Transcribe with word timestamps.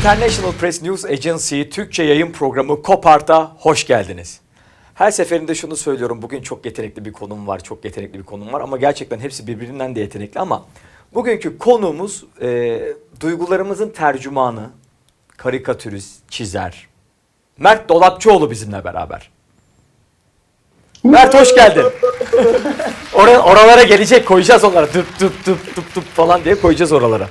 International 0.00 0.52
Press 0.52 0.82
News 0.82 1.04
Agency 1.04 1.62
Türkçe 1.62 2.02
yayın 2.02 2.32
programı 2.32 2.82
Kopart'a 2.82 3.52
hoş 3.58 3.86
geldiniz. 3.86 4.40
Her 4.94 5.10
seferinde 5.10 5.54
şunu 5.54 5.76
söylüyorum. 5.76 6.22
Bugün 6.22 6.42
çok 6.42 6.66
yetenekli 6.66 7.04
bir 7.04 7.12
konum 7.12 7.46
var, 7.46 7.62
çok 7.62 7.84
yetenekli 7.84 8.18
bir 8.18 8.24
konum 8.24 8.52
var 8.52 8.60
ama 8.60 8.76
gerçekten 8.76 9.18
hepsi 9.18 9.46
birbirinden 9.46 9.94
de 9.94 10.00
yetenekli 10.00 10.40
ama 10.40 10.64
bugünkü 11.14 11.58
konuğumuz 11.58 12.24
e, 12.42 12.80
duygularımızın 13.20 13.90
tercümanı, 13.90 14.70
karikatürist, 15.36 16.30
çizer. 16.30 16.88
Mert 17.58 17.88
Dolapçıoğlu 17.88 18.50
bizimle 18.50 18.84
beraber. 18.84 19.30
Mert 21.04 21.34
hoş 21.34 21.54
geldin. 21.54 21.84
Oraya, 23.14 23.42
oralara 23.42 23.82
gelecek 23.82 24.26
koyacağız 24.26 24.64
onlara. 24.64 24.86
Tıp 24.86 25.18
tıp 25.18 25.44
tıp 25.44 25.74
tıp 25.74 25.94
tıp 25.94 26.04
falan 26.04 26.44
diye 26.44 26.54
koyacağız 26.54 26.92
oralara. 26.92 27.28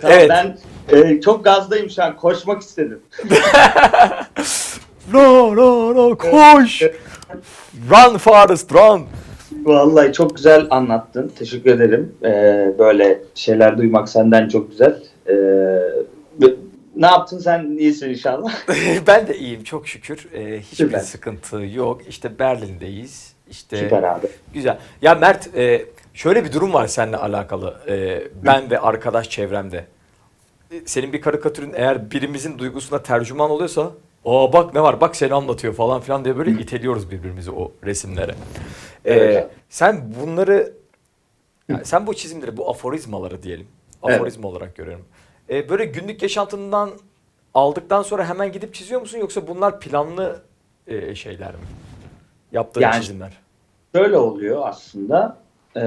Tamam, 0.00 0.18
Evet. 0.18 0.30
Ben 0.30 0.58
e, 0.92 1.20
çok 1.20 1.44
gazdayım 1.44 1.90
şu 1.90 2.02
an. 2.02 2.16
Koşmak 2.16 2.62
istedim. 2.62 3.00
No 5.12 5.56
no 5.56 5.94
no 5.94 6.16
koş. 6.18 6.82
Run 7.90 8.18
Forrest 8.18 8.72
run. 8.72 9.02
Vallahi 9.64 10.12
çok 10.12 10.36
güzel 10.36 10.66
anlattın. 10.70 11.32
Teşekkür 11.38 11.70
ederim. 11.70 12.14
E, 12.24 12.28
böyle 12.78 13.20
şeyler 13.34 13.78
duymak 13.78 14.08
senden 14.08 14.48
çok 14.48 14.70
güzel. 14.70 15.02
E, 15.26 15.34
ve- 16.42 16.54
ne 16.96 17.06
yaptın 17.06 17.38
sen? 17.38 17.76
iyisin 17.78 18.08
inşallah. 18.10 18.52
ben 19.06 19.28
de 19.28 19.38
iyiyim 19.38 19.64
çok 19.64 19.88
şükür. 19.88 20.28
Ee, 20.34 20.60
hiçbir 20.60 20.76
Süper. 20.76 20.98
sıkıntı 20.98 21.56
yok. 21.74 22.00
İşte 22.08 22.38
Berlin'deyiz. 22.38 23.32
İşte 23.50 23.76
Süper 23.76 24.02
abi. 24.02 24.26
güzel. 24.54 24.78
Ya 25.02 25.14
Mert 25.14 25.56
e, 25.56 25.84
şöyle 26.14 26.44
bir 26.44 26.52
durum 26.52 26.72
var 26.72 26.86
seninle 26.86 27.16
alakalı. 27.16 27.74
E, 27.88 28.22
ben 28.46 28.70
ve 28.70 28.78
arkadaş 28.78 29.30
çevremde. 29.30 29.84
Senin 30.86 31.12
bir 31.12 31.20
karikatürün 31.20 31.72
eğer 31.76 32.10
birimizin 32.10 32.58
duygusuna 32.58 33.02
tercüman 33.02 33.50
oluyorsa 33.50 33.90
Aa 34.24 34.52
bak 34.52 34.74
ne 34.74 34.82
var 34.82 35.00
bak 35.00 35.16
seni 35.16 35.34
anlatıyor 35.34 35.74
falan 35.74 36.00
filan 36.00 36.24
diye 36.24 36.36
böyle 36.36 36.50
iteliyoruz 36.50 37.10
birbirimizi 37.10 37.50
o 37.50 37.72
resimlere. 37.84 38.34
E, 39.04 39.14
Evet. 39.14 39.50
sen 39.68 40.14
bunları 40.22 40.72
yani 41.68 41.84
sen 41.84 42.06
bu 42.06 42.14
çizimleri, 42.14 42.56
bu 42.56 42.70
aforizmaları 42.70 43.42
diyelim. 43.42 43.66
Evet. 44.04 44.14
Aforizma 44.16 44.48
olarak 44.48 44.76
görüyorum. 44.76 45.04
E, 45.50 45.68
böyle 45.68 45.84
günlük 45.84 46.22
yaşantından 46.22 46.90
aldıktan 47.54 48.02
sonra 48.02 48.28
hemen 48.28 48.52
gidip 48.52 48.74
çiziyor 48.74 49.00
musun 49.00 49.18
yoksa 49.18 49.46
bunlar 49.48 49.80
planlı 49.80 50.42
e, 50.86 51.14
şeyler 51.14 51.50
mi? 51.50 51.60
Yaptığın 52.52 52.80
Yani- 52.80 53.00
çizimler. 53.00 53.38
Şöyle 53.94 54.16
oluyor 54.18 54.62
aslında. 54.68 55.38
E, 55.76 55.82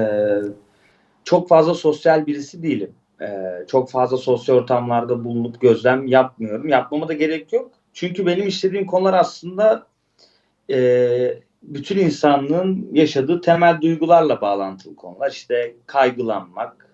çok 1.24 1.48
fazla 1.48 1.74
sosyal 1.74 2.26
birisi 2.26 2.62
değilim. 2.62 2.90
E, 3.20 3.26
çok 3.68 3.90
fazla 3.90 4.16
sosyal 4.16 4.56
ortamlarda 4.56 5.24
bulunup 5.24 5.60
gözlem 5.60 6.06
yapmıyorum. 6.06 6.68
Yapmama 6.68 7.08
da 7.08 7.12
gerek 7.12 7.52
yok. 7.52 7.70
Çünkü 7.92 8.26
benim 8.26 8.48
işlediğim 8.48 8.86
konular 8.86 9.14
aslında 9.14 9.86
e, 10.70 11.38
bütün 11.62 11.98
insanlığın 11.98 12.88
yaşadığı 12.92 13.40
temel 13.40 13.80
duygularla 13.80 14.40
bağlantılı 14.40 14.96
konular. 14.96 15.30
İşte 15.30 15.74
kaygılanmak, 15.86 16.88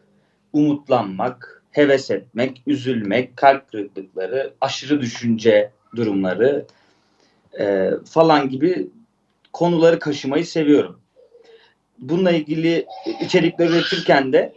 umutlanmak, 0.53 1.63
heves 1.71 2.11
etmek, 2.11 2.63
üzülmek, 2.67 3.37
kalp 3.37 3.71
kırıklıkları, 3.71 4.55
aşırı 4.61 5.01
düşünce 5.01 5.71
durumları 5.97 6.67
e, 7.61 7.91
falan 8.11 8.49
gibi 8.49 8.89
konuları 9.53 9.99
kaşımayı 9.99 10.47
seviyorum. 10.47 11.01
Bununla 11.99 12.31
ilgili 12.31 12.87
içerikler 13.21 13.69
üretirken 13.69 14.33
de 14.33 14.53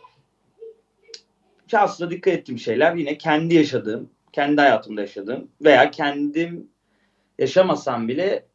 aslında 1.73 2.11
dikkat 2.11 2.33
ettiğim 2.33 2.59
şeyler 2.59 2.95
yine 2.95 3.17
kendi 3.17 3.55
yaşadığım, 3.55 4.09
kendi 4.33 4.61
hayatımda 4.61 5.01
yaşadığım 5.01 5.47
veya 5.61 5.91
kendim 5.91 6.67
yaşamasam 7.39 8.07
bile 8.07 8.45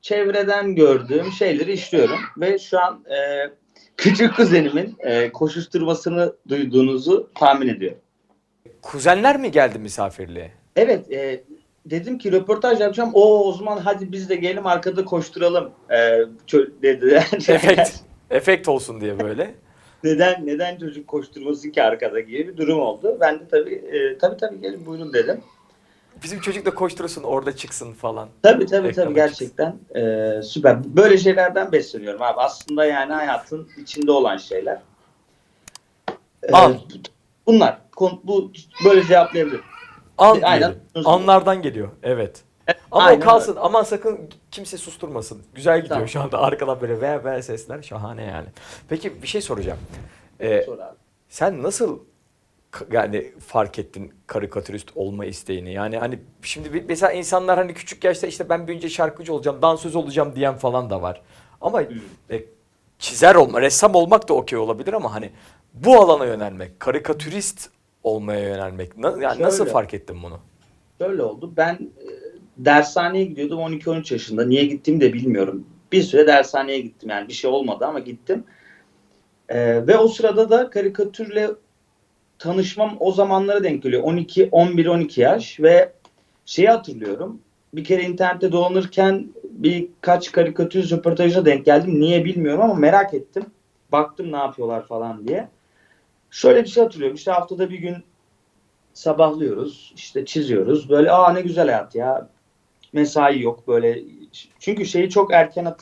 çevreden 0.00 0.74
gördüğüm 0.74 1.32
şeyleri 1.32 1.72
işliyorum 1.72 2.18
ve 2.36 2.58
şu 2.58 2.80
an 2.80 3.04
e, 3.10 3.50
küçük 3.96 4.36
kuzenimin 4.36 4.96
e, 4.98 5.32
koşuşturmasını 5.32 6.36
duyduğunuzu 6.48 7.30
tahmin 7.34 7.68
ediyorum. 7.68 7.98
Kuzenler 8.82 9.38
mi 9.38 9.50
geldi 9.50 9.78
misafirliğe? 9.78 10.52
Evet, 10.76 11.12
e, 11.12 11.44
dedim 11.86 12.18
ki 12.18 12.32
röportaj 12.32 12.80
yapacağım. 12.80 13.10
O 13.14 13.48
o 13.48 13.52
zaman 13.52 13.78
hadi 13.78 14.12
biz 14.12 14.28
de 14.28 14.36
gelelim 14.36 14.66
arkada 14.66 15.04
koşturalım 15.04 15.70
e, 15.90 15.96
dediler. 16.82 17.28
Efekt. 17.48 17.90
Efekt 18.30 18.68
olsun 18.68 19.00
diye 19.00 19.20
böyle. 19.20 19.54
Neden 20.04 20.46
neden 20.46 20.78
çocuk 20.78 21.06
koşturmasın 21.08 21.70
ki 21.70 21.82
arkada 21.82 22.20
gibi 22.20 22.48
bir 22.48 22.56
durum 22.56 22.80
oldu. 22.80 23.16
Ben 23.20 23.40
de 23.40 23.48
tabii 23.50 23.74
e, 23.74 24.18
tabii 24.18 24.36
tabii 24.36 24.60
gelin 24.60 24.86
buyurun 24.86 25.12
dedim. 25.12 25.40
Bizim 26.22 26.40
çocuk 26.40 26.66
da 26.66 26.74
koştursun 26.74 27.22
orada 27.22 27.56
çıksın 27.56 27.92
falan. 27.92 28.28
Tabii 28.42 28.66
tabii 28.66 28.88
Ekrana 28.88 29.04
tabii 29.04 29.14
gerçekten 29.14 29.76
e, 29.96 30.42
süper. 30.42 30.96
Böyle 30.96 31.18
şeylerden 31.18 31.72
besleniyorum 31.72 32.22
abi. 32.22 32.40
Aslında 32.40 32.84
yani 32.84 33.12
hayatın 33.12 33.68
içinde 33.82 34.10
olan 34.12 34.36
şeyler. 34.36 34.78
E, 36.42 36.52
An. 36.52 36.76
Bunlar. 37.46 37.78
Bu 38.24 38.52
böyle 38.84 39.04
cevaplayabilirim. 39.04 39.64
An 40.18 40.40
Aynen. 40.42 40.58
diyelim. 40.94 41.08
Anlardan 41.08 41.62
geliyor. 41.62 41.88
Evet. 42.02 42.42
Ama 42.90 43.04
Aynen 43.04 43.20
o 43.20 43.24
kalsın. 43.24 43.56
Aman 43.60 43.82
sakın 43.82 44.20
kimse 44.50 44.78
susturmasın. 44.78 45.42
Güzel 45.54 45.76
gidiyor 45.78 45.94
Tamam. 45.94 46.08
şu 46.08 46.20
anda. 46.20 46.38
Arkadan 46.42 46.80
böyle 46.80 47.00
ve 47.00 47.24
ve 47.24 47.42
sesler 47.42 47.82
şahane 47.82 48.24
yani. 48.24 48.46
Peki 48.88 49.22
bir 49.22 49.28
şey 49.28 49.40
soracağım. 49.40 49.78
Ee, 50.40 50.62
Sonra 50.66 50.84
abi. 50.88 50.96
sen 51.28 51.62
nasıl 51.62 51.98
yani 52.92 53.32
fark 53.46 53.78
ettin 53.78 54.12
karikatürist 54.26 54.88
olma 54.96 55.24
isteğini? 55.24 55.72
Yani 55.72 55.98
hani 55.98 56.18
şimdi 56.42 56.84
mesela 56.88 57.12
insanlar 57.12 57.58
hani 57.58 57.74
küçük 57.74 58.04
yaşta 58.04 58.26
işte 58.26 58.48
ben 58.48 58.66
büyünce 58.66 58.88
şarkıcı 58.88 59.34
olacağım, 59.34 59.62
dansöz 59.62 59.96
olacağım 59.96 60.36
diyen 60.36 60.54
falan 60.56 60.90
da 60.90 61.02
var. 61.02 61.22
Ama 61.60 61.80
Hmm. 61.80 61.96
e, 62.30 62.44
çizer 62.98 63.34
olma, 63.34 63.60
ressam 63.60 63.94
olmak 63.94 64.28
da 64.28 64.34
okey 64.34 64.58
olabilir 64.58 64.92
ama 64.92 65.14
hani 65.14 65.30
bu 65.74 66.00
alana 66.00 66.24
yönelmek, 66.24 66.80
karikatürist 66.80 67.70
olmaya 68.04 68.40
yönelmek 68.40 68.98
na- 68.98 69.22
yani 69.22 69.42
nasıl 69.42 69.58
Şöyle. 69.58 69.70
fark 69.70 69.94
ettin 69.94 70.22
bunu? 70.22 70.38
Şöyle 71.00 71.22
oldu. 71.22 71.52
Ben 71.56 71.74
e, 71.74 72.06
dershaneye 72.56 73.24
gidiyordum 73.24 73.58
12-13 73.58 74.12
yaşında. 74.12 74.46
Niye 74.46 74.64
gittiğimi 74.64 75.00
de 75.00 75.12
bilmiyorum. 75.12 75.66
Bir 75.92 76.02
süre 76.02 76.26
dershaneye 76.26 76.80
gittim. 76.80 77.10
Yani 77.10 77.28
bir 77.28 77.32
şey 77.32 77.50
olmadı 77.50 77.86
ama 77.86 77.98
gittim. 77.98 78.44
E, 79.48 79.86
ve 79.86 79.98
o 79.98 80.08
sırada 80.08 80.50
da 80.50 80.70
karikatürle 80.70 81.50
tanışmam 82.38 82.96
o 83.00 83.12
zamanlara 83.12 83.64
denk 83.64 83.82
geliyor. 83.82 84.02
12, 84.02 84.48
11, 84.52 84.86
12 84.86 85.20
yaş 85.20 85.60
ve 85.60 85.92
şeyi 86.46 86.68
hatırlıyorum. 86.68 87.40
Bir 87.74 87.84
kere 87.84 88.02
internette 88.02 88.52
dolanırken 88.52 89.28
birkaç 89.44 90.32
karikatür 90.32 90.90
röportajına 90.90 91.44
denk 91.44 91.64
geldim. 91.64 92.00
Niye 92.00 92.24
bilmiyorum 92.24 92.62
ama 92.62 92.74
merak 92.74 93.14
ettim. 93.14 93.46
Baktım 93.92 94.32
ne 94.32 94.36
yapıyorlar 94.36 94.86
falan 94.86 95.28
diye. 95.28 95.48
Şöyle 96.30 96.62
bir 96.62 96.68
şey 96.68 96.82
hatırlıyorum. 96.82 97.16
İşte 97.16 97.30
haftada 97.30 97.70
bir 97.70 97.78
gün 97.78 97.96
sabahlıyoruz, 98.94 99.92
işte 99.96 100.24
çiziyoruz. 100.24 100.90
Böyle 100.90 101.10
aa 101.10 101.32
ne 101.32 101.40
güzel 101.40 101.66
hayat 101.66 101.94
ya. 101.94 102.28
Mesai 102.92 103.42
yok 103.42 103.68
böyle. 103.68 103.98
Çünkü 104.58 104.86
şeyi 104.86 105.10
çok 105.10 105.32
erken 105.32 105.74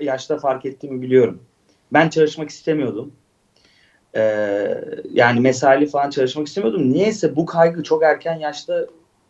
yaşta 0.00 0.38
fark 0.38 0.66
ettiğimi 0.66 1.02
biliyorum. 1.02 1.42
Ben 1.92 2.08
çalışmak 2.08 2.50
istemiyordum. 2.50 3.12
Ee, 4.16 4.84
yani 5.12 5.40
mesaili 5.40 5.86
falan 5.86 6.10
çalışmak 6.10 6.46
istemiyordum. 6.46 6.92
Niyeyse 6.92 7.36
bu 7.36 7.46
kaygı 7.46 7.82
çok 7.82 8.02
erken 8.02 8.38
yaşta 8.38 8.86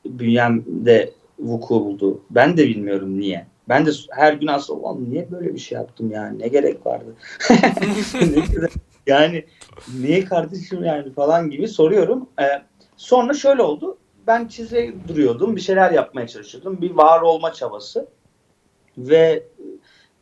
bünyemde 0.07 1.11
vuku 1.39 1.75
buldu. 1.85 2.21
Ben 2.31 2.57
de 2.57 2.67
bilmiyorum 2.69 3.21
niye. 3.21 3.47
Ben 3.69 3.87
de 3.87 3.91
her 4.11 4.33
gün 4.33 4.47
aslında 4.47 4.81
"Ulan 4.81 5.11
niye 5.11 5.31
böyle 5.31 5.55
bir 5.55 5.59
şey 5.59 5.77
yaptım 5.79 6.11
yani 6.11 6.39
ne 6.39 6.49
gerek 6.49 6.87
vardı. 6.87 7.15
Yani 9.07 9.45
niye 10.01 10.25
kardeşim 10.25 10.85
yani 10.85 11.13
falan 11.13 11.51
gibi 11.51 11.69
soruyorum. 11.69 12.29
Ee, 12.41 12.45
Sonra 12.97 13.35
şöyle 13.35 13.63
oldu. 13.63 13.99
Ben 14.27 14.49
çize 14.49 14.95
duruyordum. 15.09 15.57
Bir 15.57 15.61
şeyler 15.61 15.93
yapmaya 15.93 16.27
çalışıyordum. 16.27 16.81
Bir 16.81 16.91
var 16.91 17.21
olma 17.21 17.53
çabası. 17.53 18.09
Ve 18.99 19.43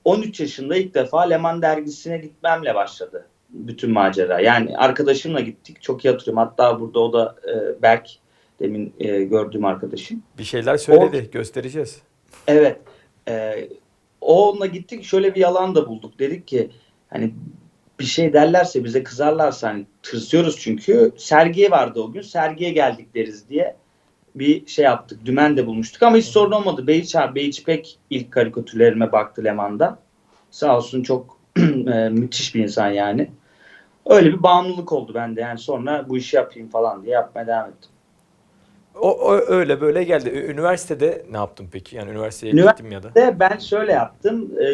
13 0.04 0.40
yaşında 0.40 0.76
ilk 0.76 0.94
defa 0.94 1.22
Leman 1.22 1.62
dergisine 1.62 2.18
gitmemle 2.18 2.74
başladı 2.74 3.26
bütün 3.50 3.92
macera. 3.92 4.40
Yani 4.40 4.76
arkadaşımla 4.76 5.40
gittik. 5.40 5.82
Çok 5.82 6.04
iyi 6.04 6.10
hatırlıyorum. 6.10 6.48
Hatta 6.48 6.80
burada 6.80 7.00
o 7.00 7.12
da 7.12 7.36
e, 7.48 7.82
Berk 7.82 8.08
demin 8.60 8.94
e, 9.00 9.24
gördüğüm 9.24 9.64
arkadaşım. 9.64 10.22
Bir 10.38 10.44
şeyler 10.44 10.76
söyledi, 10.76 11.30
göstereceğiz. 11.32 12.02
Evet. 12.46 12.80
E, 13.28 13.68
onunla 14.20 14.66
gittik. 14.66 15.04
Şöyle 15.04 15.34
bir 15.34 15.40
yalan 15.40 15.74
da 15.74 15.88
bulduk. 15.88 16.18
Dedik 16.18 16.46
ki 16.46 16.70
hani 17.08 17.34
bir 18.00 18.04
şey 18.04 18.32
derlerse 18.32 18.84
bize 18.84 19.02
kızarlarsa 19.02 19.68
hani 19.68 19.86
tırsıyoruz 20.02 20.58
çünkü. 20.58 21.12
Sergiye 21.16 21.70
vardı 21.70 22.00
o 22.00 22.12
gün. 22.12 22.22
Sergiye 22.22 22.70
geldik 22.70 23.14
deriz 23.14 23.48
diye 23.48 23.76
bir 24.38 24.66
şey 24.66 24.84
yaptık. 24.84 25.20
Dümen 25.24 25.56
de 25.56 25.66
bulmuştuk 25.66 26.02
ama 26.02 26.16
hiç 26.16 26.24
sorun 26.26 26.52
olmadı. 26.52 26.86
Beyiç 26.86 27.16
abi, 27.16 27.34
Beyiç 27.34 27.64
pek 27.64 27.98
ilk 28.10 28.32
karikatürlerime 28.32 29.12
baktı 29.12 29.44
Leman'da. 29.44 29.98
Sağ 30.50 30.76
olsun 30.76 31.02
çok 31.02 31.38
e, 31.58 32.08
müthiş 32.08 32.54
bir 32.54 32.62
insan 32.62 32.90
yani. 32.90 33.30
Öyle 34.06 34.28
bir 34.32 34.42
bağımlılık 34.42 34.92
oldu 34.92 35.14
bende 35.14 35.40
yani 35.40 35.58
sonra 35.58 36.08
bu 36.08 36.16
işi 36.18 36.36
yapayım 36.36 36.68
falan 36.68 37.02
diye 37.02 37.12
yapmaya 37.14 37.46
devam 37.46 37.68
ettim. 37.68 37.90
O, 39.00 39.10
o 39.10 39.32
öyle 39.32 39.80
böyle 39.80 40.04
geldi. 40.04 40.28
Üniversitede 40.28 41.26
ne 41.30 41.36
yaptın 41.36 41.68
peki? 41.72 41.96
Yani 41.96 42.10
üniversiteye 42.10 42.52
Üniversite- 42.52 42.70
gittim 42.70 42.92
ya 42.92 43.02
da. 43.02 43.14
De 43.14 43.36
ben 43.40 43.58
şöyle 43.58 43.92
yaptım. 43.92 44.50
e, 44.60 44.66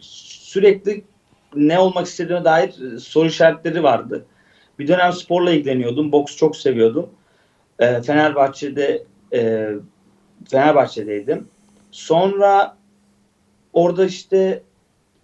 sürekli 0.00 1.04
ne 1.56 1.78
olmak 1.78 2.06
istediğime 2.06 2.44
dair 2.44 2.98
soru 2.98 3.26
işaretleri 3.26 3.82
vardı. 3.82 4.26
Bir 4.78 4.88
dönem 4.88 5.12
sporla 5.12 5.50
ilgileniyordum. 5.50 6.12
Boks 6.12 6.36
çok 6.36 6.56
seviyordum. 6.56 7.10
E, 7.78 8.02
Fenerbahçe'de 8.02 9.04
e, 9.32 9.70
Fenerbahçe'deydim. 10.50 11.48
Sonra 11.90 12.76
orada 13.72 14.04
işte 14.04 14.62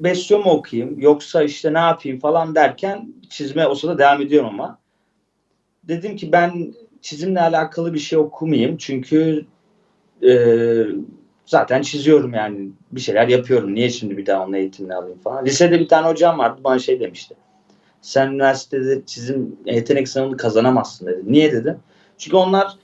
besyo 0.01 0.39
mu 0.39 0.51
okuyayım 0.51 1.01
yoksa 1.01 1.43
işte 1.43 1.75
ne 1.75 1.79
yapayım 1.79 2.19
falan 2.19 2.55
derken 2.55 3.15
çizme 3.31 3.67
o 3.67 3.75
sırada 3.75 3.99
devam 3.99 4.23
ediyorum 4.23 4.49
ama. 4.49 4.79
Dedim 5.85 6.17
ki 6.17 6.33
ben 6.33 6.75
çizimle 7.01 7.41
alakalı 7.41 7.95
bir 7.95 7.99
şey 7.99 8.19
okumayayım 8.19 8.77
çünkü 8.77 9.47
e, 10.23 10.33
zaten 11.47 11.83
çiziyorum 11.83 12.35
yani 12.35 12.71
bir 12.93 13.01
şeyler 13.01 13.29
yapıyorum. 13.29 13.75
Niye 13.75 13.91
şimdi 13.91 14.17
bir 14.17 14.27
daha 14.27 14.45
onun 14.45 14.53
eğitimini 14.53 14.95
alayım 14.95 15.19
falan. 15.19 15.45
Lisede 15.45 15.81
bir 15.81 15.89
tane 15.89 16.09
hocam 16.09 16.39
vardı 16.39 16.61
bana 16.65 16.79
şey 16.79 17.01
demişti. 17.01 17.35
Sen 18.03 18.33
üniversitede 18.33 19.03
çizim 19.07 19.57
yetenek 19.65 20.09
sınavını 20.09 20.37
kazanamazsın 20.37 21.07
dedi. 21.07 21.23
Niye 21.25 21.53
dedim. 21.53 21.79
Çünkü 22.21 22.37
onlar 22.37 22.77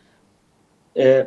e, 0.99 1.27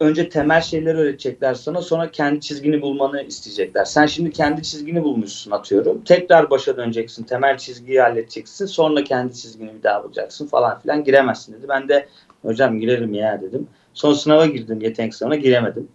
önce 0.00 0.28
temel 0.28 0.60
şeyleri 0.60 0.98
öğretecekler 0.98 1.54
sana 1.54 1.82
sonra 1.82 2.10
kendi 2.10 2.40
çizgini 2.40 2.82
bulmanı 2.82 3.22
isteyecekler. 3.22 3.84
Sen 3.84 4.06
şimdi 4.06 4.30
kendi 4.30 4.62
çizgini 4.62 5.02
bulmuşsun 5.02 5.50
atıyorum. 5.50 6.04
Tekrar 6.04 6.50
başa 6.50 6.76
döneceksin. 6.76 7.24
Temel 7.24 7.58
çizgiyi 7.58 8.00
halledeceksin. 8.00 8.66
Sonra 8.66 9.04
kendi 9.04 9.34
çizgini 9.34 9.74
bir 9.74 9.82
daha 9.82 10.04
bulacaksın 10.04 10.46
falan 10.46 10.80
filan 10.80 11.04
giremezsin 11.04 11.52
dedi. 11.52 11.66
Ben 11.68 11.88
de 11.88 12.08
hocam 12.42 12.80
girerim 12.80 13.14
ya 13.14 13.42
dedim. 13.42 13.68
Son 13.94 14.12
sınava 14.12 14.46
girdim 14.46 14.80
yetenek 14.80 15.14
sınavına 15.14 15.36
giremedim. 15.36 15.88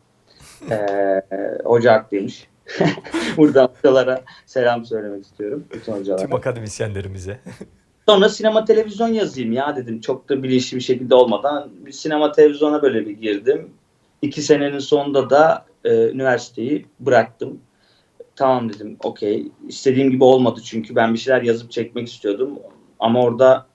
Ee, 0.71 1.21
hoca 1.63 1.93
haklıymış. 1.93 2.47
Buradan 3.37 3.69
hocalara 3.77 4.23
selam 4.45 4.85
söylemek 4.85 5.25
istiyorum. 5.25 5.65
Bütün 5.73 5.93
hocalara. 5.93 6.21
Tüm 6.21 6.35
akademisyenlerimize. 6.35 7.39
Sonra 8.09 8.29
sinema 8.29 8.65
televizyon 8.65 9.07
yazayım 9.07 9.51
ya 9.51 9.75
dedim. 9.75 10.01
Çok 10.01 10.29
da 10.29 10.43
bilinçli 10.43 10.75
bir 10.77 10.81
şekilde 10.81 11.15
olmadan 11.15 11.69
bir 11.85 11.91
sinema 11.91 12.31
televizyona 12.31 12.81
böyle 12.81 13.05
bir 13.05 13.11
girdim. 13.11 13.69
İki 14.21 14.41
senenin 14.41 14.79
sonunda 14.79 15.29
da 15.29 15.65
e, 15.83 16.09
üniversiteyi 16.09 16.85
bıraktım. 16.99 17.59
Tamam 18.35 18.73
dedim 18.73 18.97
okey. 19.03 19.51
İstediğim 19.67 20.11
gibi 20.11 20.23
olmadı 20.23 20.61
çünkü 20.63 20.95
ben 20.95 21.13
bir 21.13 21.19
şeyler 21.19 21.41
yazıp 21.41 21.71
çekmek 21.71 22.07
istiyordum. 22.07 22.59
Ama 22.99 23.21
orada 23.21 23.65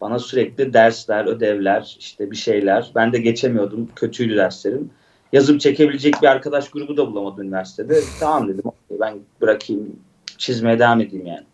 bana 0.00 0.18
sürekli 0.18 0.72
dersler, 0.72 1.24
ödevler, 1.24 1.96
işte 1.98 2.30
bir 2.30 2.36
şeyler. 2.36 2.90
Ben 2.94 3.12
de 3.12 3.18
geçemiyordum. 3.18 3.88
Kötüydü 3.96 4.36
derslerim. 4.36 4.90
Yazıp 5.32 5.60
çekebilecek 5.60 6.14
bir 6.22 6.26
arkadaş 6.26 6.70
grubu 6.70 6.96
da 6.96 7.12
bulamadım 7.12 7.44
üniversitede. 7.44 8.04
Tamam 8.18 8.48
dedim 8.48 8.64
okey, 8.64 9.00
ben 9.00 9.18
bırakayım 9.40 9.96
çizmeye 10.38 10.78
devam 10.78 11.00
edeyim 11.00 11.26
yani. 11.26 11.46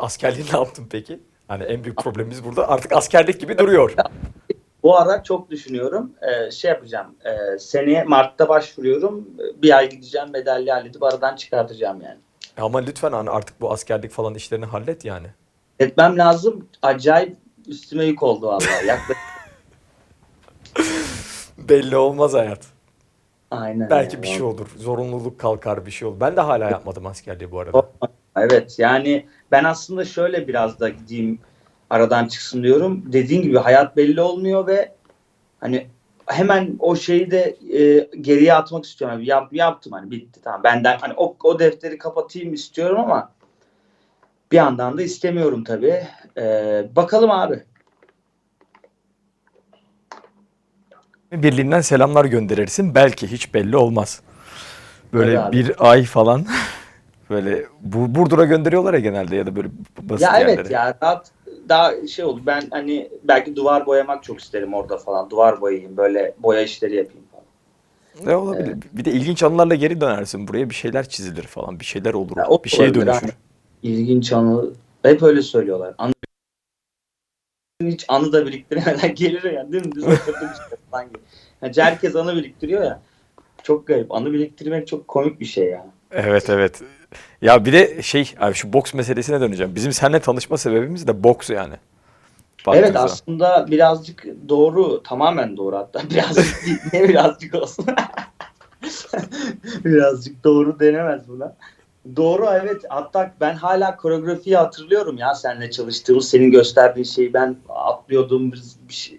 Askerliği 0.00 0.46
ne 0.52 0.58
yaptın 0.58 0.86
peki? 0.90 1.20
Hani 1.48 1.64
en 1.64 1.84
büyük 1.84 1.98
problemimiz 1.98 2.44
burada 2.44 2.68
artık 2.68 2.92
askerlik 2.92 3.40
gibi 3.40 3.58
duruyor. 3.58 3.94
Bu 4.82 4.98
ara 4.98 5.22
çok 5.22 5.50
düşünüyorum. 5.50 6.12
Ee, 6.22 6.50
şey 6.50 6.70
yapacağım. 6.70 7.14
E, 7.24 7.58
seneye 7.58 8.04
Mart'ta 8.04 8.48
başvuruyorum. 8.48 9.28
Bir 9.62 9.76
ay 9.76 9.90
gideceğim 9.90 10.28
medalya 10.32 10.76
halledip 10.76 11.02
aradan 11.02 11.36
çıkartacağım 11.36 12.00
yani. 12.02 12.18
Ama 12.58 12.78
lütfen 12.78 13.12
hani 13.12 13.30
artık 13.30 13.60
bu 13.60 13.72
askerlik 13.72 14.10
falan 14.10 14.34
işlerini 14.34 14.64
hallet 14.64 15.04
yani. 15.04 15.26
Etmem 15.78 16.18
lazım. 16.18 16.68
Acayip 16.82 17.36
üstüme 17.66 18.04
yük 18.04 18.22
oldu 18.22 18.46
vallahi. 18.46 18.86
Yaklaşık 18.86 19.16
Belli 21.58 21.96
olmaz 21.96 22.34
hayat. 22.34 22.66
Aynen. 23.50 23.90
Belki 23.90 24.22
bir 24.22 24.28
şey 24.28 24.42
olur. 24.42 24.66
Zorunluluk 24.76 25.38
kalkar 25.38 25.86
bir 25.86 25.90
şey 25.90 26.08
olur. 26.08 26.20
Ben 26.20 26.36
de 26.36 26.40
hala 26.40 26.70
yapmadım 26.70 27.06
askerliği 27.06 27.50
bu 27.50 27.60
arada. 27.60 27.88
Evet 28.36 28.78
yani 28.78 29.26
ben 29.50 29.64
aslında 29.64 30.04
şöyle 30.04 30.48
biraz 30.48 30.80
da 30.80 30.88
gideyim 30.88 31.38
aradan 31.90 32.28
çıksın 32.28 32.62
diyorum. 32.62 33.02
Dediğin 33.06 33.42
gibi 33.42 33.58
hayat 33.58 33.96
belli 33.96 34.20
olmuyor 34.20 34.66
ve 34.66 34.92
hani 35.60 35.86
hemen 36.26 36.76
o 36.78 36.96
şeyi 36.96 37.30
de 37.30 37.56
e, 37.78 38.08
geriye 38.20 38.54
atmak 38.54 38.84
istiyorum. 38.84 39.18
Yani 39.18 39.28
yap, 39.28 39.48
yaptım 39.52 39.92
hani 39.92 40.10
bitti 40.10 40.40
tamam. 40.42 40.64
Benden 40.64 40.98
hani 40.98 41.14
o, 41.16 41.36
o 41.44 41.58
defteri 41.58 41.98
kapatayım 41.98 42.54
istiyorum 42.54 43.00
ama 43.00 43.32
bir 44.52 44.56
yandan 44.56 44.98
da 44.98 45.02
istemiyorum 45.02 45.64
tabii. 45.64 46.06
E, 46.36 46.42
bakalım 46.96 47.30
abi. 47.30 47.62
Birliğinden 51.32 51.80
selamlar 51.80 52.24
gönderirsin. 52.24 52.94
Belki 52.94 53.32
hiç 53.32 53.54
belli 53.54 53.76
olmaz. 53.76 54.22
Böyle 55.12 55.40
abi. 55.40 55.56
bir 55.56 55.90
ay 55.90 56.04
falan 56.04 56.46
böyle 57.30 57.66
bu 57.80 58.14
Burdur'a 58.14 58.44
gönderiyorlar 58.44 58.94
ya 58.94 59.00
genelde 59.00 59.36
ya 59.36 59.46
da 59.46 59.56
böyle 59.56 59.68
basit 60.02 60.26
Ya 60.26 60.38
yerlere. 60.38 60.52
evet 60.60 60.70
ya 60.70 60.98
rahat 61.02 61.30
daha 61.68 62.06
şey 62.06 62.24
olur. 62.24 62.40
Ben 62.46 62.62
hani 62.70 63.10
belki 63.24 63.56
duvar 63.56 63.86
boyamak 63.86 64.22
çok 64.22 64.40
isterim 64.40 64.74
orada 64.74 64.96
falan. 64.98 65.30
Duvar 65.30 65.60
boyayayım 65.60 65.96
böyle 65.96 66.34
boya 66.38 66.62
işleri 66.62 66.96
yapayım 66.96 67.26
falan. 67.32 67.44
Ne 68.26 68.36
olabilir? 68.36 68.76
Bir 68.92 69.04
de 69.04 69.10
ilginç 69.12 69.42
anılarla 69.42 69.74
geri 69.74 70.00
dönersin 70.00 70.48
buraya 70.48 70.70
bir 70.70 70.74
şeyler 70.74 71.08
çizilir 71.08 71.42
falan 71.42 71.80
bir 71.80 71.84
şeyler 71.84 72.14
olur. 72.14 72.36
Ya 72.36 72.46
o 72.48 72.64
bir 72.64 72.68
şeye 72.70 72.82
olabilir 72.82 73.06
dönüşür. 73.06 73.24
abi. 73.26 73.32
İlginç 73.82 74.32
anı. 74.32 74.70
Hep 75.02 75.22
öyle 75.22 75.42
söylüyorlar. 75.42 75.94
Anı 75.98 76.12
hiç 77.82 78.04
anı 78.08 78.32
da 78.32 78.46
biriktiremeden 78.46 79.14
gelir 79.14 79.44
ya. 79.52 79.72
Dümdüz 79.72 80.04
oturdum 80.04 80.48
işte 80.52 81.04
gibi. 81.04 81.18
Yani 81.62 81.72
herkes 81.76 82.16
anı 82.16 82.36
biriktiriyor 82.36 82.82
ya. 82.82 83.00
Çok 83.62 83.86
garip. 83.86 84.12
Anı 84.14 84.32
biriktirmek 84.32 84.86
çok 84.88 85.08
komik 85.08 85.40
bir 85.40 85.44
şey 85.44 85.68
ya. 85.68 85.86
Evet 86.10 86.50
evet. 86.50 86.82
Ya 87.42 87.64
bir 87.64 87.72
de 87.72 88.02
şey 88.02 88.34
abi 88.40 88.54
şu 88.54 88.72
boks 88.72 88.94
meselesine 88.94 89.40
döneceğim. 89.40 89.74
Bizim 89.74 89.92
seninle 89.92 90.20
tanışma 90.20 90.58
sebebimiz 90.58 91.06
de 91.06 91.24
boks 91.24 91.50
yani. 91.50 91.74
Baktığın 92.66 92.82
evet 92.82 92.96
aslında 92.96 93.66
birazcık 93.70 94.26
doğru. 94.48 95.02
Tamamen 95.02 95.56
doğru 95.56 95.76
hatta. 95.76 96.02
Birazcık 96.10 96.66
değil. 96.66 96.78
Niye 96.92 97.08
birazcık 97.08 97.54
olsun? 97.54 97.86
birazcık 99.84 100.44
doğru 100.44 100.80
denemez 100.80 101.28
buna. 101.28 101.56
Doğru 102.16 102.46
evet. 102.52 102.82
Hatta 102.88 103.34
ben 103.40 103.54
hala 103.54 103.96
koreografiyi 103.96 104.56
hatırlıyorum 104.56 105.18
ya 105.18 105.34
seninle 105.34 105.70
çalıştığımız, 105.70 106.28
senin 106.28 106.50
gösterdiğin 106.50 107.04
şeyi 107.04 107.34
ben 107.34 107.56
atlıyordum. 107.68 108.52
Bir, 108.52 108.94
şey. 108.94 109.18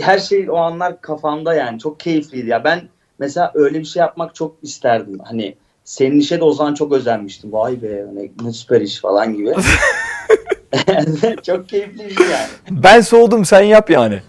Her 0.00 0.18
şey 0.18 0.50
o 0.50 0.56
anlar 0.56 1.00
kafamda 1.00 1.54
yani. 1.54 1.78
Çok 1.78 2.00
keyifliydi 2.00 2.48
ya. 2.48 2.64
Ben 2.64 2.88
mesela 3.18 3.50
öyle 3.54 3.78
bir 3.78 3.84
şey 3.84 4.00
yapmak 4.00 4.34
çok 4.34 4.56
isterdim. 4.62 5.18
Hani 5.24 5.56
senin 5.84 6.20
işe 6.20 6.40
de 6.40 6.44
o 6.44 6.52
zaman 6.52 6.74
çok 6.74 6.92
özenmiştim. 6.92 7.52
Vay 7.52 7.82
be 7.82 8.04
ne, 8.14 8.46
ne 8.46 8.52
süper 8.52 8.80
iş 8.80 9.00
falan 9.00 9.34
gibi. 9.34 9.54
çok 11.42 11.68
keyifliydi 11.68 12.22
yani. 12.22 12.48
Ben 12.70 13.00
soğudum 13.00 13.44
sen 13.44 13.62
yap 13.62 13.90
yani. 13.90 14.22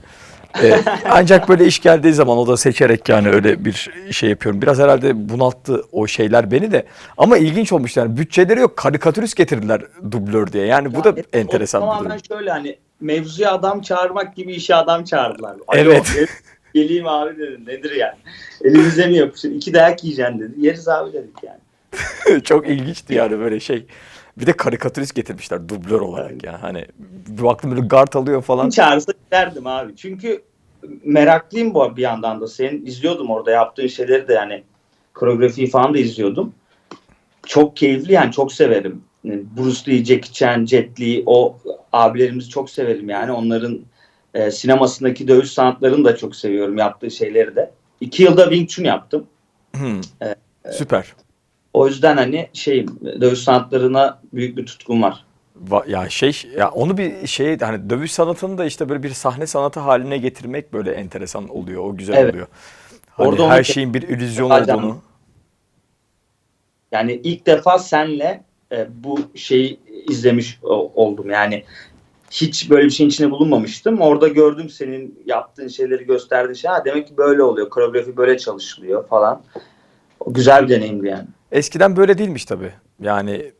Ee, 0.63 0.79
ancak 1.09 1.49
böyle 1.49 1.65
iş 1.65 1.81
geldiği 1.81 2.13
zaman 2.13 2.37
o 2.37 2.47
da 2.47 2.57
seçerek 2.57 3.09
yani 3.09 3.29
öyle 3.29 3.65
bir 3.65 3.89
şey 4.11 4.29
yapıyorum. 4.29 4.61
Biraz 4.61 4.79
herhalde 4.79 5.29
bunalttı 5.29 5.83
o 5.91 6.07
şeyler 6.07 6.51
beni 6.51 6.71
de. 6.71 6.85
Ama 7.17 7.37
ilginç 7.37 7.71
olmuş 7.71 7.97
yani 7.97 8.17
bütçeleri 8.17 8.59
yok 8.59 8.77
karikatürist 8.77 9.35
getirdiler 9.35 9.81
dublör 10.11 10.51
diye. 10.51 10.65
Yani 10.65 10.93
bu 10.93 10.97
Ya 10.97 11.03
da 11.03 11.09
evet, 11.09 11.25
enteresan 11.33 11.81
o 11.81 11.85
bir 11.85 11.89
durum. 11.89 12.03
Tamamen 12.03 12.21
şöyle 12.27 12.51
hani 12.51 12.77
mevzuya 13.01 13.51
adam 13.51 13.81
çağırmak 13.81 14.35
gibi 14.35 14.53
işe 14.53 14.75
adam 14.75 15.03
çağırdılar. 15.03 15.51
Alo, 15.51 15.61
Evet. 15.73 16.15
Gel- 16.73 16.83
Geleyim 16.83 17.07
abi 17.07 17.37
dedim. 17.37 17.63
Nedir 17.67 17.91
yani? 17.91 18.17
Elimize 18.63 19.07
mi 19.07 19.15
yapışır? 19.15 19.51
İki 19.51 19.73
dayak 19.73 20.03
yiyeceksin 20.03 20.39
dedi. 20.39 20.53
Yeriz 20.57 20.87
abi 20.87 21.13
dedik 21.13 21.35
yani. 21.43 21.59
Çok 22.43 22.69
ilginçti 22.69 23.13
yani 23.13 23.39
böyle 23.39 23.59
şey. 23.59 23.85
Bir 24.37 24.45
de 24.45 24.53
karikatürist 24.53 25.15
getirmişler 25.15 25.69
dublör 25.69 25.99
olarak 26.01 26.43
yani. 26.43 26.57
Hani 26.57 26.85
bir 27.27 27.43
baktım 27.43 27.71
böyle 27.71 27.87
guard 27.87 28.13
alıyor 28.13 28.41
falan. 28.41 28.63
Kim 28.63 28.69
çağırsa 28.69 29.11
giderdim 29.25 29.67
abi. 29.67 29.95
Çünkü 29.95 30.41
meraklıyım 31.03 31.73
bu 31.73 31.97
bir 31.97 32.01
yandan 32.01 32.41
da. 32.41 32.47
Senin 32.47 32.85
izliyordum 32.85 33.29
orada 33.29 33.51
yaptığın 33.51 33.87
şeyleri 33.87 34.27
de 34.27 34.33
yani 34.33 34.63
koreografiyi 35.13 35.69
falan 35.69 35.93
da 35.93 35.97
izliyordum. 35.97 36.53
Çok 37.45 37.77
keyifli 37.77 38.13
yani 38.13 38.31
çok 38.31 38.53
severim. 38.53 39.01
Bruce 39.25 39.91
Lee, 39.91 40.05
Jackie 40.05 40.33
Chan, 40.33 40.65
Jet 40.65 40.99
Li 40.99 41.23
o 41.25 41.57
abilerimizi 41.93 42.49
çok 42.49 42.69
severim 42.69 43.09
yani. 43.09 43.31
Onların 43.31 43.79
e, 44.33 44.51
sinemasındaki 44.51 45.27
dövüş 45.27 45.51
sanatlarını 45.51 46.05
da 46.05 46.17
çok 46.17 46.35
seviyorum 46.35 46.77
yaptığı 46.77 47.11
şeyleri 47.11 47.55
de. 47.55 47.71
İki 48.01 48.23
yılda 48.23 48.43
Wing 48.43 48.69
Chun 48.69 48.83
yaptım. 48.83 49.27
Hmm. 49.75 50.01
Evet. 50.21 50.37
Süper. 50.71 51.13
O 51.73 51.87
yüzden 51.87 52.17
hani 52.17 52.49
şey 52.53 52.85
dövüş 53.21 53.39
sanatlarına 53.39 54.21
büyük 54.33 54.57
bir 54.57 54.65
tutkum 54.65 55.01
var. 55.03 55.25
Va- 55.69 55.89
Ya 55.91 56.09
şey 56.09 56.43
ya 56.57 56.69
onu 56.71 56.97
bir 56.97 57.27
şey 57.27 57.57
hani 57.59 57.89
dövüş 57.89 58.11
sanatını 58.11 58.57
da 58.57 58.65
işte 58.65 58.89
böyle 58.89 59.03
bir 59.03 59.09
sahne 59.09 59.47
sanatı 59.47 59.79
haline 59.79 60.17
getirmek 60.17 60.73
böyle 60.73 60.91
enteresan 60.91 61.47
oluyor. 61.49 61.83
O 61.85 61.95
güzel 61.97 62.17
Evet. 62.17 62.33
oluyor. 62.33 62.47
Hani 63.09 63.27
Orada 63.27 63.49
her 63.49 63.63
şeyin 63.63 63.93
bir 63.93 64.01
illüzyon 64.01 64.49
olduğunu. 64.49 65.01
Yani 66.91 67.13
ilk 67.23 67.45
defa 67.45 67.79
senle 67.79 68.43
e, 68.71 68.87
bu 69.03 69.19
şeyi 69.35 69.79
izlemiş 70.09 70.59
oldum. 70.95 71.29
Yani 71.29 71.63
hiç 72.33 72.69
böyle 72.69 72.85
bir 72.85 72.89
şeyin 72.89 73.09
içine 73.09 73.31
bulunmamıştım. 73.31 74.01
Orada 74.01 74.27
gördüm 74.27 74.69
senin 74.69 75.23
yaptığın 75.25 75.67
şeyleri 75.67 76.05
gösterdiğin 76.05 76.53
şey. 76.53 76.71
Ha, 76.71 76.85
demek 76.85 77.07
ki 77.07 77.17
böyle 77.17 77.43
oluyor. 77.43 77.69
Koreografi 77.69 78.17
böyle 78.17 78.37
çalışılıyor 78.37 79.07
falan. 79.07 79.41
O 80.19 80.33
güzel 80.33 80.63
bir 80.63 80.69
deneyimdi 80.69 81.07
yani. 81.07 81.27
Eskiden 81.51 81.95
böyle 81.95 82.17
değilmiş 82.17 82.45
tabii. 82.45 82.71
Yani 83.01 83.51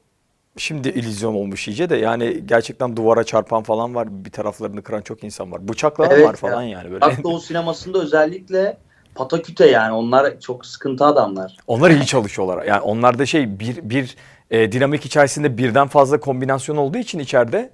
şimdi 0.57 0.89
illüzyon 0.89 1.33
olmuş 1.33 1.67
iyice 1.67 1.89
de 1.89 1.95
yani 1.95 2.43
gerçekten 2.45 2.97
duvara 2.97 3.23
çarpan 3.23 3.63
falan 3.63 3.95
var. 3.95 4.07
Bir 4.25 4.31
taraflarını 4.31 4.81
kıran 4.81 5.01
çok 5.01 5.23
insan 5.23 5.51
var. 5.51 5.67
Bıçaklanan 5.67 6.11
Evet 6.11 6.27
var 6.27 6.35
falan 6.35 6.63
ya. 6.63 6.69
yani 6.69 6.91
böyle. 6.91 7.05
Uzak 7.05 7.23
Doğu 7.23 7.39
sinemasında 7.39 7.99
özellikle 8.01 8.77
pataküte 9.15 9.69
yani. 9.69 9.93
Onlar 9.93 10.39
çok 10.39 10.65
sıkıntı 10.65 11.05
adamlar. 11.05 11.57
Onlar 11.67 11.91
iyi 11.91 12.05
çalışıyorlar. 12.05 12.65
Yani 12.65 12.81
onlarda 12.81 13.25
şey 13.25 13.59
bir 13.59 13.77
bir 13.83 14.15
e, 14.51 14.71
dinamik 14.71 15.05
içerisinde 15.05 15.57
birden 15.57 15.87
fazla 15.87 16.19
kombinasyon 16.19 16.77
olduğu 16.77 16.97
için 16.97 17.19
içeride 17.19 17.71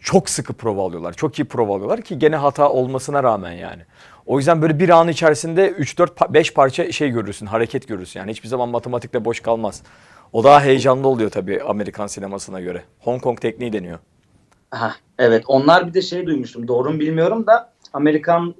çok 0.00 0.30
sıkı 0.30 0.52
prova 0.52 0.84
alıyorlar. 0.86 1.12
Çok 1.12 1.38
iyi 1.38 1.44
prova 1.44 1.74
alıyorlar 1.74 2.02
ki 2.02 2.18
gene 2.18 2.36
hata 2.36 2.70
olmasına 2.70 3.22
rağmen 3.22 3.52
yani. 3.52 3.82
O 4.26 4.38
yüzden 4.38 4.62
böyle 4.62 4.78
bir 4.78 4.88
an 4.88 5.08
içerisinde 5.08 5.68
3 5.68 5.98
4 5.98 6.32
5 6.32 6.54
parça 6.54 6.92
şey 6.92 7.10
görürsün, 7.10 7.46
hareket 7.46 7.88
görürsün. 7.88 8.20
Yani 8.20 8.30
hiçbir 8.30 8.48
zaman 8.48 8.68
matematikte 8.68 9.24
boş 9.24 9.40
kalmaz. 9.40 9.82
O 10.32 10.44
daha 10.44 10.62
heyecanlı 10.62 11.08
oluyor 11.08 11.30
tabii 11.30 11.62
Amerikan 11.62 12.06
sinemasına 12.06 12.60
göre. 12.60 12.82
Hong 12.98 13.22
Kong 13.22 13.40
tekniği 13.40 13.72
deniyor. 13.72 13.98
Ha, 14.70 14.94
evet 15.18 15.44
onlar 15.46 15.88
bir 15.88 15.94
de 15.94 16.02
şey 16.02 16.26
duymuştum 16.26 16.68
doğru 16.68 16.90
mu 16.92 17.00
bilmiyorum 17.00 17.46
da 17.46 17.72
Amerikan 17.92 18.54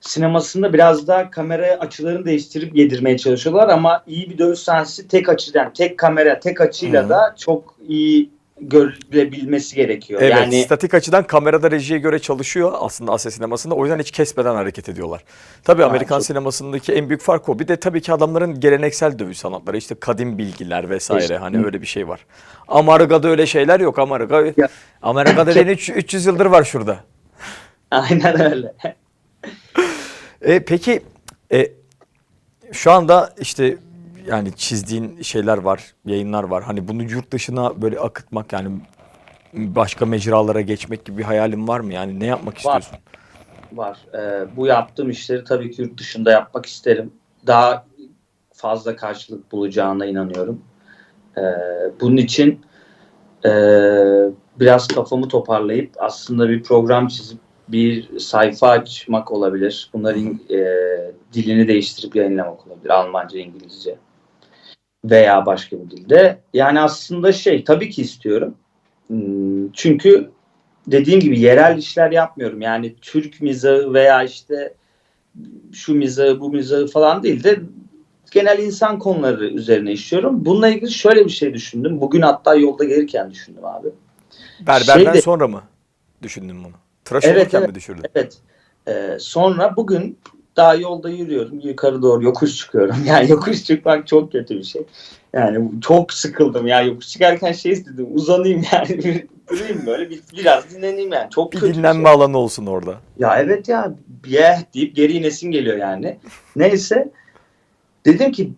sinemasında 0.00 0.72
biraz 0.72 1.08
daha 1.08 1.30
kamera 1.30 1.66
açılarını 1.66 2.24
değiştirip 2.24 2.76
yedirmeye 2.76 3.18
çalışıyorlar 3.18 3.68
ama 3.68 4.02
iyi 4.06 4.30
bir 4.30 4.38
dövüş 4.38 4.58
sahnesi 4.58 5.08
tek 5.08 5.28
açıdan 5.28 5.72
tek 5.72 5.98
kamera 5.98 6.40
tek 6.40 6.60
açıyla 6.60 7.04
Hı. 7.04 7.08
da 7.08 7.34
çok 7.38 7.74
iyi 7.88 8.30
görülebilmesi 8.60 9.76
gerekiyor. 9.76 10.22
Evet, 10.22 10.32
yani 10.36 10.62
statik 10.62 10.94
açıdan 10.94 11.26
kamerada 11.26 11.70
rejiye 11.70 11.98
göre 11.98 12.18
çalışıyor 12.18 12.72
aslında 12.80 13.12
Asya 13.12 13.30
sinemasında. 13.30 13.74
O 13.74 13.84
yüzden 13.84 13.98
hiç 13.98 14.10
kesmeden 14.10 14.54
hareket 14.54 14.88
ediyorlar. 14.88 15.24
Tabii 15.64 15.84
Amerikan 15.84 16.18
çok- 16.18 16.26
sinemasındaki 16.26 16.92
en 16.92 17.08
büyük 17.08 17.20
fark 17.22 17.48
o. 17.48 17.58
Bir 17.58 17.68
de 17.68 17.76
tabii 17.76 18.00
ki 18.02 18.12
adamların 18.12 18.60
geleneksel 18.60 19.18
dövüş 19.18 19.38
sanatları, 19.38 19.76
işte 19.76 19.94
kadim 19.94 20.38
bilgiler 20.38 20.90
vesaire 20.90 21.22
İşte. 21.22 21.36
hani 21.36 21.64
öyle 21.64 21.80
bir 21.82 21.86
şey 21.86 22.08
var. 22.08 22.26
Amerika'da 22.68 23.28
öyle 23.28 23.46
şeyler 23.46 23.80
yok. 23.80 23.98
Amerika 23.98 24.42
Ya- 24.56 24.68
Amerika 25.02 25.46
dediğin 25.46 25.66
üç- 25.66 25.90
300 25.90 26.26
yıldır 26.26 26.46
var 26.46 26.64
şurada. 26.64 26.98
aynen 27.90 28.40
öyle. 28.52 28.74
E, 30.42 30.60
peki 30.64 31.02
e, 31.52 31.72
şu 32.72 32.92
anda 32.92 33.34
işte 33.40 33.76
yani 34.26 34.52
çizdiğin 34.56 35.22
şeyler 35.22 35.58
var, 35.58 35.94
yayınlar 36.06 36.44
var. 36.44 36.64
Hani 36.64 36.88
bunu 36.88 37.02
yurt 37.02 37.30
dışına 37.30 37.82
böyle 37.82 38.00
akıtmak 38.00 38.52
yani 38.52 38.80
başka 39.52 40.06
mecralara 40.06 40.60
geçmek 40.60 41.04
gibi 41.04 41.18
bir 41.18 41.22
hayalin 41.22 41.68
var 41.68 41.80
mı? 41.80 41.92
Yani 41.92 42.20
ne 42.20 42.26
yapmak 42.26 42.66
Var. 42.66 42.80
istiyorsun? 42.80 42.98
Var. 43.72 43.98
Ee, 44.14 44.56
bu 44.56 44.66
yaptığım 44.66 45.10
işleri 45.10 45.44
tabii 45.44 45.70
ki 45.70 45.82
yurt 45.82 45.98
dışında 45.98 46.30
yapmak 46.30 46.66
isterim. 46.66 47.12
Daha 47.46 47.86
fazla 48.52 48.96
karşılık 48.96 49.52
bulacağına 49.52 50.06
inanıyorum. 50.06 50.60
Ee, 51.38 51.42
bunun 52.00 52.16
için 52.16 52.60
e, 53.46 53.50
biraz 54.60 54.88
kafamı 54.88 55.28
toparlayıp 55.28 55.90
aslında 55.98 56.48
bir 56.48 56.62
program 56.62 57.08
çizip 57.08 57.38
bir 57.68 58.18
sayfa 58.18 58.68
açmak 58.68 59.32
olabilir. 59.32 59.90
Bunların 59.92 60.40
e, 60.50 60.58
dilini 61.32 61.68
değiştirip 61.68 62.16
yayınlamak 62.16 62.66
olabilir. 62.66 62.90
Almanca, 62.90 63.38
İngilizce 63.38 63.96
veya 65.04 65.46
başka 65.46 65.76
bir 65.76 65.90
dilde. 65.90 66.38
Yani 66.54 66.80
aslında 66.80 67.32
şey 67.32 67.64
tabii 67.64 67.90
ki 67.90 68.02
istiyorum. 68.02 68.54
Hmm, 69.06 69.72
Çünkü 69.72 70.30
dediğim 70.86 71.20
gibi 71.20 71.40
yerel 71.40 71.78
işler 71.78 72.10
yapmıyorum. 72.10 72.60
Yani 72.60 72.94
Türk 73.00 73.40
mizahı 73.40 73.94
veya 73.94 74.22
işte 74.24 74.74
şu 75.72 75.94
mizahı 75.94 76.40
bu 76.40 76.50
mizahı 76.50 76.86
falan 76.86 77.22
değil 77.22 77.44
de 77.44 77.60
genel 78.30 78.58
insan 78.58 78.98
konuları 78.98 79.46
üzerine 79.48 79.92
işliyorum. 79.92 80.44
Bununla 80.44 80.68
ilgili 80.68 80.90
şöyle 80.90 81.24
bir 81.24 81.30
şey 81.30 81.54
düşündüm. 81.54 82.00
Bugün 82.00 82.20
hatta 82.22 82.54
yolda 82.54 82.84
gelirken 82.84 83.30
düşündüm 83.30 83.64
abi. 83.64 83.88
Berberden 84.66 85.04
Şey 85.04 85.14
de- 85.14 85.22
sonra 85.22 85.48
mı 85.48 85.62
düşündün 86.22 86.64
bunu? 86.64 86.72
Tıraş 87.04 87.24
Evet, 87.24 87.36
olurken 87.42 87.58
evet. 87.58 87.68
mi 87.68 87.74
düşürdün? 87.74 88.02
Evet. 88.14 88.38
Ee, 88.88 89.16
sonra 89.20 89.76
bugün 89.76 90.18
daha 90.56 90.74
yolda 90.74 91.10
yürüyorum. 91.10 91.60
Yukarı 91.60 92.02
doğru 92.02 92.24
yokuş 92.24 92.56
çıkıyorum. 92.56 92.96
Yani 93.06 93.30
yokuş 93.30 93.64
çıkmak 93.64 94.06
çok 94.06 94.32
kötü 94.32 94.58
bir 94.58 94.64
şey. 94.64 94.82
Yani 95.32 95.70
çok 95.80 96.12
sıkıldım. 96.12 96.66
Yani 96.66 96.88
yokuş 96.88 97.08
çıkarken 97.08 97.52
şey 97.52 97.72
istedim. 97.72 98.08
Uzanayım 98.12 98.64
yani. 98.72 99.26
Durayım 99.50 99.86
böyle 99.86 100.10
bir, 100.10 100.20
biraz 100.38 100.70
dinleneyim 100.70 101.12
yani. 101.12 101.30
Çok 101.30 101.52
Bir 101.52 101.58
kötü 101.58 101.72
bir 101.72 101.78
dinlenme 101.78 102.04
şey. 102.04 102.12
alanı 102.12 102.38
olsun 102.38 102.66
orada. 102.66 102.94
Ya 103.18 103.38
evet 103.38 103.68
ya 103.68 103.94
yeah 104.26 104.62
deyip 104.74 104.96
geri 104.96 105.12
inesin 105.12 105.50
geliyor 105.50 105.76
yani. 105.76 106.18
Neyse 106.56 107.12
dedim 108.06 108.32
ki 108.32 108.52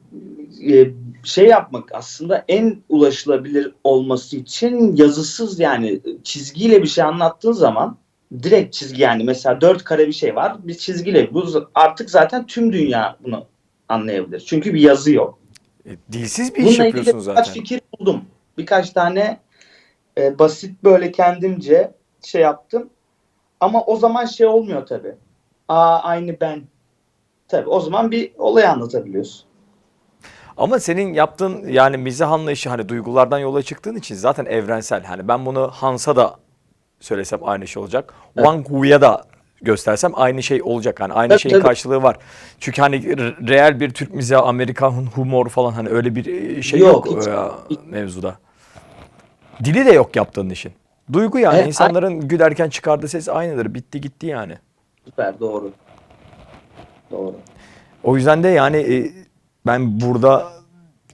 e, 0.70 0.90
şey 1.24 1.46
yapmak 1.46 1.94
aslında 1.94 2.44
en 2.48 2.76
ulaşılabilir 2.88 3.74
olması 3.84 4.36
için 4.36 4.96
yazısız 4.96 5.60
yani 5.60 6.00
çizgiyle 6.24 6.82
bir 6.82 6.88
şey 6.88 7.04
anlattığın 7.04 7.52
zaman 7.52 7.96
direkt 8.42 8.74
çizgi 8.74 9.02
yani 9.02 9.24
mesela 9.24 9.60
dört 9.60 9.84
kare 9.84 10.06
bir 10.06 10.12
şey 10.12 10.36
var 10.36 10.56
bir 10.58 10.74
çizgiyle 10.74 11.34
bu 11.34 11.68
artık 11.74 12.10
zaten 12.10 12.46
tüm 12.46 12.72
dünya 12.72 13.16
bunu 13.24 13.46
anlayabilir. 13.88 14.40
Çünkü 14.40 14.74
bir 14.74 14.80
yazı 14.80 15.12
yok. 15.12 15.38
E, 15.86 15.90
dilsiz 16.12 16.54
bir 16.54 16.60
iş 16.60 16.66
Bununla 16.66 16.86
ilgili 16.86 16.98
yapıyorsun 16.98 17.30
birkaç 17.30 17.46
zaten. 17.46 17.60
fikir 17.60 17.80
buldum. 17.98 18.24
Birkaç 18.58 18.90
tane 18.90 19.40
e, 20.18 20.38
basit 20.38 20.84
böyle 20.84 21.12
kendimce 21.12 21.90
şey 22.24 22.42
yaptım. 22.42 22.90
Ama 23.60 23.84
o 23.84 23.96
zaman 23.96 24.24
şey 24.24 24.46
olmuyor 24.46 24.86
tabii. 24.86 25.14
Aa 25.68 25.98
aynı 25.98 26.40
ben. 26.40 26.62
Tabii 27.48 27.68
o 27.68 27.80
zaman 27.80 28.10
bir 28.10 28.32
olay 28.38 28.66
anlatabiliyorsun. 28.66 29.46
Ama 30.56 30.78
senin 30.78 31.14
yaptığın 31.14 31.68
yani 31.68 31.96
mizah 31.96 32.32
anlayışı 32.32 32.68
hani 32.68 32.88
duygulardan 32.88 33.38
yola 33.38 33.62
çıktığın 33.62 33.94
için 33.94 34.14
zaten 34.14 34.44
evrensel. 34.44 35.04
Hani 35.04 35.28
ben 35.28 35.46
bunu 35.46 35.70
Hans'a 35.70 36.16
da 36.16 36.36
söylesem 37.06 37.40
aynı 37.42 37.66
şey 37.66 37.82
olacak. 37.82 38.14
Evet. 38.36 38.46
Wang 38.46 38.68
Hu'ya 38.70 39.00
da 39.00 39.24
göstersem 39.62 40.12
aynı 40.14 40.42
şey 40.42 40.62
olacak. 40.62 41.00
Hani 41.00 41.12
aynı 41.12 41.28
Tabii, 41.28 41.40
şeyin 41.40 41.54
tabii. 41.54 41.64
karşılığı 41.64 42.02
var. 42.02 42.16
Çünkü 42.60 42.82
hani 42.82 42.96
re- 42.96 43.48
real 43.48 43.80
bir 43.80 43.90
Türk 43.90 44.14
mizahı, 44.14 44.42
Amerikan 44.42 44.90
humoru 44.90 45.48
falan 45.48 45.72
hani 45.72 45.88
öyle 45.88 46.14
bir 46.14 46.26
e, 46.56 46.62
şey 46.62 46.80
yok, 46.80 47.06
Yok, 47.06 47.20
hiç- 47.20 47.76
e, 47.78 47.80
mevzuda. 47.86 48.36
Dili 49.64 49.86
de 49.86 49.92
yok 49.92 50.16
yaptığın 50.16 50.50
işin. 50.50 50.72
Duygu 51.12 51.38
yani 51.38 51.56
Evet, 51.56 51.66
insanların 51.66 52.28
gülerken 52.28 52.68
çıkardığı 52.68 53.08
ses 53.08 53.28
aynıdır. 53.28 53.74
Bitti 53.74 54.00
gitti 54.00 54.26
yani. 54.26 54.58
Süper 55.04 55.40
doğru. 55.40 55.72
Doğru. 57.10 57.34
O 58.04 58.16
yüzden 58.16 58.42
de 58.42 58.48
yani 58.48 58.76
e, 58.76 59.12
ben 59.66 60.00
burada 60.00 60.52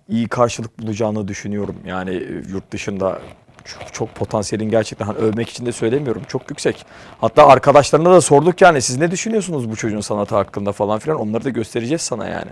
iyi 0.09 0.29
karşılık 0.29 0.79
bulacağını 0.79 1.29
düşünüyorum. 1.29 1.77
Yani 1.87 2.15
yurt 2.49 2.71
dışında 2.73 3.19
çok, 3.65 3.95
çok 3.95 4.15
potansiyelin 4.15 4.71
gerçekten 4.71 5.07
hani 5.07 5.19
övmek 5.19 5.49
için 5.49 5.67
de 5.67 5.73
söylemiyorum. 5.73 6.23
Çok 6.29 6.51
yüksek. 6.51 6.87
Hatta 7.21 7.47
arkadaşlarına 7.47 8.13
da 8.13 8.21
sorduk 8.21 8.61
yani 8.61 8.83
siz 8.83 8.99
ne 8.99 9.11
düşünüyorsunuz 9.11 9.71
bu 9.71 9.77
çocuğun 9.77 10.01
sanatı 10.01 10.35
hakkında 10.35 10.73
falan 10.73 10.99
filan. 10.99 11.21
Onları 11.21 11.45
da 11.45 11.51
göstereceğiz 11.51 12.03
sana 12.03 12.29
yani. 12.29 12.51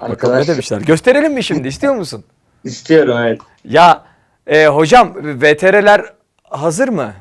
Bakalım 0.00 0.34
ne 0.34 0.38
Arkadaş 0.38 0.48
demişler. 0.48 0.80
Gösterelim 0.80 1.32
mi 1.32 1.44
şimdi 1.44 1.68
istiyor 1.68 1.94
musun? 1.94 2.24
istiyorum 2.64 3.18
evet. 3.18 3.40
Ya 3.64 4.04
e, 4.46 4.66
hocam 4.66 5.14
VTR'ler 5.14 6.04
hazır 6.42 6.88
mı? 6.88 7.12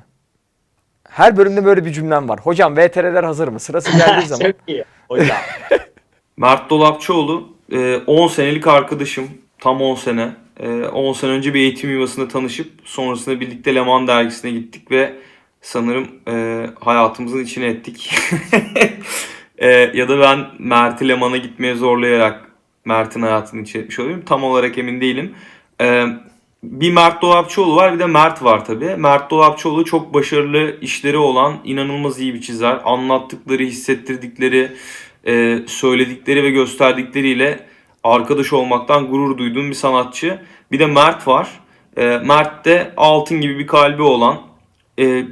Her 1.10 1.38
bölümde 1.38 1.66
böyle 1.66 1.86
bir 1.86 1.92
cümlem 1.92 2.30
var. 2.30 2.40
Hocam 2.40 2.78
VTR'ler 2.78 3.24
hazır 3.24 3.48
mı? 3.48 3.60
Sırası 3.60 3.92
geldiği 3.98 4.28
zaman. 4.28 4.46
Çok 4.46 4.56
iyi. 4.68 4.86
Hocam. 5.08 5.38
Mert 6.38 6.70
Dolapçıoğlu 6.70 7.50
e, 7.72 7.98
10 7.98 8.28
senelik 8.28 8.68
arkadaşım. 8.68 9.28
Tam 9.60 9.82
10 9.82 9.96
sene. 9.96 10.36
E, 10.62 10.68
10 10.86 11.14
sene 11.14 11.32
önce 11.32 11.54
bir 11.54 11.60
eğitim 11.60 11.92
yuvasında 11.92 12.28
tanışıp 12.28 12.72
sonrasında 12.86 13.40
birlikte 13.40 13.76
Leman 13.76 14.08
dergisine 14.08 14.52
gittik 14.52 14.92
ve 14.92 15.14
sanırım 15.62 16.08
e, 16.28 16.66
hayatımızın 16.80 17.44
içine 17.44 17.66
ettik. 17.66 18.14
E, 19.58 19.92
ya 19.94 20.10
da 20.10 20.20
ben 20.20 20.48
Mert'i 20.60 21.08
Leman'a 21.08 21.38
gitmeye 21.38 21.76
zorlayarak 21.76 22.52
Mert'in 22.86 23.22
hayatını 23.22 23.62
içine 23.62 23.82
etmiş 23.82 24.00
oluyorum. 24.00 24.24
Tam 24.26 24.44
olarak 24.44 24.78
emin 24.78 25.02
değilim. 25.02 25.36
E, 25.82 26.06
bir 26.64 26.92
Mert 26.92 27.22
Dolapçıoğlu 27.22 27.76
var 27.76 27.94
bir 27.94 28.00
de 28.00 28.06
Mert 28.06 28.44
var 28.44 28.66
tabii. 28.66 28.96
Mert 28.96 29.32
Dolapçıoğlu 29.32 29.86
çok 29.86 30.14
başarılı 30.14 30.78
işleri 30.82 31.18
olan 31.18 31.58
inanılmaz 31.64 32.20
iyi 32.20 32.34
bir 32.34 32.42
çizer. 32.42 32.80
Anlattıkları, 32.86 33.64
hissettirdikleri, 33.64 34.72
e, 35.28 35.60
söyledikleri 35.68 36.44
ve 36.44 36.52
gösterdikleriyle 36.52 37.71
arkadaş 38.04 38.54
olmaktan 38.54 39.08
gurur 39.08 39.38
duyduğum 39.38 39.70
bir 39.70 39.76
sanatçı. 39.76 40.42
Bir 40.72 40.80
de 40.80 40.86
Mert 40.86 41.28
var. 41.28 41.50
E, 41.98 42.06
Mert 42.06 42.66
de 42.66 42.94
altın 42.98 43.42
gibi 43.42 43.60
bir 43.60 43.68
kalbi 43.68 44.02
olan, 44.02 44.42
e, 45.00 45.24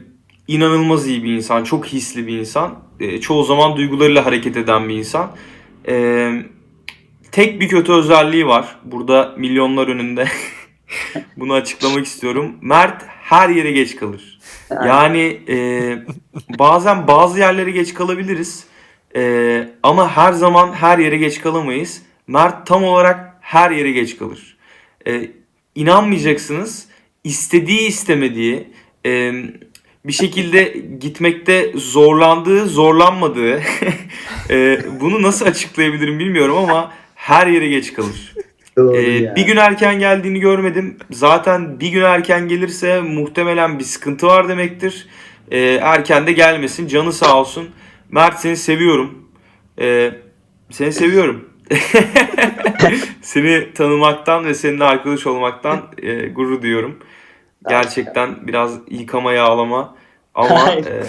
inanılmaz 0.47 1.07
iyi 1.07 1.23
bir 1.23 1.33
insan, 1.33 1.63
çok 1.63 1.85
hisli 1.85 2.27
bir 2.27 2.39
insan. 2.39 2.79
E, 2.99 3.21
çoğu 3.21 3.43
zaman 3.43 3.77
duygularıyla 3.77 4.25
hareket 4.25 4.57
eden 4.57 4.89
bir 4.89 4.95
insan. 4.95 5.31
E, 5.87 6.31
tek 7.31 7.61
bir 7.61 7.67
kötü 7.67 7.91
özelliği 7.91 8.47
var. 8.47 8.75
Burada 8.83 9.33
milyonlar 9.37 9.87
önünde 9.87 10.27
bunu 11.37 11.53
açıklamak 11.53 12.05
istiyorum. 12.05 12.55
Mert 12.61 13.03
her 13.07 13.49
yere 13.49 13.71
geç 13.71 13.95
kalır. 13.95 14.39
Yani 14.71 15.41
e, 15.49 15.57
bazen 16.59 17.07
bazı 17.07 17.39
yerlere 17.39 17.71
geç 17.71 17.93
kalabiliriz. 17.93 18.65
E, 19.15 19.69
ama 19.83 20.11
her 20.17 20.33
zaman 20.33 20.73
her 20.73 20.99
yere 20.99 21.17
geç 21.17 21.41
kalamayız. 21.41 22.01
Mert 22.29 22.67
tam 22.67 22.83
olarak 22.83 23.37
her 23.41 23.71
yere 23.71 23.91
geç 23.91 24.17
kalır. 24.17 24.57
E, 25.07 25.31
inanmayacaksınız. 25.75 26.87
istediği 27.23 27.87
istemediği 27.87 28.67
e, 29.05 29.33
bir 30.05 30.13
şekilde 30.13 30.63
gitmekte 30.99 31.71
zorlandığı, 31.75 32.67
zorlanmadığı 32.67 33.61
e, 34.49 34.79
bunu 35.01 35.21
nasıl 35.21 35.45
açıklayabilirim 35.45 36.19
bilmiyorum 36.19 36.57
ama 36.57 36.93
her 37.15 37.47
yere 37.47 37.67
geç 37.67 37.93
kalır. 37.93 38.33
Ee, 38.77 39.35
bir 39.35 39.45
gün 39.45 39.57
erken 39.57 39.99
geldiğini 39.99 40.39
görmedim. 40.39 40.97
Zaten 41.11 41.79
bir 41.79 41.89
gün 41.89 42.01
erken 42.01 42.47
gelirse 42.47 43.01
muhtemelen 43.01 43.79
bir 43.79 43.83
sıkıntı 43.83 44.27
var 44.27 44.49
demektir. 44.49 45.07
Ee, 45.51 45.59
erken 45.81 46.27
de 46.27 46.31
gelmesin. 46.31 46.87
Canı 46.87 47.13
sağ 47.13 47.39
olsun. 47.39 47.69
Mert 48.11 48.39
seni 48.39 48.57
seviyorum. 48.57 49.29
Ee, 49.79 50.11
seni 50.71 50.93
seviyorum. 50.93 51.48
seni 53.21 53.73
tanımaktan 53.73 54.45
ve 54.45 54.53
seninle 54.53 54.83
arkadaş 54.83 55.27
olmaktan 55.27 55.81
e, 55.97 56.27
gurur 56.27 56.61
duyuyorum. 56.61 56.99
Gerçekten 57.69 58.47
biraz 58.47 58.79
yıkama 58.89 59.33
yağlama 59.33 59.95
ama 60.35 60.71
e, 60.71 61.03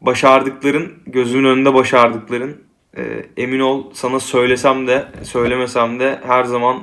başardıkların 0.00 0.92
gözümün 1.06 1.48
önünde 1.48 1.74
başardıkların 1.74 2.62
e, 2.96 3.26
emin 3.36 3.60
ol 3.60 3.90
sana 3.92 4.20
söylesem 4.20 4.86
de 4.86 5.06
söylemesem 5.22 6.00
de 6.00 6.20
her 6.26 6.44
zaman 6.44 6.82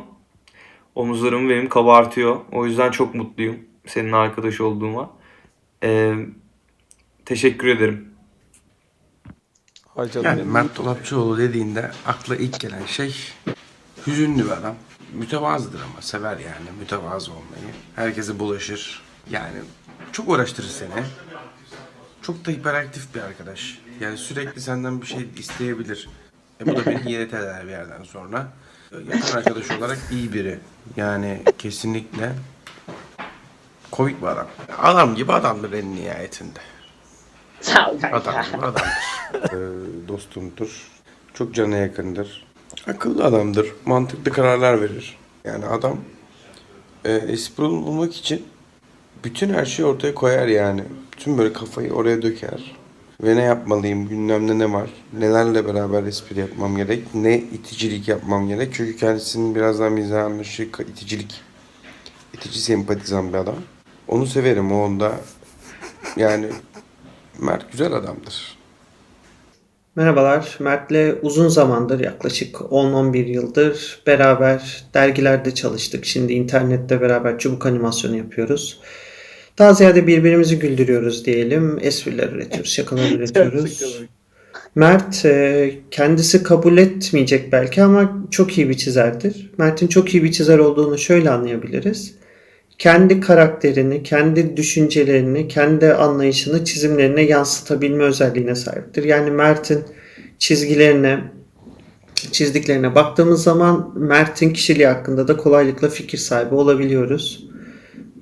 omuzlarımı 0.96 1.50
benim 1.50 1.70
kabartıyor. 1.70 2.38
O 2.52 2.66
yüzden 2.66 2.92
çok 2.92 3.16
mutluyum 3.16 3.60
senin 3.86 4.12
arkadaş 4.12 4.62
olduğuma. 4.62 5.10
E, 5.84 6.14
teşekkür 7.26 7.68
ederim. 7.68 8.11
Canım 9.96 10.26
Yani. 10.26 10.44
Mert 10.44 10.78
Dolapçıoğlu 10.78 11.38
dediğinde 11.38 11.92
akla 12.06 12.36
ilk 12.36 12.60
gelen 12.60 12.86
şey 12.86 13.16
hüzünlü 14.08 14.46
bir 14.46 14.52
adam. 14.52 14.76
Mütevazıdır 15.14 15.82
ama 15.82 16.02
sever 16.02 16.38
yani 16.38 16.80
mütevazı 16.80 17.32
olmayı. 17.32 17.74
Herkese 17.96 18.40
bulaşır. 18.40 19.02
Yani 19.30 19.58
çok 20.12 20.30
uğraştırır 20.30 20.68
seni. 20.68 21.04
Çok 22.22 22.46
da 22.46 22.52
hiperaktif 22.52 23.16
bir 23.16 23.22
arkadaş. 23.22 23.80
Yani 24.00 24.18
sürekli 24.18 24.62
senden 24.62 25.02
bir 25.02 25.08
şey 25.08 25.30
isteyebilir. 25.38 26.10
E 26.62 26.68
bu 26.68 26.76
da 26.76 26.86
beni 26.86 27.12
iğret 27.12 27.34
eder 27.34 27.66
bir 27.66 27.72
yerden 27.72 28.04
sonra. 28.04 28.48
Yakın 28.92 29.38
arkadaş 29.38 29.72
olarak 29.72 30.00
iyi 30.12 30.34
biri. 30.34 30.60
Yani 30.96 31.44
kesinlikle 31.58 32.32
komik 33.92 34.22
bir 34.22 34.28
adam. 34.28 34.48
Adam 34.78 35.16
gibi 35.16 35.34
adamdır 35.34 35.74
en 35.74 35.96
nihayetinde. 35.96 36.60
Sağ 37.62 37.92
ol 37.92 38.00
kanka. 38.00 38.18
Adam 38.18 38.46
gibi 38.46 38.58
adamdır. 38.58 38.84
Ee, 39.34 39.58
dostumdur. 40.08 40.88
Çok 41.34 41.56
cana 41.56 41.78
yakındır. 41.78 42.48
Akıllı 42.88 43.24
adamdır. 43.26 43.74
Mantıklı 43.86 44.32
kararlar 44.32 44.82
verir. 44.82 45.18
Yani 45.46 45.66
adam 45.66 45.98
e, 47.06 47.12
espri 47.14 47.64
bulmak 47.64 48.16
için 48.16 48.46
bütün 49.24 49.54
her 49.54 49.66
şeyi 49.66 49.86
ortaya 49.86 50.16
koyar 50.16 50.48
yani. 50.48 50.84
Bütün 51.14 51.38
böyle 51.38 51.54
kafayı 51.54 51.94
oraya 51.94 52.22
döker. 52.22 52.76
Ve 53.24 53.36
ne 53.36 53.42
yapmalıyım, 53.42 54.08
gündemde 54.08 54.60
ne 54.60 54.74
var, 54.74 54.90
nelerle 55.14 55.68
beraber 55.68 56.04
espri 56.04 56.40
yapmam 56.40 56.78
gerek, 56.78 57.16
ne 57.16 57.38
iticilik 57.38 58.08
yapmam 58.08 58.48
gerek. 58.48 58.74
Çünkü 58.74 58.98
kendisinin 58.98 59.56
biraz 59.56 59.80
daha 59.80 59.90
mizah 59.90 60.26
anlayışı, 60.26 60.64
iticilik, 60.64 61.42
itici 62.34 62.60
sempatizan 62.62 63.34
bir 63.34 63.38
adam. 63.38 63.56
Onu 64.08 64.26
severim, 64.26 64.72
o 64.72 64.86
onda 64.86 65.12
yani 66.18 66.48
Mert 67.42 67.72
güzel 67.72 67.94
adamdır. 67.94 68.58
Merhabalar, 69.96 70.58
Mert'le 70.60 71.16
uzun 71.22 71.48
zamandır 71.48 72.00
yaklaşık 72.00 72.56
10-11 72.56 73.18
yıldır 73.18 74.02
beraber 74.08 74.84
dergilerde 74.94 75.54
çalıştık. 75.54 76.06
Şimdi 76.06 76.34
internette 76.34 77.02
beraber 77.02 77.40
çubuk 77.40 77.66
animasyonu 77.66 78.18
yapıyoruz. 78.18 78.80
Daha 79.58 79.74
ziyade 79.74 80.08
birbirimizi 80.08 80.60
güldürüyoruz 80.60 81.26
diyelim. 81.26 81.80
Espriler 81.82 82.30
üretiyoruz, 82.30 82.72
şakalar 82.72 83.12
üretiyoruz. 83.16 84.02
Mert 84.76 85.26
e, 85.26 85.74
kendisi 85.92 86.44
kabul 86.44 86.78
etmeyecek 86.78 87.52
belki 87.52 87.84
ama 87.84 88.28
çok 88.32 88.58
iyi 88.58 88.70
bir 88.70 88.78
çizerdir. 88.78 89.52
Mert'in 89.58 89.88
çok 89.88 90.14
iyi 90.14 90.24
bir 90.24 90.32
çizer 90.32 90.58
olduğunu 90.58 90.98
şöyle 90.98 91.30
anlayabiliriz. 91.30 92.16
Kendi 92.82 93.20
karakterini, 93.20 94.04
kendi 94.04 94.58
düşüncelerini, 94.58 95.48
kendi 95.48 95.94
anlayışını 95.94 96.66
çizimlerine 96.66 97.22
yansıtabilme 97.22 98.04
özelliğine 98.04 98.56
sahiptir. 98.56 99.04
Yani 99.04 99.32
Mert'in 99.32 99.84
çizgilerine, 100.40 101.20
çizdiklerine 102.16 102.96
baktığımız 102.96 103.44
zaman 103.44 103.94
Mert'in 103.96 104.54
kişiliği 104.54 104.88
hakkında 104.88 105.28
da 105.28 105.38
kolaylıkla 105.38 105.90
fikir 105.90 106.18
sahibi 106.18 106.56
olabiliyoruz. 106.56 107.48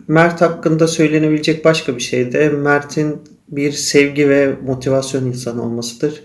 Mert 0.08 0.42
hakkında 0.42 0.88
söylenebilecek 0.88 1.66
başka 1.66 1.96
bir 1.96 2.02
şey 2.02 2.32
de 2.32 2.50
Mert'in 2.50 3.22
bir 3.50 3.72
sevgi 3.72 4.30
ve 4.30 4.56
motivasyon 4.66 5.26
insanı 5.26 5.64
olmasıdır. 5.64 6.24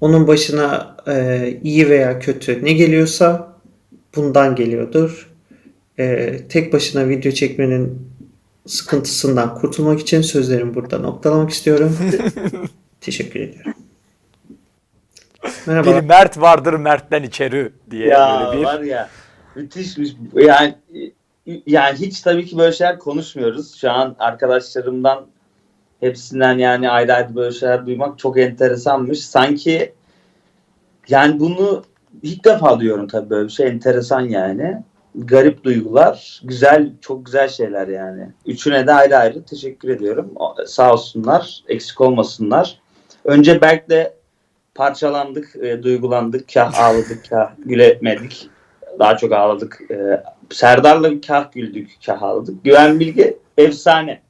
Onun 0.00 0.26
başına 0.26 0.96
e, 1.08 1.58
iyi 1.62 1.88
veya 1.88 2.18
kötü 2.18 2.64
ne 2.64 2.72
geliyorsa 2.72 3.56
bundan 4.16 4.56
geliyordur. 4.56 5.31
E, 6.02 6.38
tek 6.48 6.72
başına 6.72 7.08
video 7.08 7.32
çekmenin 7.32 8.12
sıkıntısından 8.66 9.54
kurtulmak 9.54 10.00
için 10.00 10.22
sözlerimi 10.22 10.74
burada 10.74 10.98
noktalamak 10.98 11.50
istiyorum. 11.50 11.98
Teşekkür 13.00 13.40
ediyorum. 13.40 13.72
Merhaba. 15.66 15.96
Bir 15.96 16.06
Mert 16.08 16.40
vardır 16.40 16.72
Mert'ten 16.72 17.22
içeri 17.22 17.72
diye 17.90 18.08
Ya 18.08 18.46
böyle 18.46 18.60
bir 18.60 18.64
var 18.64 18.80
ya 18.80 19.08
müthişmiş. 19.54 20.16
Yani 20.34 20.74
yani 21.66 21.98
hiç 21.98 22.20
tabii 22.20 22.46
ki 22.46 22.58
böyle 22.58 22.72
şeyler 22.72 22.98
konuşmuyoruz. 22.98 23.74
Şu 23.74 23.90
an 23.90 24.16
arkadaşlarımdan 24.18 25.26
hepsinden 26.00 26.58
yani 26.58 26.90
ayrı 26.90 27.14
ayrı 27.14 27.34
böyle 27.34 27.52
şeyler 27.52 27.86
duymak 27.86 28.18
çok 28.18 28.38
enteresanmış. 28.38 29.24
Sanki 29.24 29.92
yani 31.08 31.40
bunu 31.40 31.84
ilk 32.22 32.44
defa 32.44 32.80
duyuyorum 32.80 33.08
tabii 33.08 33.30
böyle 33.30 33.44
bir 33.44 33.52
şey 33.52 33.66
enteresan 33.66 34.20
yani. 34.20 34.82
Garip 35.14 35.64
duygular, 35.64 36.40
güzel, 36.44 36.92
çok 37.00 37.26
güzel 37.26 37.48
şeyler 37.48 37.88
yani. 37.88 38.28
Üçüne 38.46 38.86
de 38.86 38.92
ayrı 38.92 39.16
ayrı 39.16 39.42
teşekkür 39.42 39.88
ediyorum. 39.88 40.34
Sağ 40.66 40.92
olsunlar, 40.92 41.64
eksik 41.68 42.00
olmasınlar. 42.00 42.80
Önce 43.24 43.60
Berk'le 43.60 44.12
parçalandık, 44.74 45.56
e, 45.56 45.82
duygulandık, 45.82 46.54
kah 46.54 46.80
ağladık, 46.84 47.30
kah 47.30 47.52
gülemedik. 47.58 48.48
Daha 48.98 49.16
çok 49.16 49.32
ağladık. 49.32 49.80
E, 49.90 50.22
Serdar'la 50.50 51.20
kah 51.20 51.52
güldük, 51.52 51.90
kah 52.06 52.22
ağladık. 52.22 52.64
Güven 52.64 53.00
Bilge 53.00 53.36
efsane. 53.58 54.22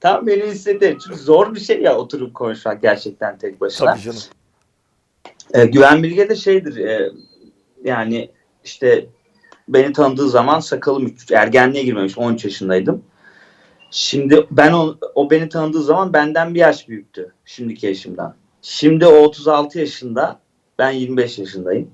Tam 0.00 0.26
beni 0.26 0.42
hissetti. 0.42 0.96
Çünkü 1.04 1.18
zor 1.18 1.54
bir 1.54 1.60
şey 1.60 1.82
ya 1.82 1.98
oturup 1.98 2.34
konuşmak 2.34 2.82
gerçekten 2.82 3.38
tek 3.38 3.60
başına. 3.60 3.92
tabii 3.92 4.02
canım. 4.02 4.20
E, 5.54 5.66
Güven 5.66 6.02
Bilge 6.02 6.28
de 6.28 6.36
şeydir 6.36 6.76
e, 6.76 7.10
yani 7.84 8.30
işte 8.64 9.06
beni 9.68 9.92
tanıdığı 9.92 10.28
zaman 10.28 10.60
sakalım 10.60 11.14
ergenliğe 11.32 11.84
girmemiş 11.84 12.18
13 12.18 12.44
yaşındaydım. 12.44 13.04
Şimdi 13.90 14.46
ben 14.50 14.72
o, 14.72 14.96
o 15.14 15.30
beni 15.30 15.48
tanıdığı 15.48 15.82
zaman 15.82 16.12
benden 16.12 16.54
bir 16.54 16.60
yaş 16.60 16.88
büyüktü 16.88 17.32
şimdiki 17.44 17.86
yaşımdan. 17.86 18.34
Şimdi 18.62 19.06
o 19.06 19.16
36 19.16 19.78
yaşında 19.78 20.40
ben 20.78 20.90
25 20.90 21.38
yaşındayım. 21.38 21.90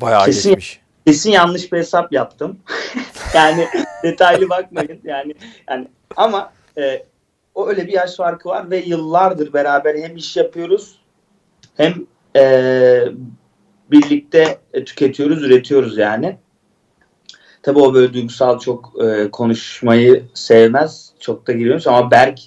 Bayağı 0.00 0.24
Kesin- 0.24 0.48
geçmiş. 0.48 0.80
Kesin 1.06 1.30
yanlış 1.30 1.72
bir 1.72 1.78
hesap 1.78 2.12
yaptım. 2.12 2.58
yani 3.34 3.68
detaylı 4.02 4.48
bakmayın 4.48 5.00
yani 5.04 5.34
yani 5.68 5.88
ama 6.16 6.52
e, 6.78 7.06
o 7.54 7.68
öyle 7.68 7.86
bir 7.86 7.92
yaş 7.92 8.16
farkı 8.16 8.48
var 8.48 8.70
ve 8.70 8.78
yıllardır 8.78 9.52
beraber 9.52 9.94
hem 9.94 10.16
iş 10.16 10.36
yapıyoruz 10.36 11.00
hem 11.76 12.06
e, 12.36 13.04
birlikte 13.92 14.58
e, 14.72 14.84
tüketiyoruz, 14.84 15.42
üretiyoruz 15.42 15.98
yani. 15.98 16.36
Tabii 17.62 17.78
o 17.78 17.94
böyle 17.94 18.12
duygusal 18.12 18.58
çok 18.58 18.92
e, 19.04 19.30
konuşmayı 19.30 20.24
sevmez. 20.34 21.10
Çok 21.20 21.46
da 21.46 21.52
giriyormuş 21.52 21.86
ama 21.86 22.10
Berk 22.10 22.38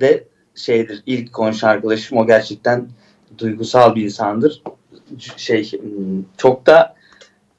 de 0.00 0.24
şeydir 0.54 1.02
ilk 1.06 1.32
konuşan 1.32 1.68
arkadaşım 1.68 2.18
o 2.18 2.26
gerçekten 2.26 2.88
duygusal 3.38 3.94
bir 3.94 4.04
insandır. 4.04 4.62
Şey 5.36 5.72
hmm, 5.72 6.24
çok 6.36 6.66
da 6.66 6.94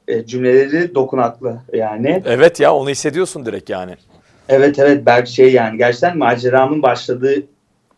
e, 0.07 0.25
cümleleri 0.25 0.95
dokunaklı 0.95 1.61
yani. 1.73 2.23
Evet 2.25 2.59
ya 2.59 2.75
onu 2.75 2.89
hissediyorsun 2.89 3.45
direkt 3.45 3.69
yani. 3.69 3.95
Evet 4.49 4.79
evet 4.79 5.05
Berk 5.05 5.27
şey 5.27 5.53
yani 5.53 5.77
gerçekten 5.77 6.17
maceramın 6.17 6.81
başladığı 6.81 7.43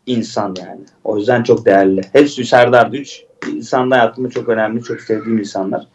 insan 0.06 0.56
yani. 0.60 0.82
O 1.04 1.18
yüzden 1.18 1.44
çok 1.44 1.66
değerli. 1.66 2.02
Hepsi 2.14 2.46
Serdar 2.46 2.92
Düç. 2.92 3.24
İnsan 3.48 3.92
hayatımda 3.92 4.30
çok 4.30 4.50
önemli, 4.50 4.84
çok 4.84 5.02
sevdiğim 5.02 5.38
insanlar. 5.40 5.88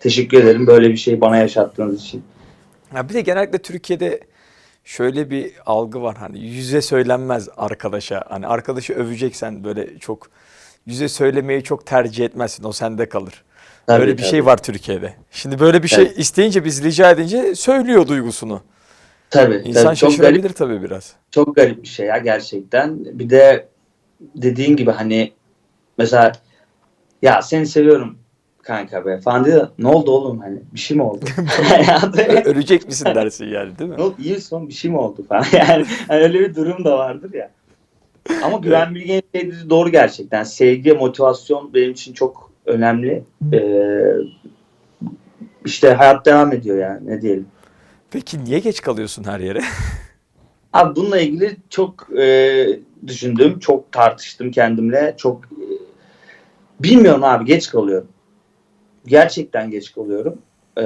Teşekkür 0.00 0.38
ederim 0.44 0.66
böyle 0.66 0.88
bir 0.88 0.96
şeyi 0.96 1.20
bana 1.20 1.36
yaşattığınız 1.36 2.02
için. 2.02 2.22
Ya 2.96 3.08
bir 3.08 3.14
de 3.14 3.20
genellikle 3.20 3.58
Türkiye'de 3.58 4.20
şöyle 4.84 5.30
bir 5.30 5.52
algı 5.66 6.02
var 6.02 6.16
hani 6.16 6.40
yüze 6.40 6.82
söylenmez 6.82 7.48
arkadaşa. 7.56 8.24
Hani 8.28 8.46
arkadaşı 8.46 8.92
öveceksen 8.94 9.64
böyle 9.64 9.98
çok 9.98 10.30
yüze 10.86 11.08
söylemeyi 11.08 11.62
çok 11.62 11.86
tercih 11.86 12.24
etmezsin. 12.24 12.64
O 12.64 12.72
sende 12.72 13.08
kalır. 13.08 13.44
Tabii, 13.86 14.00
böyle 14.00 14.12
bir 14.12 14.18
tabii. 14.22 14.30
şey 14.30 14.46
var 14.46 14.62
Türkiye'de. 14.62 15.14
Şimdi 15.30 15.58
böyle 15.60 15.82
bir 15.82 15.88
şey 15.88 16.04
Evet. 16.04 16.18
isteyince 16.18 16.64
biz 16.64 16.84
rica 16.84 17.10
edince 17.10 17.54
söylüyor 17.54 18.06
duygusunu. 18.08 18.60
Tabii, 19.30 19.54
İnsan 19.64 19.84
tabii. 19.84 19.96
Çok 19.96 20.10
garip, 20.10 20.22
şaşırabilir 20.22 20.52
tabii 20.52 20.82
biraz. 20.82 21.12
çok 21.30 21.56
garip 21.56 21.82
bir 21.82 21.88
şey 21.88 22.06
ya 22.06 22.18
gerçekten. 22.18 23.04
Bir 23.04 23.30
de 23.30 23.68
dediğin 24.20 24.76
gibi 24.76 24.90
hani 24.90 25.32
mesela 25.98 26.32
ya 27.22 27.42
seni 27.42 27.66
seviyorum 27.66 28.18
kanka 28.62 29.06
be 29.06 29.20
falan 29.20 29.44
diyor. 29.44 29.68
Ne 29.78 29.88
oldu 29.88 30.10
oğlum 30.10 30.40
hani 30.40 30.60
bir 30.72 30.78
şey 30.78 30.96
mi 30.96 31.02
oldu? 31.02 31.24
Ölecek 32.44 32.86
misin 32.86 33.08
dersin 33.14 33.46
yani 33.46 33.78
değil 33.78 33.90
mi? 33.90 33.96
Ne 33.96 34.02
oldu? 34.02 34.14
İyi 34.18 34.40
son 34.40 34.68
bir 34.68 34.72
şey 34.72 34.90
mi 34.90 34.98
oldu 34.98 35.24
falan. 35.28 35.44
Yani 35.52 35.86
hani 36.08 36.20
öyle 36.22 36.40
bir 36.40 36.54
durum 36.54 36.84
da 36.84 36.98
vardır 36.98 37.34
ya. 37.34 37.50
Ama 38.42 38.58
güven 38.58 38.94
bilgenin 38.94 39.22
dediği 39.34 39.70
doğru 39.70 39.90
gerçekten. 39.90 40.44
Sevgi, 40.44 40.92
motivasyon 40.92 41.74
benim 41.74 41.92
için 41.92 42.12
çok 42.12 42.50
önemli. 42.66 43.24
Ee, 43.52 44.14
işte 45.64 45.92
hayat 45.92 46.26
devam 46.26 46.52
ediyor 46.52 46.78
yani 46.78 47.06
ne 47.06 47.22
diyelim. 47.22 47.46
Peki 48.10 48.44
niye 48.44 48.58
geç 48.58 48.80
kalıyorsun 48.80 49.24
her 49.24 49.40
yere? 49.40 49.60
Abi 50.72 50.96
bununla 50.96 51.20
ilgili 51.20 51.56
çok 51.70 52.18
e, 52.18 52.66
düşündüm, 53.06 53.58
çok 53.58 53.92
tartıştım 53.92 54.50
kendimle. 54.50 55.14
Çok 55.16 55.40
bilmiyorum 56.82 57.24
abi 57.24 57.44
geç 57.44 57.70
kalıyorum. 57.70 58.08
Gerçekten 59.06 59.70
geç 59.70 59.92
kalıyorum. 59.92 60.38
E, 60.78 60.84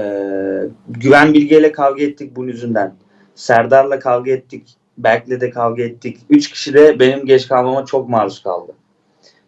Güven 0.89 1.35
Bilge'yle 1.35 1.73
kavga 1.73 2.03
ettik 2.03 2.37
bunun 2.37 2.49
yüzünden. 2.49 2.95
Serdar'la 3.35 3.99
kavga 3.99 4.31
ettik. 4.31 4.77
Berk'le 4.99 5.41
de 5.41 5.51
kavga 5.51 5.83
ettik. 5.83 6.19
Üç 6.31 6.51
kişi 6.51 6.75
de 6.75 7.01
benim 7.01 7.27
geç 7.27 7.49
kalmama 7.49 7.85
çok 7.85 8.09
maruz 8.09 8.43
kaldı. 8.43 8.73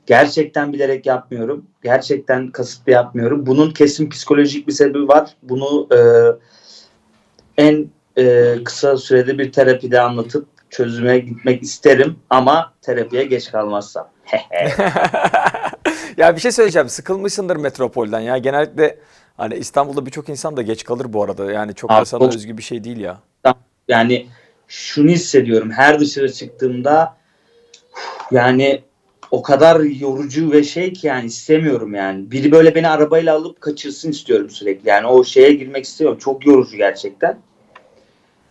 Gerçekten 0.06 0.72
bilerek 0.72 1.06
yapmıyorum. 1.06 1.66
Gerçekten 1.82 2.50
kasıtlı 2.50 2.92
yapmıyorum. 2.92 3.46
Bunun 3.46 3.70
kesin 3.70 4.10
psikolojik 4.10 4.66
bir 4.66 4.72
sebebi 4.72 5.08
var. 5.08 5.30
Bunu 5.42 5.88
e, 5.92 5.98
en 7.58 7.90
e, 8.18 8.54
kısa 8.64 8.96
sürede 8.96 9.38
bir 9.38 9.52
terapide 9.52 10.00
anlatıp 10.00 10.46
çözüme 10.70 11.18
gitmek 11.18 11.62
isterim 11.62 12.16
ama 12.30 12.74
terapiye 12.82 13.24
geç 13.24 13.50
kalmazsam. 13.50 14.08
ya 16.18 16.36
bir 16.36 16.40
şey 16.40 16.52
söyleyeceğim. 16.52 16.88
Sıkılmışsındır 16.88 17.56
metropolden 17.56 18.20
ya. 18.20 18.38
Genellikle 18.38 18.98
hani 19.36 19.54
İstanbul'da 19.54 20.06
birçok 20.06 20.28
insan 20.28 20.56
da 20.56 20.62
geç 20.62 20.84
kalır 20.84 21.12
bu 21.12 21.22
arada. 21.24 21.52
Yani 21.52 21.74
çok 21.74 21.90
da 21.90 21.94
Abi 21.94 22.06
sana 22.06 22.20
çok- 22.20 22.34
özgü 22.34 22.56
bir 22.58 22.62
şey 22.62 22.84
değil 22.84 22.98
ya. 23.00 23.20
Yani 23.88 24.26
şunu 24.68 25.10
hissediyorum 25.10 25.70
her 25.70 26.00
dışarı 26.00 26.32
çıktığımda 26.32 27.16
yani 28.30 28.82
o 29.30 29.42
kadar 29.42 29.80
yorucu 29.80 30.52
ve 30.52 30.62
şey 30.62 30.92
ki 30.92 31.06
yani 31.06 31.26
istemiyorum 31.26 31.94
yani. 31.94 32.30
Biri 32.30 32.52
böyle 32.52 32.74
beni 32.74 32.88
arabayla 32.88 33.34
alıp 33.36 33.60
kaçırsın 33.60 34.10
istiyorum 34.10 34.50
sürekli. 34.50 34.88
Yani 34.88 35.06
o 35.06 35.24
şeye 35.24 35.52
girmek 35.52 35.84
istiyorum. 35.84 36.18
Çok 36.20 36.46
yorucu 36.46 36.76
gerçekten. 36.76 37.38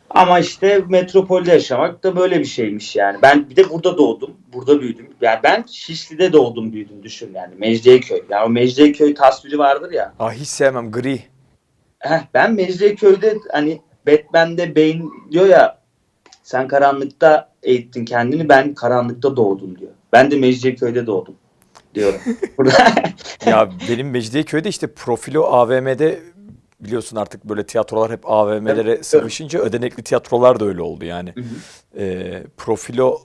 Ama 0.09 0.39
işte 0.39 0.83
metropolde 0.89 1.51
yaşamak 1.51 2.03
da 2.03 2.15
böyle 2.15 2.39
bir 2.39 2.45
şeymiş 2.45 2.95
yani. 2.95 3.17
Ben 3.21 3.49
bir 3.49 3.55
de 3.55 3.69
burada 3.69 3.97
doğdum. 3.97 4.31
Burada 4.53 4.81
büyüdüm. 4.81 5.09
Yani 5.21 5.39
ben 5.43 5.65
Şişli'de 5.71 6.33
doğdum 6.33 6.73
büyüdüm 6.73 7.03
düşün 7.03 7.31
yani. 7.33 7.55
Mecidiyeköy. 7.55 8.21
Yani 8.29 8.45
o 8.45 8.49
Mecidiyeköy 8.49 9.13
tasviri 9.13 9.57
vardır 9.57 9.91
ya. 9.91 10.13
Ah 10.19 10.33
hiç 10.33 10.47
sevmem 10.47 10.91
gri. 10.91 11.19
Heh, 11.99 12.19
ben 12.33 12.53
Mecidiyeköy'de 12.53 13.37
hani 13.51 13.81
Batman'de 14.07 14.75
Bane 14.75 15.01
diyor 15.31 15.45
ya 15.45 15.79
sen 16.43 16.67
karanlıkta 16.67 17.51
eğittin 17.63 18.05
kendini 18.05 18.49
ben 18.49 18.73
karanlıkta 18.73 19.35
doğdum 19.37 19.79
diyor. 19.79 19.91
Ben 20.13 20.31
de 20.31 20.35
Mecidiyeköy'de 20.35 21.07
doğdum 21.07 21.35
diyorum. 21.95 22.19
Ya 23.45 23.69
benim 23.89 24.09
Mecidiyeköy'de 24.09 24.69
işte 24.69 24.87
Profilo 24.87 25.43
AVM'de 25.43 26.19
biliyorsun 26.79 27.17
artık 27.17 27.43
böyle 27.43 27.65
tiyatrolar 27.65 28.11
hep 28.11 28.31
AVM'lere 28.31 28.91
Evet, 28.91 29.05
sıkışınca 29.05 29.59
ödenekli 29.59 30.03
tiyatrolar 30.03 30.59
da 30.59 30.65
öyle 30.65 30.81
oldu 30.81 31.05
yani. 31.05 31.33
Hı 31.35 31.41
hı. 31.41 32.01
Ee, 32.01 32.43
Profilo 32.57 33.21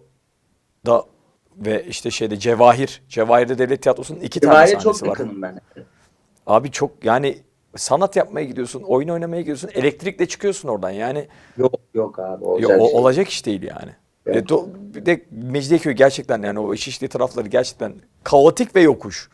da 0.86 1.04
ve 1.56 1.84
işte 1.84 2.10
şeyde 2.10 2.36
Cevahir, 2.36 3.02
Cevahir'de 3.08 3.58
devlet 3.58 3.82
tiyatrosunun 3.82 4.20
iki 4.20 4.40
tane 4.40 4.52
Cevahir'e 4.52 4.80
sahnesi 4.80 4.98
çok 5.00 5.02
var. 5.08 5.18
yakınım 5.18 5.42
ben. 5.42 5.60
Abi 6.46 6.70
çok 6.70 7.04
yani 7.04 7.38
sanat 7.76 8.16
yapmaya 8.16 8.44
gidiyorsun, 8.44 8.82
oyun 8.82 9.08
oynamaya 9.08 9.40
gidiyorsun, 9.40 9.70
elektrikle 9.74 10.26
çıkıyorsun 10.28 10.68
oradan 10.68 10.90
yani. 10.90 11.28
Yok 11.56 11.74
yok 11.94 12.18
abi. 12.18 12.44
Olacak 12.44 12.80
o- 12.80 12.88
şey. 12.88 12.98
olacak 12.98 13.28
iş 13.28 13.46
değil 13.46 13.62
yani. 13.62 13.90
Evet. 14.26 14.36
E, 14.36 14.54
do- 14.54 14.68
bir 14.94 15.06
de 15.06 15.24
Mecidiyeköy 15.30 15.92
gerçekten 15.92 16.42
yani 16.42 16.58
o 16.60 16.76
Şişli 16.76 17.08
tarafları 17.08 17.48
gerçekten 17.48 17.94
kaotik 18.24 18.76
ve 18.76 18.80
yokuş. 18.80 19.28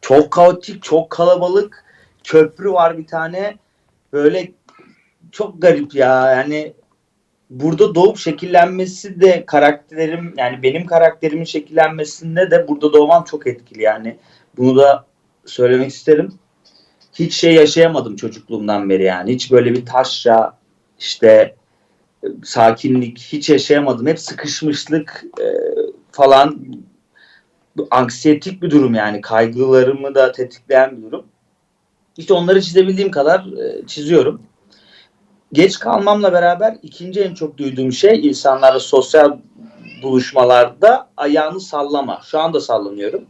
Çok 0.00 0.30
kaotik, 0.30 0.82
çok 0.82 1.10
kalabalık. 1.10 1.84
Köprü 2.24 2.72
var 2.72 2.98
bir 2.98 3.06
tane. 3.06 3.56
Böyle 4.12 4.52
çok 5.32 5.62
garip 5.62 5.94
ya. 5.94 6.30
Yani 6.30 6.72
burada 7.50 7.94
doğup 7.94 8.18
şekillenmesi 8.18 9.20
de 9.20 9.44
karakterim 9.46 10.34
yani 10.36 10.62
benim 10.62 10.86
karakterimin 10.86 11.44
şekillenmesinde 11.44 12.50
de 12.50 12.68
burada 12.68 12.92
doğmam 12.92 13.24
çok 13.24 13.46
etkili 13.46 13.82
yani. 13.82 14.16
Bunu 14.56 14.76
da 14.76 15.06
söylemek 15.44 15.90
isterim. 15.90 16.32
Hiç 17.14 17.34
şey 17.34 17.54
yaşayamadım 17.54 18.16
çocukluğumdan 18.16 18.90
beri 18.90 19.04
yani. 19.04 19.34
Hiç 19.34 19.52
böyle 19.52 19.72
bir 19.72 19.86
taşra 19.86 20.58
işte 20.98 21.54
sakinlik 22.44 23.18
hiç 23.18 23.50
yaşayamadım. 23.50 24.06
Hep 24.06 24.20
sıkışmışlık 24.20 25.24
e, 25.40 25.46
falan 26.12 26.66
anksiyetik 27.90 28.62
bir 28.62 28.70
durum 28.70 28.94
yani. 28.94 29.20
Kaygılarımı 29.20 30.14
da 30.14 30.32
tetikleyen 30.32 30.96
bir 30.96 31.02
durum. 31.02 31.24
İşte 32.20 32.34
onları 32.34 32.62
çizebildiğim 32.62 33.10
kadar 33.10 33.40
e, 33.40 33.86
çiziyorum. 33.86 34.42
Geç 35.52 35.78
kalmamla 35.78 36.32
beraber 36.32 36.76
ikinci 36.82 37.20
en 37.20 37.34
çok 37.34 37.58
duyduğum 37.58 37.92
şey 37.92 38.26
insanlarla 38.28 38.80
sosyal 38.80 39.38
buluşmalarda 40.02 41.08
ayağını 41.16 41.60
sallama. 41.60 42.20
Şu 42.24 42.40
anda 42.40 42.60
sallanıyorum. 42.60 43.24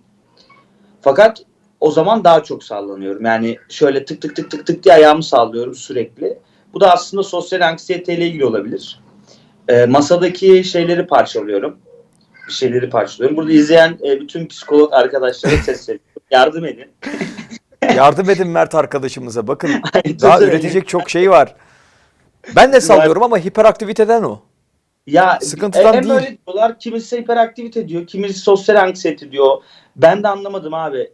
Fakat 1.03 1.42
o 1.81 1.90
zaman 1.90 2.24
daha 2.24 2.42
çok 2.42 2.64
sallanıyorum. 2.64 3.24
Yani 3.24 3.57
şöyle 3.68 4.05
tık 4.05 4.22
tık 4.22 4.37
tık 4.37 4.50
tık 4.50 4.66
tık 4.66 4.85
diye 4.85 4.94
ayağımı 4.94 5.22
sallıyorum 5.22 5.74
sürekli. 5.74 6.38
Bu 6.74 6.81
da 6.81 6.92
aslında 6.92 7.22
sosyal 7.22 7.61
anksiyeteyle 7.61 8.26
ilgili 8.26 8.44
olabilir. 8.44 9.00
E, 9.68 9.87
masadaki 9.87 10.64
şeyleri 10.64 11.07
parçalıyorum. 11.07 11.76
Bir 12.48 12.53
şeyleri 12.53 12.90
parçalıyorum. 12.90 13.37
Burada 13.37 13.53
izleyen 13.53 13.98
e, 14.05 14.20
bütün 14.20 14.46
psikolog 14.46 14.92
arkadaşlara 14.92 15.57
sesleniyorum. 15.57 16.11
Yardım 16.31 16.64
edin. 16.64 16.88
Yardım 17.83 18.31
edin 18.31 18.49
Mert 18.49 18.75
arkadaşımıza. 18.75 19.47
Bakın 19.47 19.71
daha 20.23 20.40
üretecek 20.40 20.88
çok 20.88 21.11
şey 21.11 21.31
var. 21.31 21.55
Ben 22.57 22.73
de 22.73 22.81
sallıyorum 22.81 23.23
ama 23.23 23.38
hiperaktiviteden 23.38 24.23
o. 24.23 24.40
Ya 25.07 25.38
Sıkıntıdan 25.43 25.95
hem 25.95 26.03
değil. 26.03 26.14
öyle 26.14 26.38
diyorlar, 26.47 26.79
kimisi 26.79 27.19
hiperaktivite 27.19 27.88
diyor, 27.88 28.07
kimisi 28.07 28.38
sosyal 28.38 28.77
anksiyete 28.77 29.33
diyor. 29.33 29.57
Ben 29.97 30.23
de 30.23 30.29
anlamadım 30.29 30.75
abi. 30.75 31.11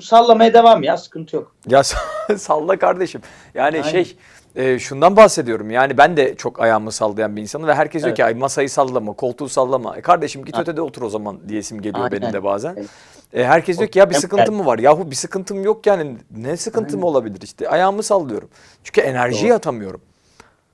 Sallamaya 0.00 0.54
devam 0.54 0.82
ya, 0.82 0.96
sıkıntı 0.96 1.36
yok. 1.36 1.54
Ya 1.68 1.82
salla 2.36 2.78
kardeşim. 2.78 3.20
Yani 3.54 3.76
Aynen. 3.76 3.90
şey 3.90 4.16
e, 4.56 4.78
şundan 4.78 5.16
bahsediyorum. 5.16 5.70
Yani 5.70 5.98
ben 5.98 6.16
de 6.16 6.34
çok 6.34 6.60
ayağımı 6.60 6.92
sallayan 6.92 7.36
bir 7.36 7.42
insanım 7.42 7.66
ve 7.68 7.74
herkes 7.74 8.02
diyor 8.02 8.08
Evet. 8.08 8.16
ki 8.16 8.24
ay 8.24 8.34
masayı 8.34 8.70
sallama, 8.70 9.12
koltuğu 9.12 9.48
sallama. 9.48 9.96
E 9.96 10.00
kardeşim 10.00 10.44
git 10.44 10.58
ötede 10.58 10.80
otur 10.82 11.02
o 11.02 11.08
zaman 11.08 11.48
diyesim 11.48 11.80
geliyor 11.80 12.04
Aynen. 12.04 12.20
benim 12.22 12.32
de 12.32 12.44
bazen. 12.44 12.74
Evet. 12.76 12.90
E, 13.32 13.44
herkes 13.44 13.78
diyor 13.78 13.90
ki 13.90 13.98
ya 13.98 14.10
bir 14.10 14.14
sıkıntım 14.14 14.54
mı 14.54 14.66
var? 14.66 14.78
Yahu 14.78 15.10
bir 15.10 15.16
sıkıntım 15.16 15.64
yok 15.64 15.86
yani. 15.86 16.16
Ne 16.36 16.56
sıkıntım 16.56 17.00
Aynen. 17.00 17.06
olabilir 17.06 17.40
işte? 17.42 17.68
Ayağımı 17.68 18.02
sallıyorum. 18.02 18.48
Çünkü 18.84 19.00
enerjiyi 19.00 19.48
Doğru. 19.48 19.56
atamıyorum. 19.56 20.00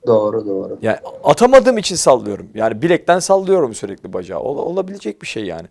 Doğru 0.07 0.45
doğru. 0.45 0.77
Yani 0.81 0.97
atamadığım 1.23 1.77
için 1.77 1.95
sallıyorum. 1.95 2.49
Yani 2.55 2.81
bilekten 2.81 3.19
sallıyorum 3.19 3.73
sürekli 3.73 4.13
bacağı. 4.13 4.39
Ola- 4.39 4.61
olabilecek 4.61 5.21
bir 5.21 5.27
şey 5.27 5.45
yani. 5.45 5.67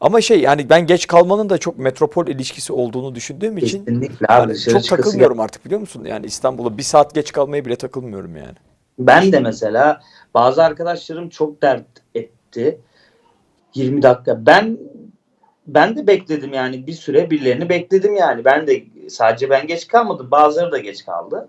Ama 0.00 0.20
şey 0.20 0.40
yani 0.40 0.70
ben 0.70 0.86
geç 0.86 1.06
kalmanın 1.06 1.50
da 1.50 1.58
çok 1.58 1.78
metropol 1.78 2.26
ilişkisi 2.26 2.72
olduğunu 2.72 3.14
düşündüğüm 3.14 3.58
için 3.58 3.84
Kesinlikle 3.84 4.26
abi. 4.28 4.48
yani 4.50 4.60
çok 4.60 4.84
takılmıyorum 4.84 5.40
artık 5.40 5.64
biliyor 5.64 5.80
musun? 5.80 6.04
Yani 6.04 6.26
İstanbul'a 6.26 6.78
bir 6.78 6.82
saat 6.82 7.14
geç 7.14 7.32
kalmaya 7.32 7.64
bile 7.64 7.76
takılmıyorum 7.76 8.36
yani. 8.36 8.54
Ben 8.98 9.32
de 9.32 9.40
mesela 9.40 10.00
bazı 10.34 10.64
arkadaşlarım 10.64 11.28
çok 11.28 11.62
dert 11.62 11.86
etti. 12.14 12.80
20 13.74 14.02
dakika. 14.02 14.46
Ben 14.46 14.78
ben 15.66 15.96
de 15.96 16.06
bekledim 16.06 16.52
yani 16.52 16.86
bir 16.86 16.92
süre 16.92 17.30
birilerini 17.30 17.68
bekledim 17.68 18.16
yani. 18.16 18.44
Ben 18.44 18.66
de 18.66 18.84
sadece 19.08 19.50
ben 19.50 19.66
geç 19.66 19.88
kalmadım. 19.88 20.30
Bazıları 20.30 20.72
da 20.72 20.78
geç 20.78 21.04
kaldı. 21.04 21.48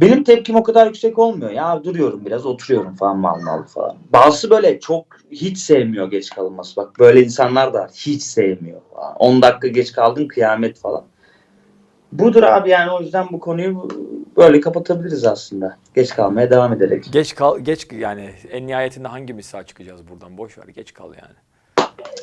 Benim 0.00 0.24
tepkim 0.24 0.56
o 0.56 0.62
kadar 0.62 0.86
yüksek 0.86 1.18
olmuyor. 1.18 1.50
Ya 1.50 1.84
duruyorum 1.84 2.26
biraz 2.26 2.46
oturuyorum 2.46 2.94
falan 2.94 3.18
mal 3.18 3.40
mal 3.40 3.62
falan. 3.62 3.96
Bazısı 4.12 4.50
böyle 4.50 4.80
çok 4.80 5.06
hiç 5.30 5.58
sevmiyor 5.58 6.10
geç 6.10 6.30
kalınması. 6.30 6.76
Bak 6.76 6.98
böyle 6.98 7.22
insanlar 7.22 7.74
da. 7.74 7.88
Hiç 7.94 8.22
sevmiyor. 8.22 8.80
Falan. 8.94 9.16
10 9.16 9.42
dakika 9.42 9.68
geç 9.68 9.92
kaldın 9.92 10.28
kıyamet 10.28 10.78
falan. 10.78 11.04
Budur 12.12 12.42
abi 12.42 12.70
yani 12.70 12.90
o 12.90 13.00
yüzden 13.00 13.26
bu 13.32 13.40
konuyu 13.40 13.88
böyle 14.36 14.60
kapatabiliriz 14.60 15.24
aslında. 15.24 15.76
Geç 15.94 16.14
kalmaya 16.14 16.50
devam 16.50 16.72
ederek. 16.72 17.04
Geç 17.12 17.34
kal 17.34 17.58
geç 17.58 17.86
yani 17.92 18.30
en 18.50 18.66
nihayetinde 18.66 19.08
hangimiz 19.08 19.46
sağ 19.46 19.66
çıkacağız 19.66 20.08
buradan? 20.08 20.38
Boş 20.38 20.58
ver 20.58 20.68
geç 20.68 20.94
kal 20.94 21.08
yani. 21.08 21.34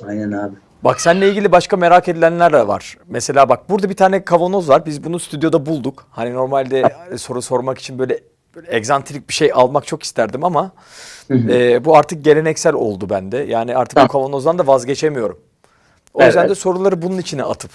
Aynen 0.08 0.32
abi. 0.32 0.56
Bak 0.84 1.02
seninle 1.02 1.30
ilgili 1.30 1.52
başka 1.52 1.78
merak 1.78 2.08
edilenler 2.08 2.54
de 2.54 2.68
var. 2.68 2.98
Mesela 3.08 3.50
bak 3.50 3.70
burada 3.70 3.90
bir 3.90 3.96
tane 3.96 4.26
kavanoz 4.26 4.70
var. 4.70 4.86
Biz 4.86 5.04
bunu 5.04 5.20
stüdyoda 5.20 5.66
bulduk. 5.66 6.06
Hani 6.12 6.34
normalde 6.34 6.96
soru 7.18 7.42
sormak 7.42 7.78
için 7.80 8.00
böyle, 8.00 8.20
böyle 8.56 8.76
egzantrik 8.76 9.30
bir 9.30 9.34
şey 9.34 9.52
almak 9.54 9.88
çok 9.88 10.04
isterdim 10.04 10.44
ama 10.44 10.72
e, 11.32 11.86
bu 11.86 11.98
artık 11.98 12.24
geleneksel 12.26 12.74
oldu 12.74 13.10
bende. 13.10 13.38
Yani 13.38 13.76
artık 13.76 14.04
bu 14.04 14.08
kavanozdan 14.08 14.58
da 14.60 14.68
vazgeçemiyorum. 14.68 15.40
O 16.14 16.24
yüzden 16.24 16.40
Evet. 16.40 16.50
de 16.50 16.56
soruları 16.56 17.02
bunun 17.02 17.18
içine 17.18 17.44
atıp. 17.44 17.72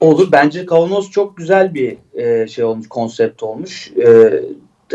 Olur. 0.00 0.28
Bence 0.32 0.66
kavanoz 0.66 1.10
çok 1.10 1.36
güzel 1.36 1.74
bir 1.74 1.96
e, 2.14 2.48
şey 2.48 2.64
olmuş, 2.64 2.88
konsept 2.88 3.42
olmuş. 3.42 3.92
E, 4.06 4.42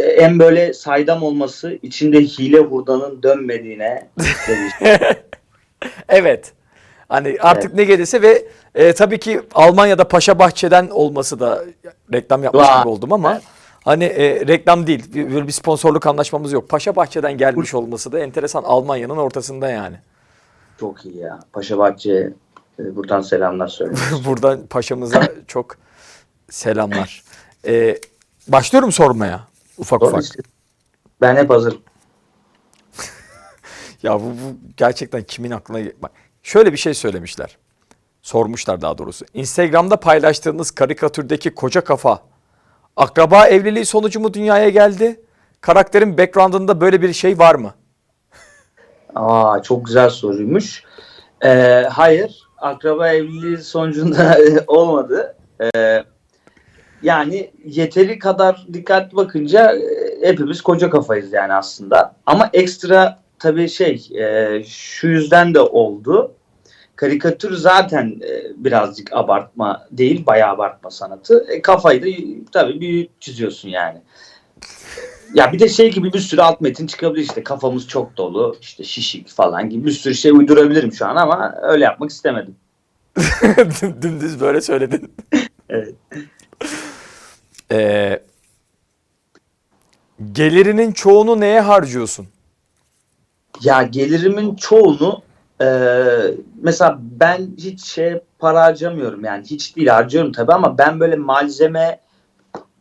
en 0.01 0.39
böyle 0.39 0.73
saydam 0.73 1.23
olması, 1.23 1.79
içinde 1.81 2.21
hile 2.21 2.59
hurdanın 2.59 3.23
dönmediğine 3.23 4.07
Evet. 6.09 6.53
Hani 7.09 7.37
artık 7.41 7.73
ne 7.73 7.83
gelirse 7.83 8.21
ve 8.21 8.45
e, 8.75 8.93
tabii 8.93 9.19
ki 9.19 9.41
Almanya'da 9.53 10.07
Paşa 10.07 10.39
Bahçe'den 10.39 10.87
olması 10.87 11.39
da 11.39 11.63
reklam 12.13 12.43
yapmış 12.43 12.67
gibi 12.79 12.87
oldum 12.87 13.13
ama 13.13 13.41
hani 13.83 14.03
e, 14.03 14.47
reklam 14.47 14.87
değil. 14.87 15.13
Bir- 15.13 15.47
bir 15.47 15.51
sponsorluk 15.51 16.07
anlaşmamız 16.07 16.51
yok. 16.51 16.69
Paşa 16.69 16.95
Bahçe'den 16.95 17.37
gelmiş 17.37 17.73
olması 17.73 18.11
da 18.11 18.19
enteresan. 18.19 18.63
Almanya'nın 18.63 19.17
ortasında 19.17 19.69
yani. 19.69 19.95
çok 20.79 21.05
iyi 21.05 21.17
ya. 21.17 21.39
Paşa 21.53 21.77
Bahçe'ye 21.77 22.33
e, 22.79 22.95
buradan 22.95 23.21
selamlar 23.21 23.67
söylüyorum. 23.67 24.21
Buradan 24.25 24.67
paşamıza 24.67 25.21
çok 25.47 25.75
selamlar. 26.49 27.23
E, 27.67 27.97
başlıyorum 28.47 28.91
sormaya 28.91 29.39
ufak 29.77 30.03
ufak. 30.03 30.23
ben 31.21 31.35
hep 31.35 31.49
hazırım. 31.49 31.81
Ya 34.03 34.19
bu, 34.19 34.25
bu 34.25 34.57
gerçekten 34.77 35.23
kimin 35.23 35.51
aklına... 35.51 35.79
Bak 36.01 36.11
şöyle 36.43 36.71
bir 36.71 36.77
şey 36.77 36.93
söylemişler. 36.93 37.57
Sormuşlar 38.21 38.81
daha 38.81 38.97
doğrusu. 38.97 39.25
Instagram'da 39.33 39.97
paylaştığınız 39.97 40.71
karikatürdeki 40.71 41.55
koca 41.55 41.83
kafa 41.83 42.21
akraba 42.95 43.47
evliliği 43.47 43.85
sonucu 43.85 44.19
mu 44.19 44.33
dünyaya 44.33 44.69
geldi? 44.69 45.21
Karakterin 45.61 46.17
background'ında 46.17 46.81
böyle 46.81 47.01
bir 47.01 47.13
şey 47.13 47.39
var 47.39 47.55
mı? 47.55 47.73
Aa 49.15 49.61
çok 49.61 49.85
güzel 49.85 50.09
soruymuş. 50.09 50.83
Ee, 51.45 51.85
hayır, 51.91 52.47
akraba 52.57 53.09
evliliği 53.09 53.57
sonucunda 53.57 54.37
olmadı. 54.67 55.35
Ee, 55.75 56.03
yani 57.03 57.51
yeteri 57.65 58.19
kadar 58.19 58.67
dikkatli 58.73 59.15
bakınca 59.15 59.75
e, 59.75 59.81
hepimiz 60.27 60.61
koca 60.61 60.89
kafayız 60.89 61.33
yani 61.33 61.53
aslında. 61.53 62.15
Ama 62.25 62.49
ekstra 62.53 63.20
tabii 63.41 63.69
şey 63.69 64.09
e, 64.19 64.63
şu 64.67 65.07
yüzden 65.07 65.53
de 65.53 65.59
oldu. 65.59 66.35
Karikatür 66.95 67.53
zaten 67.53 68.19
e, 68.23 68.43
birazcık 68.55 69.13
abartma 69.13 69.87
değil, 69.91 70.25
bayağı 70.25 70.53
abartma 70.53 70.91
sanatı. 70.91 71.45
E, 71.49 71.61
kafayı 71.61 72.03
da 72.03 72.07
tabii 72.51 72.79
büyük 72.79 73.21
çiziyorsun 73.21 73.69
yani. 73.69 74.01
Ya 75.33 75.53
bir 75.53 75.59
de 75.59 75.69
şey 75.69 75.91
gibi 75.91 76.13
bir 76.13 76.19
sürü 76.19 76.41
alt 76.41 76.61
metin 76.61 76.87
çıkabilir 76.87 77.23
işte 77.23 77.43
kafamız 77.43 77.87
çok 77.87 78.17
dolu 78.17 78.57
işte 78.61 78.83
şişik 78.83 79.29
falan 79.29 79.69
gibi 79.69 79.85
bir 79.85 79.91
sürü 79.91 80.15
şey 80.15 80.31
uydurabilirim 80.31 80.93
şu 80.93 81.05
an 81.05 81.15
ama 81.15 81.55
öyle 81.61 81.83
yapmak 81.83 82.09
istemedim. 82.09 82.55
Dümdüz 84.01 84.41
böyle 84.41 84.61
söyledin. 84.61 85.13
Evet. 85.73 85.95
Ee, 87.71 88.19
gelirinin 90.31 90.91
çoğunu 90.91 91.39
neye 91.39 91.61
harcıyorsun? 91.61 92.27
Ya 93.61 93.83
gelirimin 93.83 94.55
çoğunu 94.55 95.21
e, 95.61 95.67
mesela 96.61 96.99
ben 97.01 97.47
hiç 97.57 97.83
şey 97.83 98.19
para 98.39 98.61
harcamıyorum 98.63 99.23
yani 99.25 99.43
hiç 99.45 99.75
değil 99.75 99.87
harcıyorum 99.87 100.31
tabii 100.31 100.53
ama 100.53 100.77
ben 100.77 100.99
böyle 100.99 101.15
malzeme 101.15 101.99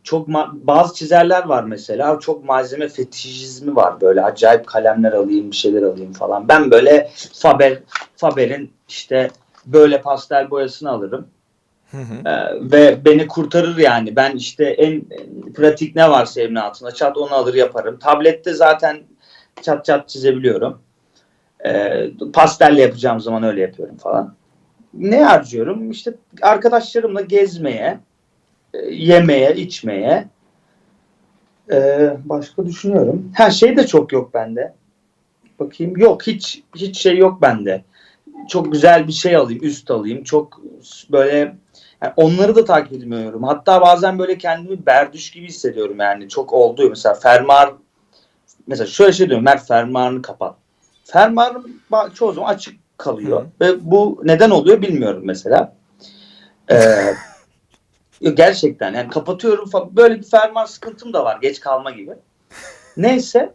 çok 0.03 0.27
ma- 0.27 0.51
bazı 0.53 0.93
çizerler 0.93 1.45
var 1.45 1.63
mesela 1.63 2.19
çok 2.19 2.45
malzeme 2.45 2.87
fetişizmi 2.87 3.75
var 3.75 4.01
böyle 4.01 4.21
acayip 4.23 4.67
kalemler 4.67 5.11
alayım 5.11 5.51
bir 5.51 5.55
şeyler 5.55 5.81
alayım 5.81 6.13
falan. 6.13 6.47
Ben 6.47 6.71
böyle 6.71 7.11
Faber 7.33 7.79
Faber'in 8.15 8.71
işte 8.89 9.31
böyle 9.65 10.01
pastel 10.01 10.49
boyasını 10.49 10.89
alırım. 10.89 11.27
Hı 11.91 11.97
hı. 11.97 12.29
Ee, 12.29 12.71
ve 12.71 13.05
beni 13.05 13.27
kurtarır 13.27 13.77
yani. 13.77 14.15
Ben 14.15 14.35
işte 14.35 14.65
en, 14.65 14.91
en 14.91 15.53
pratik 15.53 15.95
ne 15.95 16.09
varsa 16.09 16.41
evin 16.41 16.55
altında 16.55 16.91
çat 16.91 17.17
onu 17.17 17.33
alır 17.33 17.53
yaparım. 17.53 17.99
Tablette 17.99 18.53
zaten 18.53 19.03
çat 19.63 19.85
çat 19.85 20.09
çizebiliyorum. 20.09 20.81
Ee, 21.65 22.09
pastelle 22.33 22.81
yapacağım 22.81 23.19
zaman 23.19 23.43
öyle 23.43 23.61
yapıyorum 23.61 23.97
falan. 23.97 24.35
Ne 24.93 25.23
harcıyorum? 25.23 25.91
İşte 25.91 26.13
arkadaşlarımla 26.41 27.21
gezmeye, 27.21 27.99
e, 28.73 28.77
yemeye, 28.91 29.55
içmeye. 29.55 30.27
Ee, 31.71 32.13
başka 32.25 32.65
düşünüyorum. 32.65 33.31
Her 33.35 33.51
şey 33.51 33.77
de 33.77 33.87
çok 33.87 34.11
yok 34.11 34.33
bende. 34.33 34.73
Bakayım. 35.59 35.97
Yok 35.97 36.27
hiç 36.27 36.63
hiç 36.75 36.97
şey 36.97 37.17
yok 37.17 37.41
bende. 37.41 37.83
Çok 38.49 38.71
güzel 38.71 39.07
bir 39.07 39.11
şey 39.11 39.35
alayım, 39.35 39.63
üst 39.63 39.91
alayım. 39.91 40.23
Çok 40.23 40.61
böyle 41.11 41.55
yani 42.01 42.13
onları 42.15 42.55
da 42.55 42.65
takip 42.65 42.93
etmiyorum. 42.93 43.43
Hatta 43.43 43.81
bazen 43.81 44.19
böyle 44.19 44.37
kendimi 44.37 44.85
berdüş 44.85 45.31
gibi 45.31 45.47
hissediyorum 45.47 45.95
yani. 45.99 46.29
Çok 46.29 46.53
oldu 46.53 46.89
mesela 46.89 47.15
fermuar 47.15 47.73
mesela 48.67 48.87
şöyle 48.87 49.13
şey 49.13 49.27
diyorum 49.27 49.45
Mert 49.45 49.67
fermuarını 49.67 50.21
kapat. 50.21 50.55
Fermuarım 51.03 51.81
ba- 51.91 52.13
çoğu 52.13 52.33
zaman 52.33 52.53
açık 52.53 52.97
kalıyor. 52.97 53.45
Ve 53.61 53.91
bu 53.91 54.21
neden 54.23 54.49
oluyor 54.49 54.81
bilmiyorum 54.81 55.21
mesela. 55.25 55.75
Ee, 56.71 57.13
gerçekten 58.33 58.93
yani 58.93 59.09
kapatıyorum 59.09 59.69
falan. 59.69 59.95
Böyle 59.95 60.19
bir 60.19 60.23
fermuar 60.23 60.65
sıkıntım 60.65 61.13
da 61.13 61.25
var. 61.25 61.37
Geç 61.41 61.59
kalma 61.59 61.91
gibi. 61.91 62.11
Neyse 62.97 63.53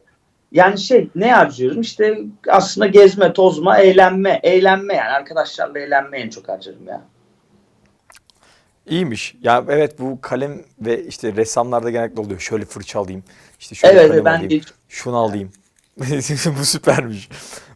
yani 0.52 0.78
şey 0.78 1.08
ne 1.14 1.32
harcıyorum 1.32 1.80
işte 1.80 2.18
aslında 2.48 2.86
gezme, 2.86 3.32
tozma, 3.32 3.78
eğlenme. 3.78 4.40
Eğlenme 4.42 4.94
yani 4.94 5.10
arkadaşlarla 5.10 5.78
eğlenmeye 5.78 6.24
en 6.24 6.30
çok 6.30 6.48
harcarım 6.48 6.86
ya. 6.86 7.02
İyiymiş. 8.86 9.36
Ya 9.42 9.64
evet 9.68 9.98
bu 9.98 10.20
kalem 10.20 10.62
ve 10.80 11.04
işte 11.04 11.32
ressamlarda 11.36 11.90
genellikle 11.90 12.20
oluyor. 12.20 12.40
Şöyle 12.40 12.64
fırça 12.64 13.00
alayım. 13.00 13.24
İşte 13.60 13.74
şöyle 13.74 14.00
Evet 14.00 14.08
kalem 14.10 14.24
ben 14.24 14.34
alayım. 14.34 14.50
hiç 14.50 14.68
Şunu 14.88 15.16
alayım. 15.16 15.50
bu 16.60 16.64
süpermiş. 16.64 17.28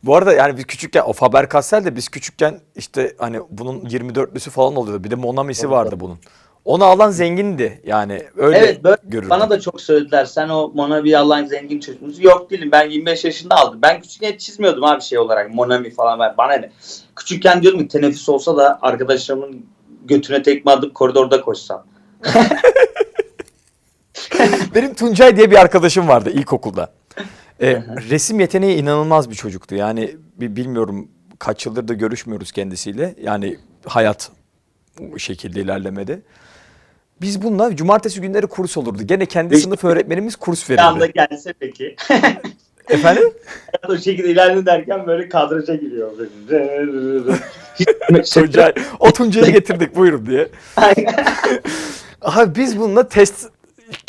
Bu 0.03 0.16
arada 0.16 0.33
yani 0.33 0.57
biz 0.57 0.64
küçükken 0.64 1.03
o 1.03 1.12
Faber 1.12 1.49
Castell 1.49 1.85
de 1.85 1.96
biz 1.96 2.09
küçükken 2.09 2.61
işte 2.77 3.14
hani 3.18 3.40
bunun 3.51 3.81
24'lüsü 3.81 4.51
falan 4.51 4.77
oluyordu. 4.77 5.05
Bir 5.05 5.11
de 5.11 5.14
Monami'si 5.14 5.70
vardı 5.70 6.01
bunun. 6.01 6.18
Onu 6.64 6.85
alan 6.85 7.11
zengindi 7.11 7.81
yani 7.87 8.23
öyle 8.37 8.59
Evet 8.59 8.85
böyle 8.85 8.96
görürdüm. 9.05 9.31
bana 9.31 9.51
da 9.51 9.61
çok 9.61 9.81
söylediler. 9.81 10.25
Sen 10.25 10.49
o 10.49 10.68
Monami 10.75 11.16
alan 11.16 11.44
zengin 11.44 11.81
çocuk 11.81 12.03
musun? 12.03 12.23
Yok 12.23 12.51
değilim. 12.51 12.68
Ben 12.73 12.90
25 12.90 13.25
yaşında 13.25 13.55
aldım. 13.57 13.79
Ben 13.83 14.01
küçükken 14.01 14.37
çizmiyordum 14.37 14.85
abi 14.85 15.03
şey 15.03 15.18
olarak. 15.18 15.55
Monami 15.55 15.90
falan. 15.90 16.18
Ben, 16.20 16.35
bana 16.38 16.53
ne? 16.53 16.70
Küçükken 17.16 17.62
diyordum 17.62 17.81
ki 17.81 17.88
teneffüs 17.88 18.29
olsa 18.29 18.57
da 18.57 18.79
arkadaşlarımın 18.83 19.66
götüne 20.05 20.43
tekme 20.43 20.73
atıp 20.73 20.95
koridorda 20.95 21.41
koşsam. 21.41 21.87
Benim 24.75 24.95
Tuncay 24.95 25.37
diye 25.37 25.51
bir 25.51 25.57
arkadaşım 25.57 26.09
vardı 26.09 26.31
ilkokulda. 26.31 26.93
Ee, 27.61 27.83
resim 28.11 28.41
yeteneği 28.41 28.77
inanılmaz 28.79 29.31
bir 29.31 29.35
çocuktu. 29.35 29.75
Yani 29.75 30.17
bi- 30.41 30.57
bilmiyorum 30.57 31.09
kaç 31.39 31.67
yıldır 31.67 31.89
da 31.89 31.95
görüşmüyoruz 31.95 32.53
kendisiyle. 32.53 33.15
Yani 33.23 33.59
hayat 33.87 34.31
bu 34.99 35.19
şekilde 35.19 35.61
ilerlemedi. 35.61 36.23
Biz 37.21 37.43
bununla 37.43 37.77
cumartesi 37.77 38.21
günleri 38.21 38.47
kurs 38.47 38.77
olurdu. 38.77 39.03
Gene 39.03 39.27
kendi 39.27 39.61
sınıf 39.61 39.85
öğretmenimiz 39.85 40.37
kurs 40.37 40.71
Bir 40.71 40.79
anda 40.79 41.01
verirdi. 41.01 41.13
gelse 41.31 41.53
peki. 41.61 41.97
Efendim? 42.90 43.33
o 43.88 43.96
şekilde 43.96 44.29
ilerle 44.29 44.66
derken 44.66 45.07
böyle 45.07 45.29
kadraja 45.29 45.74
giriyor. 45.74 46.11
Tuncay, 48.35 48.72
o 48.98 49.12
Tuncay'ı 49.12 49.53
getirdik 49.53 49.96
buyurun 49.96 50.26
diye. 50.26 50.48
Abi 52.22 52.55
biz 52.61 52.79
bununla 52.79 53.09
test 53.09 53.48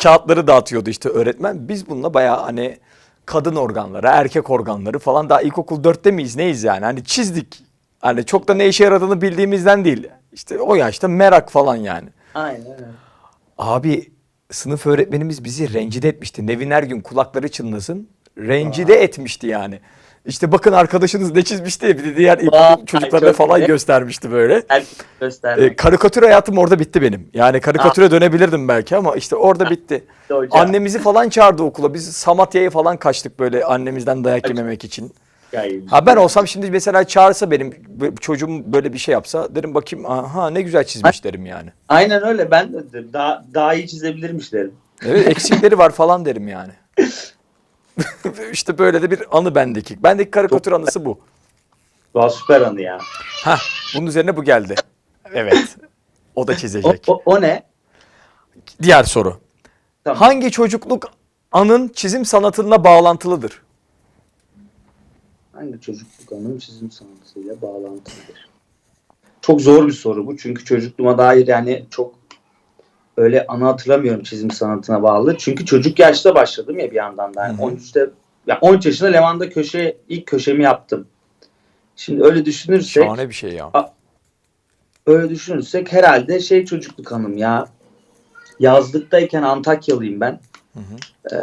kağıtları 0.02 0.46
dağıtıyordu 0.46 0.90
işte 0.90 1.08
öğretmen. 1.08 1.68
Biz 1.68 1.88
bununla 1.88 2.14
bayağı 2.14 2.40
hani 2.40 2.78
kadın 3.26 3.56
organları, 3.56 4.06
erkek 4.06 4.50
organları 4.50 4.98
falan 4.98 5.28
daha 5.28 5.42
ilkokul 5.42 5.84
dörtte 5.84 6.10
miyiz 6.10 6.36
neyiz 6.36 6.62
yani? 6.64 6.84
Hani 6.84 7.04
çizdik. 7.04 7.64
Hani 8.00 8.24
çok 8.24 8.48
da 8.48 8.54
ne 8.54 8.68
işe 8.68 8.84
yaradığını 8.84 9.22
bildiğimizden 9.22 9.84
değil. 9.84 10.08
İşte 10.32 10.58
o 10.58 10.74
yaşta 10.74 11.08
merak 11.08 11.50
falan 11.52 11.76
yani. 11.76 12.08
Aynen. 12.34 12.60
öyle. 12.60 12.86
Abi 13.58 14.10
sınıf 14.50 14.86
öğretmenimiz 14.86 15.44
bizi 15.44 15.72
rencide 15.74 16.08
etmişti. 16.08 16.46
Nevin 16.46 16.70
her 16.70 16.82
gün 16.82 17.00
kulakları 17.00 17.48
çınlasın. 17.48 18.08
Rencide 18.38 18.94
etmişti 19.02 19.46
yani. 19.46 19.80
İşte 20.26 20.52
bakın 20.52 20.72
arkadaşınız 20.72 21.34
ne 21.34 21.42
çizmişti 21.42 21.98
bir 21.98 22.04
de 22.04 22.16
diğer 22.16 22.52
Vay, 22.52 22.84
çocuklarına 22.84 23.32
falan 23.32 23.60
iyi. 23.60 23.66
göstermişti 23.66 24.32
böyle. 24.32 24.62
Göstermek. 25.20 25.72
E, 25.72 25.76
karikatür 25.76 26.22
hayatım 26.22 26.58
orada 26.58 26.78
bitti 26.78 27.02
benim. 27.02 27.28
Yani 27.34 27.60
karikatüre 27.60 28.10
dönebilirdim 28.10 28.68
belki 28.68 28.96
ama 28.96 29.16
işte 29.16 29.36
orada 29.36 29.70
bitti. 29.70 30.04
hocam. 30.28 30.60
Annemizi 30.60 30.98
falan 30.98 31.28
çağırdı 31.28 31.62
okula. 31.62 31.94
Biz 31.94 32.12
Samatya'ya 32.16 32.70
falan 32.70 32.96
kaçtık 32.96 33.38
böyle 33.38 33.64
annemizden 33.64 34.24
dayak 34.24 34.48
yememek 34.48 34.84
için. 34.84 35.12
Yani- 35.52 35.80
Ha 35.90 36.06
ben 36.06 36.16
olsam 36.16 36.46
şimdi 36.48 36.70
mesela 36.70 37.04
çağırsa 37.04 37.50
benim 37.50 37.74
çocuğum 38.20 38.72
böyle 38.72 38.92
bir 38.92 38.98
şey 38.98 39.12
yapsa 39.12 39.54
derim 39.54 39.74
bakayım 39.74 40.10
aha 40.10 40.50
ne 40.50 40.62
güzel 40.62 40.84
çizmiş 40.84 41.24
derim 41.24 41.46
yani. 41.46 41.70
Aynen 41.88 42.26
öyle 42.26 42.50
ben 42.50 42.72
de. 42.72 43.12
Daha, 43.12 43.44
daha 43.54 43.74
iyi 43.74 43.88
çizebilirmiş 43.88 44.52
derim. 44.52 44.72
Evet 45.06 45.28
eksikleri 45.28 45.78
var 45.78 45.90
falan 45.90 46.24
derim 46.24 46.48
yani. 46.48 46.72
işte 48.52 48.78
böyle 48.78 49.02
de 49.02 49.10
bir 49.10 49.38
anı 49.38 49.54
bendeki. 49.54 50.02
Bendeki 50.02 50.30
karikatür 50.30 50.72
anısı 50.72 51.04
bu. 51.04 51.18
Valla 52.14 52.30
süper 52.30 52.60
anı 52.60 52.80
ya. 52.82 52.98
Ha 53.44 53.58
bunun 53.96 54.06
üzerine 54.06 54.36
bu 54.36 54.44
geldi. 54.44 54.74
Evet. 55.34 55.76
O 56.34 56.46
da 56.48 56.52
O, 56.52 56.54
çizecek. 56.54 57.04
o, 57.08 57.22
o 57.26 57.40
ne? 57.40 57.62
Diğer 58.82 59.04
soru. 59.04 59.40
Tamam. 60.04 60.18
Hangi 60.18 60.50
çocukluk 60.50 61.10
anın 61.52 61.88
çizim 61.88 62.24
sanatına 62.24 62.84
bağlantılıdır? 62.84 63.62
Hangi 65.52 65.80
çocukluk 65.80 66.32
anım 66.32 66.58
çizim 66.58 66.90
sanatıyla 66.90 67.62
bağlantılıdır? 67.62 68.48
Çok 69.40 69.60
zor 69.60 69.86
bir 69.86 69.92
soru 69.92 70.26
bu. 70.26 70.36
Çünkü 70.36 70.64
çocukluğuma 70.64 71.18
dair 71.18 71.46
yani 71.46 71.84
çok 71.90 72.14
öyle 73.16 73.46
anı 73.46 73.64
hatırlamıyorum 73.64 74.22
çizim 74.22 74.50
sanatına 74.50 75.02
bağlı. 75.02 75.36
Çünkü 75.38 75.64
çocuk 75.64 75.98
yaşta 75.98 76.34
başladım 76.34 76.78
ya 76.78 76.90
bir 76.90 76.96
yandan 76.96 77.34
da. 77.34 77.46
Yani 77.46 77.58
Hı 77.58 77.62
hı. 77.62 77.66
13'te 77.66 78.10
yani 78.46 78.58
13 78.60 78.86
yaşında 78.86 79.08
Levan'da 79.08 79.48
köşe 79.50 79.96
ilk 80.08 80.26
köşemi 80.26 80.62
yaptım. 80.62 81.06
Şimdi 81.96 82.24
öyle 82.24 82.44
düşünürsek 82.44 83.04
Şahane 83.04 83.28
bir 83.28 83.34
şey 83.34 83.52
ya. 83.52 83.70
öyle 85.06 85.30
düşünürsek 85.30 85.92
herhalde 85.92 86.40
şey 86.40 86.64
çocukluk 86.64 87.12
anım 87.12 87.36
ya. 87.36 87.66
Yazlıktayken 88.60 89.42
Antakyalıyım 89.42 90.20
ben. 90.20 90.40
Hı 90.74 90.80
hı. 90.80 91.36
Ee, 91.36 91.38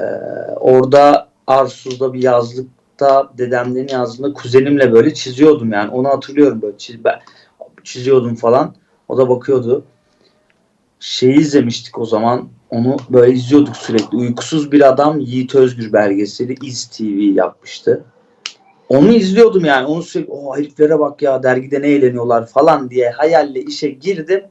orada 0.56 1.30
Arsuz'da 1.48 2.14
bir 2.14 2.24
yazlıkta 2.24 3.30
dedemlerin 3.38 3.88
yazdığında 3.88 4.34
kuzenimle 4.34 4.94
böyle 4.94 5.14
çiziyordum 5.14 5.74
yani. 5.74 5.92
Onu 5.92 6.08
hatırlıyorum 6.08 6.62
böyle 6.62 6.78
çiz, 6.78 7.04
ben 7.04 7.20
çiziyordum 7.84 8.36
falan. 8.36 8.76
O 9.08 9.18
da 9.18 9.30
bakıyordu. 9.30 9.84
Şeyi 11.00 11.40
izlemiştik 11.40 12.00
o 12.00 12.06
zaman. 12.06 12.50
Onu 12.70 12.98
böyle 13.10 13.34
izliyorduk 13.34 13.78
sürekli. 13.78 14.18
Uykusuz 14.18 14.72
bir 14.72 14.90
adam 14.90 15.20
Yiğit 15.20 15.56
Özgür 15.56 15.94
belgeseli 15.94 16.56
İz 16.64 16.86
TV 16.86 17.36
yapmıştı. 17.36 18.04
Onu 18.90 19.12
izliyordum 19.12 19.66
yani. 19.66 19.86
Onu 19.86 20.04
sürekli 20.04 20.32
o 20.32 20.58
heriflere 20.58 21.00
bak 21.00 21.22
ya 21.22 21.44
dergide 21.44 21.82
ne 21.82 21.88
eğleniyorlar 21.88 22.48
falan 22.48 22.90
diye 22.90 23.10
hayalle 23.10 23.62
işe 23.62 23.90
girdim. 23.90 24.44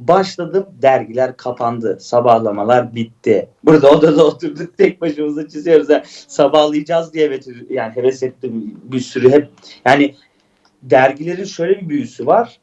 Başladım 0.00 0.66
dergiler 0.82 1.36
kapandı. 1.36 1.98
Sabahlamalar 2.00 2.94
bitti. 2.94 3.48
Burada 3.64 3.90
odada 3.90 4.26
oturduk 4.26 4.78
tek 4.78 5.00
başımıza 5.00 5.48
çiziyoruz. 5.48 5.90
Yani 5.90 6.02
sabahlayacağız 6.28 7.12
diye 7.12 7.40
yani 7.70 7.96
heves 7.96 8.22
ettim 8.22 8.80
bir 8.84 9.00
sürü 9.00 9.30
hep. 9.30 9.48
Yani 9.84 10.14
dergilerin 10.82 11.44
şöyle 11.44 11.80
bir 11.80 11.88
büyüsü 11.88 12.26
var. 12.26 12.60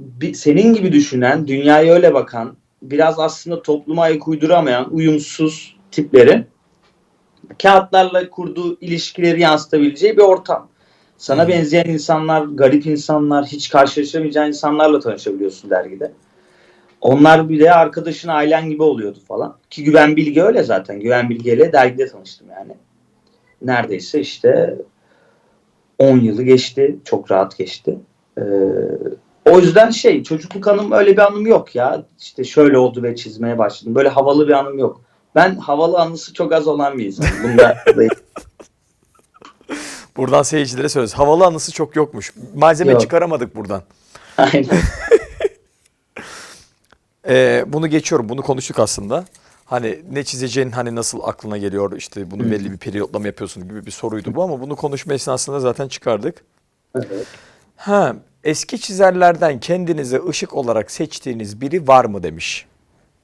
Bir, 0.00 0.34
senin 0.34 0.74
gibi 0.74 0.92
düşünen, 0.92 1.46
dünyaya 1.46 1.94
öyle 1.94 2.14
bakan, 2.14 2.56
biraz 2.82 3.18
aslında 3.18 3.62
topluma 3.62 4.02
ayak 4.02 4.28
uyduramayan, 4.28 4.94
uyumsuz 4.94 5.76
tiplerin 5.90 6.46
kağıtlarla 7.62 8.30
kurduğu 8.30 8.80
ilişkileri 8.80 9.40
yansıtabileceği 9.40 10.16
bir 10.16 10.22
ortam. 10.22 10.68
Sana 11.18 11.48
benzeyen 11.48 11.84
insanlar, 11.84 12.42
garip 12.42 12.86
insanlar, 12.86 13.46
hiç 13.46 13.70
karşılaşamayacağın 13.70 14.48
insanlarla 14.48 15.00
tanışabiliyorsun 15.00 15.70
dergide. 15.70 16.12
Onlar 17.00 17.48
bile 17.48 17.72
arkadaşın, 17.72 18.28
ailen 18.28 18.70
gibi 18.70 18.82
oluyordu 18.82 19.18
falan. 19.28 19.56
Ki 19.70 19.84
Güven 19.84 20.16
Bilge 20.16 20.42
öyle 20.42 20.62
zaten. 20.62 21.00
Güven 21.00 21.30
Bilge 21.30 21.52
ile 21.52 21.72
dergide 21.72 22.06
tanıştım 22.08 22.46
yani. 22.50 22.72
Neredeyse 23.62 24.20
işte 24.20 24.78
10 25.98 26.18
yılı 26.18 26.42
geçti. 26.42 26.96
Çok 27.04 27.30
rahat 27.30 27.58
geçti. 27.58 27.98
Ee, 28.38 28.42
o 29.44 29.58
yüzden 29.58 29.90
şey 29.90 30.22
çocukluk 30.22 30.68
anım 30.68 30.92
öyle 30.92 31.12
bir 31.12 31.22
anım 31.26 31.46
yok 31.46 31.74
ya. 31.74 32.02
İşte 32.20 32.44
şöyle 32.44 32.78
oldu 32.78 33.02
ve 33.02 33.16
çizmeye 33.16 33.58
başladım. 33.58 33.94
Böyle 33.94 34.08
havalı 34.08 34.48
bir 34.48 34.52
anım 34.52 34.78
yok. 34.78 35.00
Ben 35.34 35.56
havalı 35.56 35.98
anısı 35.98 36.34
çok 36.34 36.52
az 36.52 36.68
olan 36.68 36.98
bir 36.98 37.06
insanım. 37.06 37.42
Bunda 37.44 37.84
Buradan 40.16 40.42
seyircilere 40.42 40.88
söylüyoruz. 40.88 41.18
Havalı 41.18 41.44
anısı 41.44 41.72
çok 41.72 41.96
yokmuş. 41.96 42.34
Malzeme 42.54 42.92
Yok. 42.92 43.00
çıkaramadık 43.00 43.56
buradan. 43.56 43.82
Aynen. 44.36 44.66
Ee, 47.28 47.64
bunu 47.66 47.86
geçiyorum. 47.86 48.28
Bunu 48.28 48.42
konuştuk 48.42 48.78
aslında. 48.78 49.24
Hani 49.64 50.02
ne 50.12 50.24
çizeceğin 50.24 50.70
hani 50.70 50.94
nasıl 50.94 51.20
aklına 51.22 51.58
geliyor 51.58 51.92
işte 51.96 52.30
bunu 52.30 52.50
belli 52.50 52.72
bir 52.72 52.76
periyotlama 52.76 53.26
yapıyorsun 53.26 53.68
gibi 53.68 53.86
bir 53.86 53.90
soruydu 53.90 54.34
bu 54.34 54.42
ama 54.42 54.60
bunu 54.60 54.76
konuşma 54.76 55.14
esnasında 55.14 55.60
zaten 55.60 55.88
çıkardık. 55.88 56.44
Evet. 56.94 57.26
Ha, 57.76 58.16
eski 58.44 58.80
çizerlerden 58.80 59.60
kendinize 59.60 60.20
ışık 60.28 60.56
olarak 60.56 60.90
seçtiğiniz 60.90 61.60
biri 61.60 61.88
var 61.88 62.04
mı 62.04 62.22
demiş. 62.22 62.66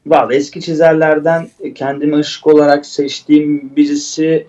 Vallahi 0.06 0.34
eski 0.34 0.60
çizerlerden 0.60 1.48
kendime 1.74 2.18
ışık 2.18 2.46
olarak 2.46 2.86
seçtiğim 2.86 3.76
birisi 3.76 4.46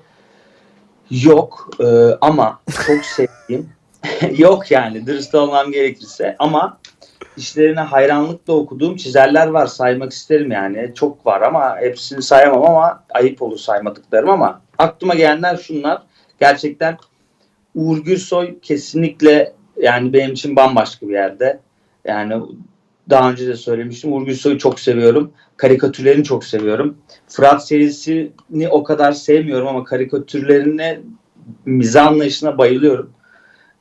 yok 1.12 1.70
Ee, 1.80 1.86
ama 2.22 2.60
çok 2.88 3.06
sevdiğim 3.16 3.70
yok 4.38 4.72
yani 4.72 5.06
dürüst 5.08 5.36
olmam 5.36 5.72
gerekirse 5.72 6.36
ama 6.40 6.78
işlerine 7.38 7.80
hayranlıkla 7.80 8.54
okuduğum 8.54 8.96
çizerler 8.96 9.48
var 9.48 9.68
saymak 9.68 10.12
isterim 10.12 10.52
yani 10.52 10.92
çok 10.96 11.26
var 11.26 11.42
ama 11.42 11.78
hepsini 11.78 12.22
sayamam 12.22 12.66
ama 12.66 13.04
ayıp 13.10 13.42
olur 13.42 13.58
saymadıklarım 13.58 14.30
ama 14.30 14.62
aklıma 14.78 15.16
gelenler 15.16 15.58
şunlar 15.58 16.04
gerçekten 16.40 16.98
Uğur 17.76 17.98
Gülsoy 17.98 18.60
kesinlikle 18.60 19.54
yani 19.82 20.14
benim 20.14 20.34
için 20.34 20.56
bambaşka 20.56 21.08
bir 21.08 21.14
yerde 21.14 21.60
yani 22.06 22.44
daha 23.10 23.32
önce 23.32 23.48
de 23.48 23.56
söylemiştim 23.56 24.14
Uğur 24.14 24.26
Gülsoy'u 24.26 24.58
çok 24.58 24.80
seviyorum 24.80 25.34
karikatürlerini 25.58 26.24
çok 26.24 26.46
seviyorum. 26.46 26.98
Fırat 27.28 27.68
serisini 27.68 28.70
o 28.70 28.84
kadar 28.84 29.12
sevmiyorum 29.12 29.68
ama 29.68 29.84
karikatürlerine, 29.84 31.00
mizah 31.66 32.08
anlayışına 32.08 32.58
bayılıyorum. 32.58 33.12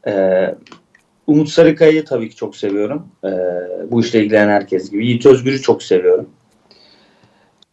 Ee, 0.06 0.54
Umut 1.26 1.48
Sarıkaya'yı 1.48 2.04
tabii 2.04 2.30
ki 2.30 2.37
çok 2.37 2.56
seviyorum. 2.56 3.09
Ee, 3.24 3.28
bu 3.90 4.00
işle 4.00 4.20
ilgilenen 4.20 4.48
herkes 4.48 4.90
gibi. 4.90 5.06
Yiğit 5.06 5.26
Özgür'ü 5.26 5.62
çok 5.62 5.82
seviyorum. 5.82 6.30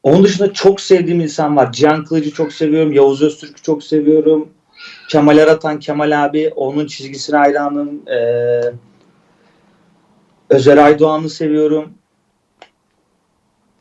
Onun 0.04 0.24
dışında 0.24 0.54
çok 0.54 0.82
sevdiğim 0.82 1.22
insan 1.22 1.56
var. 1.56 1.72
Cihan 1.72 2.04
Kılıcı 2.04 2.32
çok 2.32 2.54
seviyorum. 2.54 2.94
Yavuz 2.94 3.22
Öztürk'ü 3.22 3.62
çok 3.62 3.84
seviyorum. 3.84 4.50
Kemal 5.10 5.38
Aratan, 5.38 5.80
Kemal 5.80 6.26
abi. 6.26 6.52
Onun 6.56 6.88
çizgisine 6.88 7.38
hayranım. 7.38 8.10
Ee, 8.10 8.62
Özer 10.50 10.78
Aydoğan'ı 10.78 11.30
seviyorum 11.30 11.94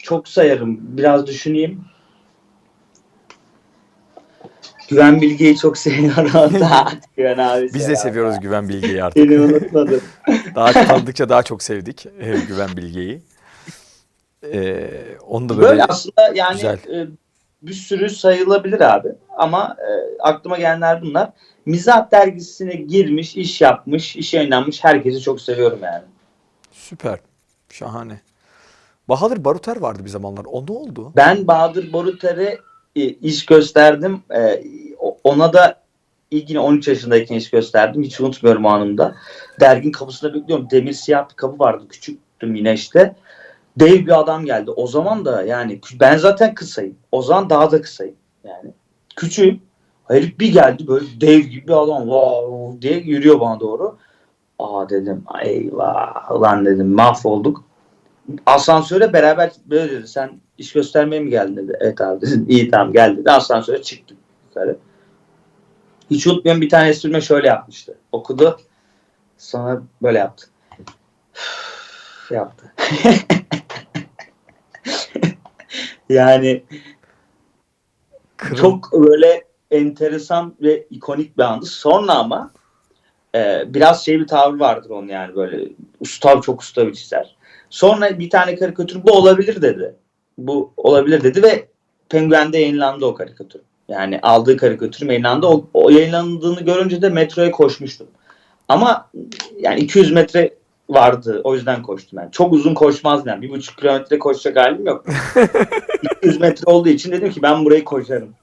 çok 0.02 0.28
sayarım. 0.28 0.78
Biraz 0.80 1.26
düşüneyim. 1.26 1.84
Güven 4.88 5.20
Bilge'yi 5.20 5.56
çok 5.56 5.78
seviyorum. 5.78 6.52
Güven 7.16 7.38
abi 7.38 7.74
Biz 7.74 7.88
de 7.88 7.96
seviyoruz 7.96 8.40
Güven 8.40 8.68
Bilge'yi 8.68 9.04
artık. 9.04 9.22
Seni 9.22 9.40
unutmadım. 9.40 10.00
Daha 10.54 10.72
tanıdıkça 10.72 11.28
daha 11.28 11.42
çok 11.42 11.62
sevdik 11.62 12.06
e, 12.06 12.34
Güven 12.48 12.76
Bilge'yi. 12.76 13.22
Ee, 14.52 14.90
onu 15.26 15.48
da 15.48 15.56
böyle, 15.56 15.68
Böyle 15.68 15.84
aslında 15.84 16.32
yani 16.34 16.54
güzel. 16.54 16.78
Bir 17.62 17.72
sürü 17.72 18.10
sayılabilir 18.10 18.80
abi. 18.80 19.08
Ama 19.36 19.76
e, 19.78 20.18
aklıma 20.22 20.56
gelenler 20.56 21.02
bunlar. 21.02 21.30
Mizah 21.66 22.10
dergisine 22.10 22.74
girmiş, 22.74 23.36
iş 23.36 23.60
yapmış, 23.60 24.16
işe 24.16 24.42
yönlenmiş. 24.42 24.84
Herkesi 24.84 25.20
çok 25.20 25.40
seviyorum 25.40 25.78
yani. 25.82 26.02
süper. 26.72 27.18
Şahane. 27.70 28.20
Bahadır 29.08 29.44
Baruter 29.44 29.76
vardı 29.76 30.04
bir 30.04 30.10
zamanlar. 30.10 30.44
O 30.44 30.66
ne 30.66 30.72
oldu? 30.72 31.12
Ben 31.16 31.46
Bahadır 31.46 31.92
Boruter'e 31.92 32.58
e, 32.96 33.00
iş 33.02 33.46
gösterdim. 33.46 34.22
E, 34.34 34.64
ona 35.24 35.52
da 35.52 35.82
ilk 36.30 36.50
yine 36.50 36.60
13 36.60 36.88
yaşındayken 36.88 37.36
iş 37.36 37.50
gösterdim. 37.50 38.02
Hiç 38.02 38.20
unutmuyorum 38.20 38.64
o 38.64 38.68
anımda. 38.68 39.14
Dergin 39.60 39.92
kapısında 39.92 40.34
bekliyorum. 40.34 40.70
Demir 40.70 40.92
siyah 40.92 41.30
bir 41.30 41.34
kapı 41.34 41.58
vardı. 41.58 41.84
Küçüktüm 41.88 42.54
yine 42.54 42.72
işte. 42.72 43.14
Dev 43.80 44.06
bir 44.06 44.20
adam 44.20 44.44
geldi. 44.44 44.70
O 44.70 44.86
zaman 44.86 45.24
da 45.24 45.42
yani 45.42 45.80
ben 46.00 46.16
zaten 46.16 46.54
kısayım. 46.54 46.96
O 47.12 47.22
zaman 47.22 47.50
daha 47.50 47.70
da 47.70 47.82
kısayım. 47.82 48.14
Yani 48.44 48.72
küçüğüm. 49.16 49.60
Herif 50.08 50.40
bir 50.40 50.52
geldi 50.52 50.86
böyle 50.86 51.06
dev 51.20 51.40
gibi 51.40 51.68
bir 51.68 51.82
adam 51.82 52.02
wow 52.02 52.82
diye 52.82 52.98
yürüyor 52.98 53.40
bana 53.40 53.60
doğru. 53.60 53.96
Aa 54.58 54.88
dedim 54.88 55.24
eyvah 55.44 56.30
ulan 56.30 56.64
dedim 56.64 56.92
mahvolduk. 56.94 57.64
Asansöre 58.46 59.12
beraber 59.12 59.52
böyle 59.66 59.92
dedi 59.92 60.08
sen 60.08 60.30
iş 60.58 60.72
göstermeye 60.72 61.22
mi 61.22 61.30
geldin 61.30 61.56
dedi. 61.56 61.76
Evet 61.80 62.00
abi 62.00 62.20
dedim 62.20 62.46
iyi 62.48 62.70
tamam 62.70 62.92
gel 62.92 63.16
dedi. 63.16 63.30
Asansöre 63.30 63.82
çıktık 63.82 64.18
yukarı. 64.48 64.76
Hiç 66.10 66.26
unutmuyorum 66.26 66.62
bir 66.62 66.68
tane 66.68 66.88
esprime 66.88 67.20
şöyle 67.20 67.48
yapmıştı. 67.48 67.98
Okudu. 68.12 68.60
Sonra 69.38 69.82
böyle 70.02 70.18
yaptı. 70.18 70.46
Yaptı. 72.32 72.72
yani 76.08 76.64
Kırıl- 78.36 78.56
çok 78.56 78.92
böyle 78.92 79.44
enteresan 79.70 80.54
ve 80.62 80.86
ikonik 80.90 81.38
bir 81.38 81.42
andı. 81.42 81.66
Sonra 81.66 82.12
ama 82.12 82.50
e, 83.34 83.62
biraz 83.74 84.04
şey 84.04 84.20
bir 84.20 84.26
tavrı 84.26 84.60
vardır 84.60 84.90
onun 84.90 85.08
yani 85.08 85.34
böyle 85.36 85.68
usta 86.00 86.40
çok 86.40 86.60
usta 86.60 86.86
bir 86.86 86.94
çizer. 86.94 87.36
Sonra 87.70 88.18
bir 88.18 88.30
tane 88.30 88.56
karikatür 88.56 89.04
bu 89.04 89.12
olabilir 89.12 89.62
dedi. 89.62 89.94
Bu 90.38 90.72
olabilir 90.76 91.22
dedi 91.22 91.42
ve 91.42 91.68
Penguen'de 92.08 92.58
yayınlandı 92.58 93.06
o 93.06 93.14
karikatür. 93.14 93.60
Yani 93.88 94.20
aldığı 94.22 94.56
karikatür 94.56 95.06
yayınlandı. 95.06 95.46
O, 95.46 95.68
o 95.74 95.90
yayınlandığını 95.90 96.60
görünce 96.60 97.02
de 97.02 97.08
metroya 97.08 97.50
koşmuştum. 97.50 98.06
Ama 98.68 99.10
yani 99.58 99.80
200 99.80 100.12
metre 100.12 100.54
vardı. 100.94 101.40
O 101.44 101.54
yüzden 101.54 101.82
koştum 101.82 102.18
ben. 102.22 102.30
Çok 102.30 102.52
uzun 102.52 102.74
koşmazdım 102.74 103.28
yani. 103.28 103.42
Bir 103.42 103.50
buçuk 103.50 103.78
kilometre 103.78 104.18
koşacak 104.18 104.56
halim 104.56 104.86
yok. 104.86 105.04
200 106.16 106.40
metre 106.40 106.62
olduğu 106.66 106.88
için 106.88 107.12
dedim 107.12 107.30
ki 107.30 107.42
ben 107.42 107.64
burayı 107.64 107.84
koşarım. 107.84 108.34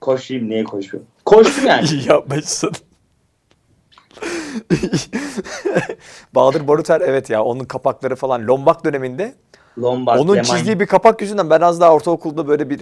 Koşayım 0.00 0.48
niye 0.48 0.64
koşuyorum? 0.64 1.08
Koştum 1.24 1.66
yani. 1.66 1.86
İyi 1.86 2.08
yapmışsın. 2.08 2.72
Bahadır 6.34 6.68
Boruter 6.68 7.00
evet 7.00 7.30
ya 7.30 7.44
onun 7.44 7.64
kapakları 7.64 8.16
falan 8.16 8.46
Lombak 8.46 8.84
döneminde 8.84 9.34
Lombard, 9.78 10.18
onun 10.18 10.36
Leman- 10.36 10.42
çizdiği 10.42 10.80
bir 10.80 10.86
kapak 10.86 11.20
yüzünden 11.22 11.50
ben 11.50 11.60
az 11.60 11.80
daha 11.80 11.94
ortaokulda 11.94 12.48
böyle 12.48 12.70
bir 12.70 12.80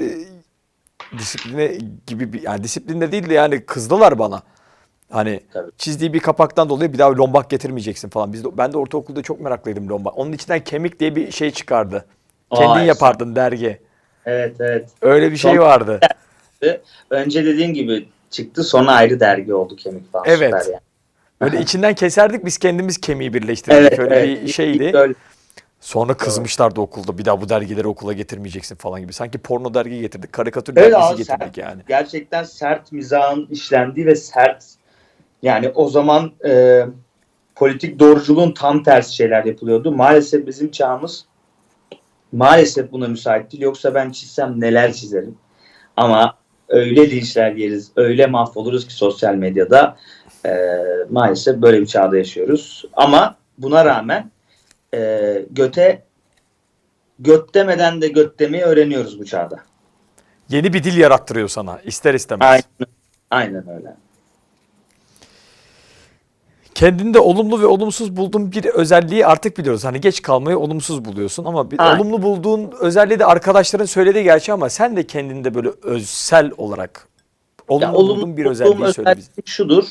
disipline 1.19 1.79
gibi 2.07 2.33
bir 2.33 2.43
yani 2.43 2.65
disiplinde 2.65 3.13
değil 3.13 3.29
de 3.31 3.35
yani 3.35 3.67
kızdılar 3.67 4.19
bana. 4.19 4.43
Hani 5.11 5.41
Tabii. 5.53 5.71
çizdiği 5.79 6.13
bir 6.13 6.21
kapaktan 6.21 6.69
dolayı 6.69 6.93
bir 6.93 6.99
daha 6.99 7.17
lombak 7.17 7.51
getirmeyeceksin 7.51 8.09
falan. 8.09 8.33
Biz 8.33 8.45
de, 8.45 8.49
ben 8.59 8.73
de 8.73 8.79
ortaokulda 8.79 9.23
çok 9.23 9.41
meraklıydım 9.41 9.89
lombak. 9.89 10.19
Onun 10.19 10.33
içinden 10.33 10.65
kemik 10.65 11.01
diye 11.01 11.17
bir 11.17 11.31
şey 11.33 11.51
çıkardı. 11.51 12.05
Kendin 12.55 12.69
Aa, 12.71 12.83
yapardın 12.83 13.37
dergi. 13.37 13.81
Evet 14.27 14.57
evet. 14.61 14.89
Öyle 15.03 15.33
bir 15.33 15.37
şey 15.37 15.61
vardı. 15.61 16.01
Önce 17.11 17.45
dediğin 17.45 17.75
gibi 17.75 18.09
çıktı 18.31 18.65
sonra 18.65 18.93
ayrı 18.93 19.21
dergi 19.21 19.55
oldu 19.55 19.77
kemik 19.77 20.13
falan. 20.13 20.25
Evet. 20.29 20.55
Süper 20.63 20.73
yani. 20.73 20.81
Böyle 21.41 21.61
içinden 21.61 21.95
keserdik 21.95 22.45
biz 22.45 22.59
kendimiz 22.59 22.99
kemiği 23.01 23.35
birleştirdik. 23.35 23.79
Evet, 23.79 23.99
Öyle 23.99 24.15
evet. 24.15 24.43
bir 24.43 24.49
şeydi. 24.49 25.15
Sonra 25.81 26.15
kızmışlardı 26.17 26.81
okulda 26.81 27.19
bir 27.19 27.25
daha 27.25 27.41
bu 27.41 27.49
dergileri 27.49 27.89
okula 27.89 28.13
getirmeyeceksin 28.13 28.77
falan 28.77 29.01
gibi. 29.01 29.13
Sanki 29.13 29.39
porno 29.39 29.75
dergi 29.75 30.01
getirdik, 30.01 30.33
karikatür 30.33 30.77
Evet 30.77 30.93
dergisi 30.93 31.07
abi, 31.07 31.17
getirdik 31.17 31.55
sert. 31.55 31.57
yani. 31.57 31.83
gerçekten 31.89 32.45
sert 32.45 32.93
mizahın 32.93 33.47
işlendiği 33.51 34.07
ve 34.07 34.17
sert 34.17 34.65
yani 35.43 35.69
o 35.69 35.89
zaman 35.89 36.33
e, 36.45 36.85
politik 37.55 37.99
doğruculuğun 37.99 38.53
tam 38.53 38.83
tersi 38.83 39.15
şeyler 39.15 39.45
yapılıyordu. 39.45 39.93
Maalesef 39.93 40.47
bizim 40.47 40.71
çağımız 40.71 41.27
maalesef 42.33 42.93
buna 42.93 43.09
müsait 43.09 43.53
değil. 43.53 43.63
Yoksa 43.63 43.95
ben 43.95 44.11
çizsem 44.11 44.61
neler 44.61 44.93
çizerim. 44.93 45.39
Ama 45.97 46.37
öyle 46.69 47.11
linçler 47.11 47.53
yeriz, 47.53 47.93
öyle 47.97 48.27
mahvoluruz 48.27 48.87
ki 48.87 48.95
sosyal 48.95 49.35
medyada. 49.35 49.97
E, 50.47 50.57
maalesef 51.11 51.57
böyle 51.57 51.81
bir 51.81 51.87
çağda 51.87 52.17
yaşıyoruz. 52.17 52.85
Ama 52.93 53.37
buna 53.59 53.85
rağmen 53.85 54.31
e, 54.95 55.43
göte 55.51 56.03
göt 57.19 57.55
demeden 57.55 58.03
de 58.03 58.09
göt 58.09 58.39
demeyi 58.39 58.63
öğreniyoruz 58.65 59.21
bu 59.21 59.25
çağda. 59.25 59.61
Yeni 60.49 60.73
bir 60.73 60.85
dil 60.85 60.97
yarattırıyor 60.97 61.49
sana 61.49 61.81
ister 61.81 62.15
istemez. 62.15 62.49
Aynen, 62.49 62.93
aynen 63.31 63.69
öyle. 63.77 63.97
Kendinde 66.77 67.21
olumlu 67.21 67.61
ve 67.61 67.67
olumsuz 67.67 68.17
bulduğun 68.17 68.53
bir 68.53 68.65
özelliği 68.65 69.27
artık 69.27 69.59
biliyoruz. 69.59 69.85
Hani 69.85 70.01
geç 70.01 70.23
kalmayı 70.23 70.59
olumsuz 70.59 71.05
buluyorsun 71.05 71.45
ama 71.45 71.71
bir 71.71 71.79
Aynen. 71.79 71.99
olumlu 72.01 72.23
bulduğun 72.23 72.73
özelliği 72.81 73.19
de 73.19 73.25
arkadaşların 73.25 73.85
söylediği 73.85 74.25
gerçi 74.25 74.53
ama 74.53 74.69
sen 74.69 74.97
de 74.97 75.07
kendinde 75.07 75.55
böyle 75.55 75.71
özel 75.83 76.51
olarak 76.57 77.09
olumlu, 77.69 77.85
Ya 77.85 77.93
olumlu 77.95 78.17
bulduğun 78.17 78.37
bir 78.37 78.45
özelliği 78.47 78.93
söyle 78.93 79.15
bize. 79.17 79.31
şudur. 79.45 79.85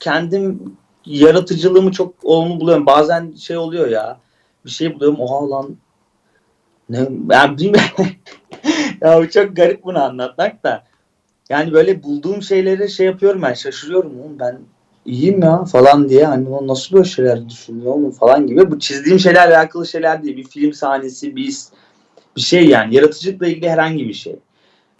Kendim 0.00 0.76
yaratıcılığımı 1.04 1.92
çok 1.92 2.14
olumlu 2.22 2.60
buluyorum. 2.60 2.86
Bazen 2.86 3.34
şey 3.34 3.56
oluyor 3.56 3.88
ya. 3.88 4.18
Bir 4.64 4.70
şey 4.70 4.94
buluyorum. 4.94 5.20
Oha 5.20 5.50
lan. 5.50 5.76
Ne, 6.88 7.08
yani 7.30 7.58
bilmiyorum. 7.58 8.06
ya 9.00 9.30
çok 9.30 9.56
garip 9.56 9.84
bunu 9.84 10.02
anlatmak 10.02 10.64
da. 10.64 10.84
Yani 11.48 11.72
böyle 11.72 12.02
bulduğum 12.02 12.42
şeyleri 12.42 12.90
şey 12.90 13.06
yapıyorum 13.06 13.42
ben 13.42 13.54
şaşırıyorum 13.54 14.20
oğlum 14.20 14.38
ben 14.38 14.58
iyiyim 15.06 15.42
ya 15.42 15.64
falan 15.64 16.08
diye 16.08 16.26
hani 16.26 16.48
o 16.48 16.66
nasıl 16.66 16.96
böyle 16.96 17.08
şeyler 17.08 17.48
düşünüyor 17.48 17.92
oğlum 17.92 18.10
falan 18.10 18.46
gibi. 18.46 18.70
Bu 18.70 18.78
çizdiğim 18.78 19.18
şeylerle 19.18 19.56
alakalı 19.58 19.86
şeyler 19.86 20.22
değil. 20.22 20.36
Bir 20.36 20.44
film 20.44 20.72
sahnesi, 20.72 21.36
bir, 21.36 21.56
bir 22.36 22.40
şey 22.40 22.66
yani. 22.66 22.94
Yaratıcılıkla 22.94 23.46
ilgili 23.46 23.70
herhangi 23.70 24.08
bir 24.08 24.14
şey. 24.14 24.36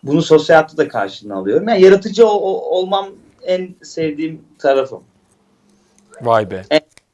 Bunu 0.02 0.22
sosyal 0.22 0.56
hayatta 0.56 0.76
da 0.76 0.88
karşılığını 0.88 1.34
alıyorum. 1.36 1.68
Yani 1.68 1.82
yaratıcı 1.82 2.26
o- 2.26 2.40
o- 2.40 2.78
olmam 2.78 3.08
en 3.42 3.74
sevdiğim 3.82 4.40
tarafım. 4.58 5.02
Vay 6.22 6.50
be. 6.50 6.62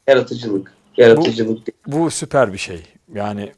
Yaratıcılık. 0.09 0.72
Yaratıcılık 0.97 1.66
değil. 1.66 1.76
Bu 1.86 2.11
süper 2.11 2.53
bir 2.53 2.59
şey. 2.59 2.82
Yani 3.14 3.53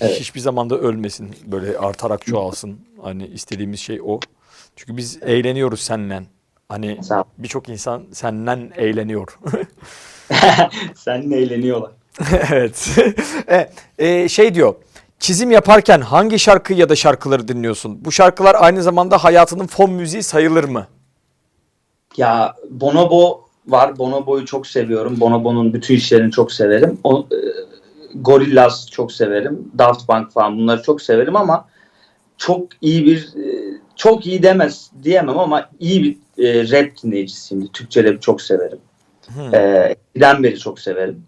Evet. 0.00 0.20
hiçbir 0.20 0.40
zaman 0.40 0.70
da 0.70 0.78
ölmesin. 0.78 1.30
Böyle 1.46 1.78
artarak 1.78 2.26
çoğalsın. 2.26 2.80
Hani 3.02 3.26
istediğimiz 3.26 3.80
şey 3.80 4.00
o. 4.04 4.20
Çünkü 4.76 4.96
biz 4.96 5.18
eğleniyoruz 5.22 5.80
seninle. 5.80 6.22
Hani 6.68 6.98
birçok 7.38 7.68
insan 7.68 8.02
senden 8.12 8.70
eğleniyor. 8.76 9.38
Seninle 10.94 11.36
eğleniyorlar. 11.36 11.90
evet. 12.52 12.98
e, 13.48 13.68
e, 13.98 14.28
şey 14.28 14.54
diyor. 14.54 14.74
Çizim 15.18 15.50
yaparken 15.50 16.00
hangi 16.00 16.38
şarkı 16.38 16.74
ya 16.74 16.88
da 16.88 16.96
şarkıları 16.96 17.48
dinliyorsun? 17.48 18.04
Bu 18.04 18.12
şarkılar 18.12 18.56
aynı 18.58 18.82
zamanda 18.82 19.24
hayatının 19.24 19.66
fon 19.66 19.90
müziği 19.90 20.22
sayılır 20.22 20.64
mı? 20.64 20.86
Ya 22.16 22.54
Bonobo 22.70 23.44
var. 23.66 23.98
Bonobo'yu 23.98 24.46
çok 24.46 24.66
seviyorum. 24.66 25.20
Bonobo'nun 25.20 25.72
bütün 25.72 25.94
işlerini 25.94 26.32
çok 26.32 26.52
severim. 26.52 26.98
O, 27.04 27.26
e, 27.32 27.36
Gorillaz 28.14 28.90
çok 28.90 29.12
severim. 29.12 29.70
Daft 29.78 30.06
Punk 30.06 30.32
falan 30.32 30.58
bunları 30.58 30.82
çok 30.82 31.02
severim 31.02 31.36
ama 31.36 31.68
çok 32.38 32.68
iyi 32.80 33.06
bir 33.06 33.34
e, 33.36 33.55
çok 33.96 34.26
iyi 34.26 34.42
demez 34.42 34.90
diyemem 35.02 35.38
ama 35.38 35.70
iyi 35.80 36.02
bir 36.02 36.44
e, 36.44 36.70
rap 36.70 37.02
dinleyicisiyim. 37.02 37.66
Türkçe 37.66 38.04
rap 38.04 38.22
çok 38.22 38.42
severim. 38.42 38.78
Hmm. 39.26 39.54
Eskiden 39.54 40.42
beri 40.42 40.58
çok 40.58 40.80
severim. 40.80 41.22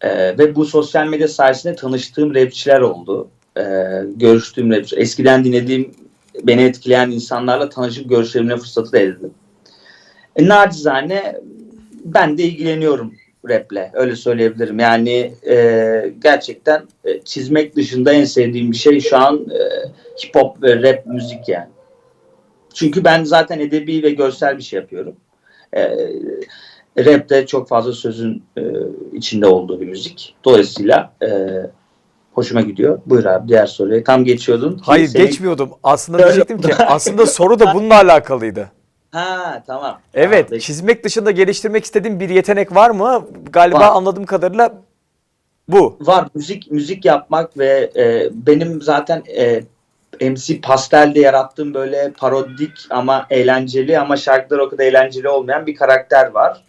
Ee, 0.00 0.38
ve 0.38 0.54
bu 0.54 0.64
sosyal 0.64 1.06
medya 1.06 1.28
sayesinde 1.28 1.74
tanıştığım 1.74 2.34
rapçiler 2.34 2.80
oldu. 2.80 3.28
Ee, 3.58 3.62
görüştüğüm 4.16 4.70
rapçi. 4.70 4.96
Eskiden 4.96 5.44
dinlediğim, 5.44 5.94
beni 6.42 6.62
etkileyen 6.62 7.10
insanlarla 7.10 7.68
tanışıp 7.68 8.08
görüşebilme 8.08 8.56
fırsatı 8.56 8.92
da 8.92 8.98
edindim. 8.98 9.34
E, 10.36 10.48
nacizane 10.48 11.36
ben 12.04 12.38
de 12.38 12.42
ilgileniyorum 12.42 13.14
raple. 13.48 13.90
Öyle 13.94 14.16
söyleyebilirim. 14.16 14.78
Yani 14.78 15.34
e, 15.48 16.14
gerçekten 16.22 16.82
e, 17.04 17.20
çizmek 17.20 17.76
dışında 17.76 18.12
en 18.12 18.24
sevdiğim 18.24 18.72
bir 18.72 18.76
şey 18.76 19.00
şu 19.00 19.16
an 19.16 19.46
e, 19.50 19.88
hip 20.24 20.34
hop 20.34 20.62
ve 20.62 20.82
rap 20.82 21.06
müzik 21.06 21.48
yani. 21.48 21.68
Çünkü 22.74 23.04
ben 23.04 23.24
zaten 23.24 23.58
edebi 23.60 24.02
ve 24.02 24.10
görsel 24.10 24.58
bir 24.58 24.62
şey 24.62 24.80
yapıyorum. 24.80 25.14
E, 25.76 25.96
Rap'te 26.98 27.46
çok 27.46 27.68
fazla 27.68 27.92
sözün 27.92 28.42
e, 28.58 28.62
içinde 29.12 29.46
olduğu 29.46 29.80
bir 29.80 29.86
müzik. 29.88 30.34
Dolayısıyla 30.44 31.12
e, 31.22 31.28
hoşuma 32.32 32.60
gidiyor. 32.60 33.00
Buyur 33.06 33.24
abi 33.24 33.48
diğer 33.48 33.66
soruya. 33.66 34.04
Tam 34.04 34.24
geçiyordun. 34.24 34.72
ki 34.76 34.82
Hayır 34.84 35.06
senin- 35.08 35.26
geçmiyordum. 35.26 35.70
Aslında 35.82 36.18
diyecektim 36.18 36.60
ki 36.60 36.74
aslında 36.74 37.26
soru 37.26 37.58
da 37.60 37.74
bununla 37.74 37.94
alakalıydı. 37.94 38.70
Ha 39.10 39.62
tamam. 39.66 40.00
Evet, 40.14 40.46
Tamam, 40.48 40.58
çizmek 40.60 41.04
dışında 41.04 41.30
geliştirmek 41.30 41.84
istediğin 41.84 42.20
bir 42.20 42.28
yetenek 42.28 42.74
var 42.74 42.90
mı? 42.90 43.26
Galiba 43.52 43.80
Var. 43.80 43.88
anladığım 43.96 44.26
kadarıyla 44.26 44.72
bu. 45.68 45.96
Var 46.00 46.28
müzik 46.34 46.70
müzik 46.70 47.04
yapmak 47.04 47.58
ve 47.58 47.90
e, 47.96 48.28
benim 48.32 48.82
zaten 48.82 49.22
e, 49.36 49.62
MC 50.20 50.60
Pastel'de 50.60 51.20
yarattığım 51.20 51.74
böyle 51.74 52.12
parodik 52.18 52.86
ama 52.90 53.26
eğlenceli 53.30 53.98
ama 53.98 54.16
şarkıları 54.16 54.64
o 54.64 54.68
kadar 54.68 54.84
eğlenceli 54.84 55.28
olmayan 55.28 55.66
bir 55.66 55.74
karakter 55.74 56.26
var. 56.26 56.64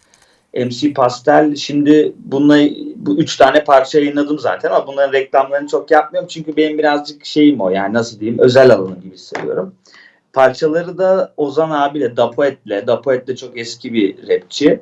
MC 0.54 0.92
Pastel 0.92 1.54
şimdi 1.56 2.12
bununla 2.16 2.58
bu 2.96 3.18
üç 3.18 3.36
tane 3.36 3.64
parça 3.64 3.98
yayınladım 3.98 4.38
zaten 4.38 4.70
ama 4.70 4.86
bunların 4.86 5.12
reklamlarını 5.12 5.68
çok 5.68 5.90
yapmıyorum 5.90 6.28
çünkü 6.28 6.56
benim 6.56 6.78
birazcık 6.78 7.24
şeyim 7.24 7.60
o 7.60 7.70
yani 7.70 7.94
nasıl 7.94 8.20
diyeyim 8.20 8.40
özel 8.40 8.70
alanı 8.70 9.00
gibi 9.00 9.14
hissediyorum. 9.14 9.74
Parçaları 10.32 10.98
da 10.98 11.32
Ozan 11.36 11.70
abiyle 11.70 12.16
Dapoet'le 12.16 12.86
Dapoet 12.86 13.26
de 13.26 13.36
çok 13.36 13.58
eski 13.58 13.92
bir 13.92 14.28
rapçi. 14.28 14.80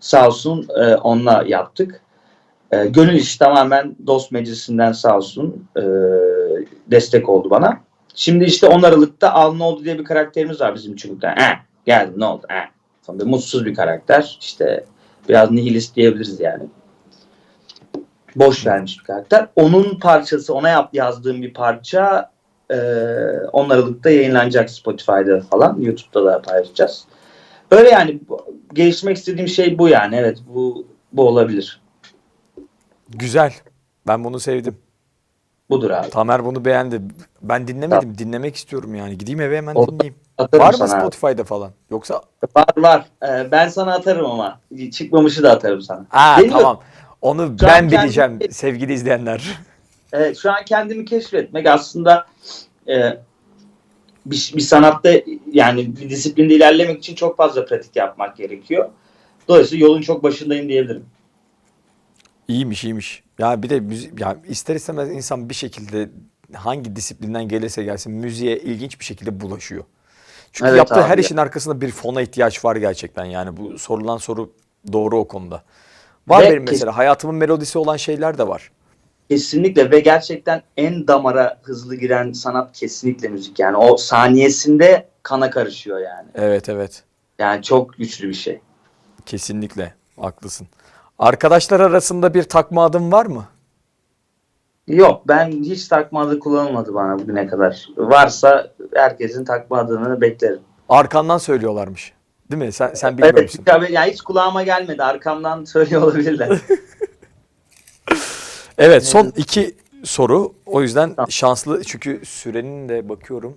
Sağ 0.00 0.26
olsun 0.26 0.68
e, 0.80 0.94
onunla 0.94 1.44
yaptık. 1.46 2.00
E, 2.70 2.86
gönül 2.86 3.14
işi 3.14 3.38
tamamen 3.38 3.96
dost 4.06 4.32
meclisinden 4.32 4.92
sağ 4.92 5.16
olsun 5.16 5.66
e, 5.76 5.82
destek 6.86 7.28
oldu 7.28 7.50
bana. 7.50 7.85
Şimdi 8.16 8.44
işte 8.44 8.66
10 8.66 8.82
Aralık'ta 8.82 9.32
Al 9.32 9.54
Ne 9.54 9.62
Oldu 9.62 9.84
diye 9.84 9.98
bir 9.98 10.04
karakterimiz 10.04 10.60
var 10.60 10.74
bizim 10.74 10.96
çocukta. 10.96 11.34
Eh, 11.38 11.56
geldim 11.86 12.14
ne 12.16 12.24
oldu? 12.24 12.46
Eh, 12.50 12.70
Sonra 13.06 13.24
mutsuz 13.24 13.64
bir 13.64 13.74
karakter. 13.74 14.38
İşte 14.40 14.84
biraz 15.28 15.50
nihilist 15.50 15.96
diyebiliriz 15.96 16.40
yani. 16.40 16.62
Boş 18.36 18.66
vermiş 18.66 18.98
bir 18.98 19.04
karakter. 19.04 19.48
Onun 19.56 19.98
parçası, 19.98 20.54
ona 20.54 20.68
yap, 20.68 20.90
yazdığım 20.92 21.42
bir 21.42 21.54
parça 21.54 22.30
e, 22.70 22.76
10 23.52 23.70
Aralık'ta 23.70 24.10
yayınlanacak 24.10 24.70
Spotify'da 24.70 25.40
falan. 25.40 25.80
YouTube'da 25.80 26.24
da 26.24 26.42
paylaşacağız. 26.42 27.04
Öyle 27.70 27.88
yani 27.88 28.20
geliştirmek 28.74 29.16
istediğim 29.16 29.48
şey 29.48 29.78
bu 29.78 29.88
yani. 29.88 30.16
Evet 30.16 30.38
bu 30.48 30.86
bu 31.12 31.28
olabilir. 31.28 31.80
Güzel. 33.08 33.52
Ben 34.06 34.24
bunu 34.24 34.40
sevdim. 34.40 34.76
Budur 35.70 35.90
abi. 35.90 36.10
Tamer 36.10 36.44
bunu 36.44 36.64
beğendi. 36.64 37.00
Ben 37.42 37.68
dinlemedim. 37.68 38.18
Dinlemek 38.18 38.56
istiyorum 38.56 38.94
yani. 38.94 39.18
Gideyim 39.18 39.40
eve 39.40 39.56
hemen 39.56 39.74
Olur. 39.74 39.92
dinleyeyim. 39.92 40.14
Var 40.38 40.70
mı 40.72 40.78
sana 40.78 40.92
abi. 40.92 41.00
Spotify'da 41.00 41.44
falan? 41.44 41.70
Yoksa 41.90 42.22
Var 42.56 42.66
var. 42.76 43.06
Ee, 43.22 43.50
ben 43.50 43.68
sana 43.68 43.94
atarım 43.94 44.26
ama. 44.26 44.60
Çıkmamışı 44.92 45.42
da 45.42 45.50
atarım 45.52 45.82
sana. 45.82 46.06
Aa 46.10 46.36
Deniyorum. 46.38 46.58
tamam. 46.60 46.80
Onu 47.22 47.46
Şu 47.60 47.66
ben 47.66 47.90
bileceğim 47.90 48.38
sevgili 48.50 48.92
izleyenler. 48.92 49.44
Evet, 50.12 50.38
şu 50.38 50.50
an 50.50 50.64
kendimi 50.66 51.04
keşfetmek 51.04 51.66
aslında 51.66 52.26
e, 52.88 53.18
bir, 54.26 54.52
bir 54.56 54.60
sanatta 54.60 55.10
yani 55.52 55.96
bir 55.96 56.10
disiplinde 56.10 56.54
ilerlemek 56.54 56.98
için 56.98 57.14
çok 57.14 57.36
fazla 57.36 57.64
pratik 57.66 57.96
yapmak 57.96 58.36
gerekiyor. 58.36 58.88
Dolayısıyla 59.48 59.86
yolun 59.86 60.00
çok 60.02 60.22
başındayım 60.22 60.68
diyebilirim. 60.68 61.06
İyiymiş 62.48 62.84
iyiymiş. 62.84 63.22
Ya 63.38 63.62
bir 63.62 63.70
de 63.70 63.80
müzik, 63.80 64.20
ya 64.20 64.36
ister 64.48 64.74
istemez 64.74 65.10
insan 65.10 65.48
bir 65.50 65.54
şekilde 65.54 66.10
hangi 66.54 66.96
disiplinden 66.96 67.48
gelirse 67.48 67.82
gelsin 67.84 68.12
müziğe 68.12 68.58
ilginç 68.58 69.00
bir 69.00 69.04
şekilde 69.04 69.40
bulaşıyor. 69.40 69.84
Çünkü 70.52 70.68
Evet 70.68 70.78
yaptığı 70.78 70.94
abi 70.94 71.02
her 71.08 71.18
ya. 71.18 71.24
işin 71.24 71.36
arkasında 71.36 71.80
bir 71.80 71.90
fona 71.90 72.22
ihtiyaç 72.22 72.64
var 72.64 72.76
gerçekten. 72.76 73.24
Yani 73.24 73.56
bu 73.56 73.78
sorulan 73.78 74.16
soru 74.16 74.52
doğru 74.92 75.18
o 75.18 75.28
konuda. 75.28 75.62
Var 76.28 76.42
Ve 76.42 76.50
benim 76.50 76.64
kes- 76.64 76.72
mesela 76.72 76.96
hayatımın 76.96 77.36
melodisi 77.36 77.78
olan 77.78 77.96
şeyler 77.96 78.38
de 78.38 78.48
var. 78.48 78.70
Kesinlikle 79.28 79.90
ve 79.90 80.00
gerçekten 80.00 80.62
en 80.76 81.08
damara 81.08 81.58
hızlı 81.62 81.96
giren 81.96 82.32
sanat 82.32 82.72
kesinlikle 82.78 83.28
müzik. 83.28 83.58
Yani 83.58 83.76
o 83.76 83.96
saniyesinde 83.96 85.08
kana 85.22 85.50
karışıyor 85.50 85.98
yani. 86.00 86.28
Evet 86.34 86.68
evet. 86.68 87.02
Yani 87.38 87.62
çok 87.62 87.92
güçlü 87.92 88.28
bir 88.28 88.34
şey. 88.34 88.60
Kesinlikle 89.26 89.94
haklısın. 90.20 90.66
Arkadaşlar 91.18 91.80
arasında 91.80 92.34
bir 92.34 92.42
takma 92.42 92.84
adım 92.84 93.12
var 93.12 93.26
mı? 93.26 93.44
Yok 94.86 95.28
ben 95.28 95.50
hiç 95.50 95.88
takma 95.88 96.20
adı 96.22 96.38
kullanılmadı 96.38 96.94
bana 96.94 97.18
bugüne 97.18 97.46
kadar. 97.46 97.86
Varsa 97.96 98.70
herkesin 98.94 99.44
takma 99.44 99.78
adını 99.78 100.20
beklerim. 100.20 100.60
Arkandan 100.88 101.38
söylüyorlarmış. 101.38 102.12
Değil 102.50 102.62
mi? 102.62 102.72
Sen 102.72 102.94
sen 102.94 103.12
bilmiyor 103.18 103.34
Evet, 103.34 103.42
musun? 103.42 103.62
tabii, 103.66 103.92
yani 103.92 104.12
hiç 104.12 104.20
kulağıma 104.20 104.62
gelmedi. 104.62 105.02
Arkamdan 105.02 105.64
söylüyor 105.74 106.02
olabilirler. 106.02 106.58
Evet 108.78 109.06
son 109.06 109.32
iki 109.36 109.76
soru. 110.04 110.52
O 110.66 110.82
yüzden 110.82 111.14
Tamam. 111.14 111.30
şanslı 111.30 111.84
çünkü 111.84 112.20
sürenin 112.24 112.88
de 112.88 113.08
bakıyorum. 113.08 113.56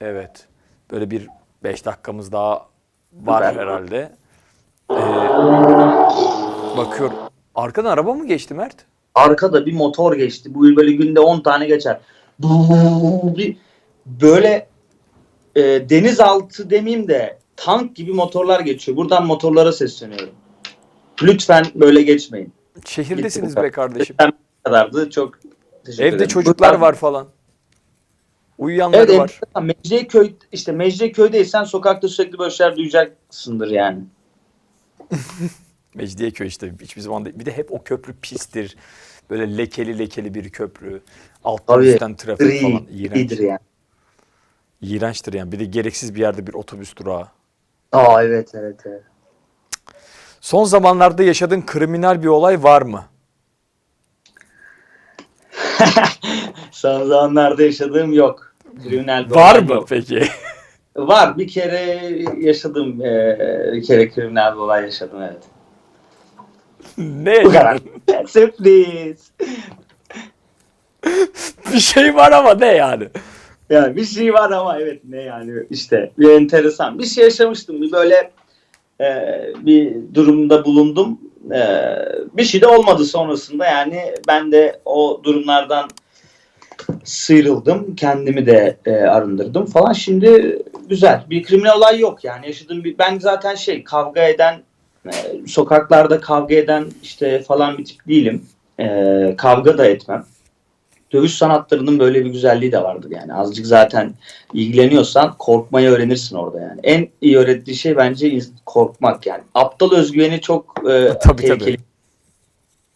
Evet. 0.00 0.46
Böyle 0.90 1.10
bir 1.10 1.28
beş 1.62 1.84
dakikamız 1.84 2.32
daha 2.32 2.66
var 3.12 3.48
Süper. 3.50 3.62
herhalde. 3.62 4.12
Ee, 4.90 4.94
bakıyorum. 6.76 7.16
Arkadan 7.54 7.90
araba 7.90 8.14
mı 8.14 8.26
geçti 8.26 8.54
Mert? 8.54 8.74
Arkada 9.14 9.66
bir 9.66 9.72
motor 9.72 10.16
geçti. 10.16 10.54
Bu 10.54 10.76
böyle 10.76 10.92
günde 10.92 11.20
10 11.20 11.40
tane 11.40 11.66
geçer. 11.66 12.00
Bir 13.36 13.56
böyle 14.06 14.68
e, 15.56 15.62
denizaltı 15.90 16.70
demeyeyim 16.70 17.08
de 17.08 17.38
tank 17.56 17.96
gibi 17.96 18.12
motorlar 18.12 18.60
geçiyor. 18.60 18.96
Buradan 18.96 19.26
motorlara 19.26 19.72
sesleniyorum. 19.72 20.34
Lütfen 21.22 21.66
böyle 21.74 22.02
geçmeyin. 22.02 22.52
Şehirdesiniz 22.86 23.48
Gitti 23.48 23.62
be 23.62 23.70
kardeşim. 23.70 24.16
Bu 24.22 24.32
kadardı. 24.64 25.10
Çok 25.10 25.38
teşekkür 25.84 26.04
Evde 26.04 26.16
ederim. 26.16 26.28
çocuklar 26.28 26.68
Buradan- 26.70 26.80
var 26.80 26.94
falan. 26.94 27.26
Uyuyanları 28.58 29.02
Evet, 29.02 29.18
var. 29.20 29.40
Mecidiyeköy 29.62 30.32
işte 30.52 30.72
Mecidiyeköy'deysen 30.72 31.64
sokakta 31.64 32.08
sürekli 32.08 32.38
böyle 32.38 32.50
şeyler 32.50 32.76
duyacaksındır 32.76 33.68
yani. 33.70 34.00
Mecidiyeköy 35.94 36.46
işte 36.46 36.72
hiçbir 36.80 37.00
zaman 37.00 37.24
değil. 37.24 37.38
Bir 37.38 37.46
de 37.46 37.56
hep 37.56 37.72
o 37.72 37.82
köprü 37.82 38.14
pistir. 38.22 38.76
Böyle 39.30 39.58
lekeli 39.58 39.98
lekeli 39.98 40.34
bir 40.34 40.50
köprü. 40.50 41.00
Alttan 41.44 41.74
Tabii, 41.74 41.86
üstten 41.86 42.16
trafik 42.16 42.46
Gri, 42.46 42.60
falan. 42.60 42.86
İğrenç. 42.90 43.40
yani. 43.40 43.58
İğrençtir 44.82 45.32
yani. 45.32 45.52
Bir 45.52 45.58
de 45.58 45.64
gereksiz 45.64 46.14
bir 46.14 46.20
yerde 46.20 46.46
bir 46.46 46.54
otobüs 46.54 46.96
durağı. 46.96 47.28
Aa 47.92 48.22
evet 48.22 48.54
evet 48.54 48.80
evet. 48.86 49.02
Son 50.40 50.64
zamanlarda 50.64 51.22
yaşadığın 51.22 51.66
kriminal 51.66 52.22
bir 52.22 52.26
olay 52.26 52.62
var 52.62 52.82
mı? 52.82 53.04
Son 56.70 57.08
zamanlarda 57.08 57.62
yaşadığım 57.62 58.12
yok. 58.12 58.54
Kriminal 58.82 59.30
bir 59.30 59.34
Var 59.34 59.54
olay 59.54 59.64
mı 59.64 59.72
yok. 59.72 59.88
peki? 59.88 60.22
Var. 60.96 61.38
Bir 61.38 61.48
kere 61.48 61.80
yaşadım. 62.38 63.00
bir 63.72 63.82
kere 63.82 64.10
kriminal 64.10 64.52
bir 64.52 64.58
olay 64.58 64.82
yaşadım 64.84 65.22
evet. 65.22 65.42
Ne 66.98 67.44
Bu 67.44 67.48
kadar. 67.48 67.78
Sürpriz. 68.26 69.30
bir 71.72 71.78
şey 71.80 72.14
var 72.14 72.32
ama 72.32 72.54
ne 72.54 72.66
yani? 72.66 73.08
Yani 73.70 73.96
bir 73.96 74.04
şey 74.04 74.34
var 74.34 74.50
ama 74.50 74.78
evet 74.80 75.00
ne 75.08 75.22
yani 75.22 75.52
işte 75.70 76.12
bir 76.18 76.30
enteresan. 76.30 76.98
Bir 76.98 77.04
şey 77.04 77.24
yaşamıştım. 77.24 77.82
Bir 77.82 77.92
böyle 77.92 78.30
eee, 79.00 79.52
bir 79.58 79.94
durumda 80.14 80.64
bulundum. 80.64 81.20
Eee, 81.50 82.08
bir 82.32 82.44
şey 82.44 82.60
de 82.60 82.66
olmadı 82.66 83.04
sonrasında 83.04 83.66
yani 83.66 84.14
ben 84.28 84.52
de 84.52 84.80
o 84.84 85.20
durumlardan 85.24 85.88
sıyrıldım. 87.04 87.96
Kendimi 87.96 88.46
de 88.46 88.76
e, 88.86 88.92
arındırdım 88.92 89.66
falan. 89.66 89.92
Şimdi 89.92 90.58
güzel. 90.88 91.24
Bir 91.30 91.42
kriminal 91.42 91.78
olay 91.78 92.00
yok 92.00 92.24
yani. 92.24 92.46
Yaşadığım 92.46 92.84
bir 92.84 92.98
ben 92.98 93.18
zaten 93.18 93.54
şey 93.54 93.84
kavga 93.84 94.22
eden 94.22 94.62
e, 95.06 95.46
sokaklarda 95.46 96.20
kavga 96.20 96.54
eden 96.54 96.84
işte 97.02 97.42
falan 97.42 97.78
bir 97.78 97.84
tip 97.84 98.08
değilim. 98.08 98.46
E, 98.80 99.34
kavga 99.38 99.78
da 99.78 99.86
etmem. 99.86 100.24
Dövüş 101.12 101.34
sanatlarının 101.34 101.98
böyle 101.98 102.24
bir 102.24 102.30
güzelliği 102.30 102.72
de 102.72 102.82
vardır 102.82 103.10
yani. 103.10 103.34
Azıcık 103.34 103.66
zaten 103.66 104.14
ilgileniyorsan 104.52 105.34
korkmayı 105.38 105.90
öğrenirsin 105.90 106.36
orada 106.36 106.60
yani. 106.60 106.80
En 106.82 107.08
iyi 107.20 107.38
öğrettiği 107.38 107.76
şey 107.76 107.96
bence 107.96 108.40
korkmak 108.66 109.26
yani. 109.26 109.42
Aptal 109.54 109.92
özgüveni 109.96 110.40
çok 110.40 110.74
e, 110.90 111.18
Tabii, 111.22 111.42
tehlikeli. 111.42 111.76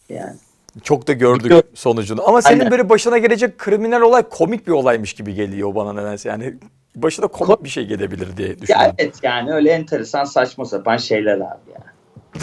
Yani. 0.09 0.37
Çok 0.83 1.09
da 1.09 1.13
gördük 1.13 1.53
sonucunu. 1.75 2.29
Ama 2.29 2.43
senin 2.43 2.59
Aynen. 2.59 2.71
böyle 2.71 2.89
başına 2.89 3.19
gelecek 3.19 3.59
kriminal 3.59 4.01
olay 4.01 4.23
komik 4.23 4.67
bir 4.67 4.73
olaymış 4.73 5.13
gibi 5.13 5.35
geliyor 5.35 5.75
bana 5.75 5.93
nedense. 5.93 6.29
Yani 6.29 6.55
başına 6.97 7.27
komik 7.27 7.65
bir 7.65 7.69
şey 7.69 7.87
gelebilir 7.87 8.37
diye 8.37 8.49
Ya 8.49 8.61
düşünüyorum. 8.61 8.95
evet 8.99 9.15
yani 9.23 9.53
öyle 9.53 9.71
enteresan 9.71 10.25
saçma 10.25 10.65
sapan 10.65 10.97
şeyler 10.97 11.35
abi 11.37 11.71
ya. 11.75 11.92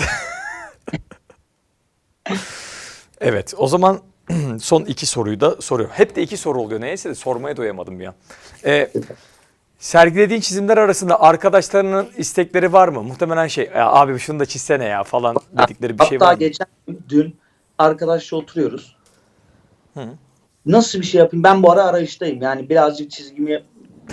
Evet 3.21 3.53
o 3.57 3.67
zaman 3.67 3.99
son 4.61 4.81
iki 4.85 5.05
soruyu 5.05 5.39
da 5.39 5.61
soruyorum. 5.61 5.95
Hep 5.95 6.15
de 6.15 6.21
iki 6.21 6.37
soru 6.37 6.61
oluyor 6.61 6.81
neyse 6.81 7.09
de 7.09 7.15
sormaya 7.15 7.57
doyamadım 7.57 8.01
ya. 8.01 8.15
Ee, 8.65 8.91
sergilediğin 9.79 10.41
çizimler 10.41 10.77
arasında 10.77 11.21
arkadaşlarının 11.21 12.07
istekleri 12.17 12.73
var 12.73 12.87
mı? 12.87 13.03
Muhtemelen 13.03 13.47
şey 13.47 13.69
"Ya 13.75 13.87
abi 13.91 14.19
şunu 14.19 14.39
da 14.39 14.45
çizsene 14.45 14.85
ya 14.85 15.03
falan 15.03 15.35
dedikleri 15.57 15.99
bir 15.99 16.05
şey 16.05 16.17
Hatta 16.17 16.25
var 16.27 16.33
mı? 16.33 16.39
geçen 16.39 16.67
gün, 16.87 17.01
dün 17.09 17.35
arkadaşla 17.77 18.37
oturuyoruz. 18.37 18.95
Hı. 19.93 20.03
Nasıl 20.65 20.99
bir 20.99 21.05
şey 21.05 21.19
yapayım? 21.19 21.43
Ben 21.43 21.63
bu 21.63 21.71
ara 21.71 21.83
arayıştayım. 21.83 22.41
Yani 22.41 22.69
birazcık 22.69 23.11
çizgimi 23.11 23.63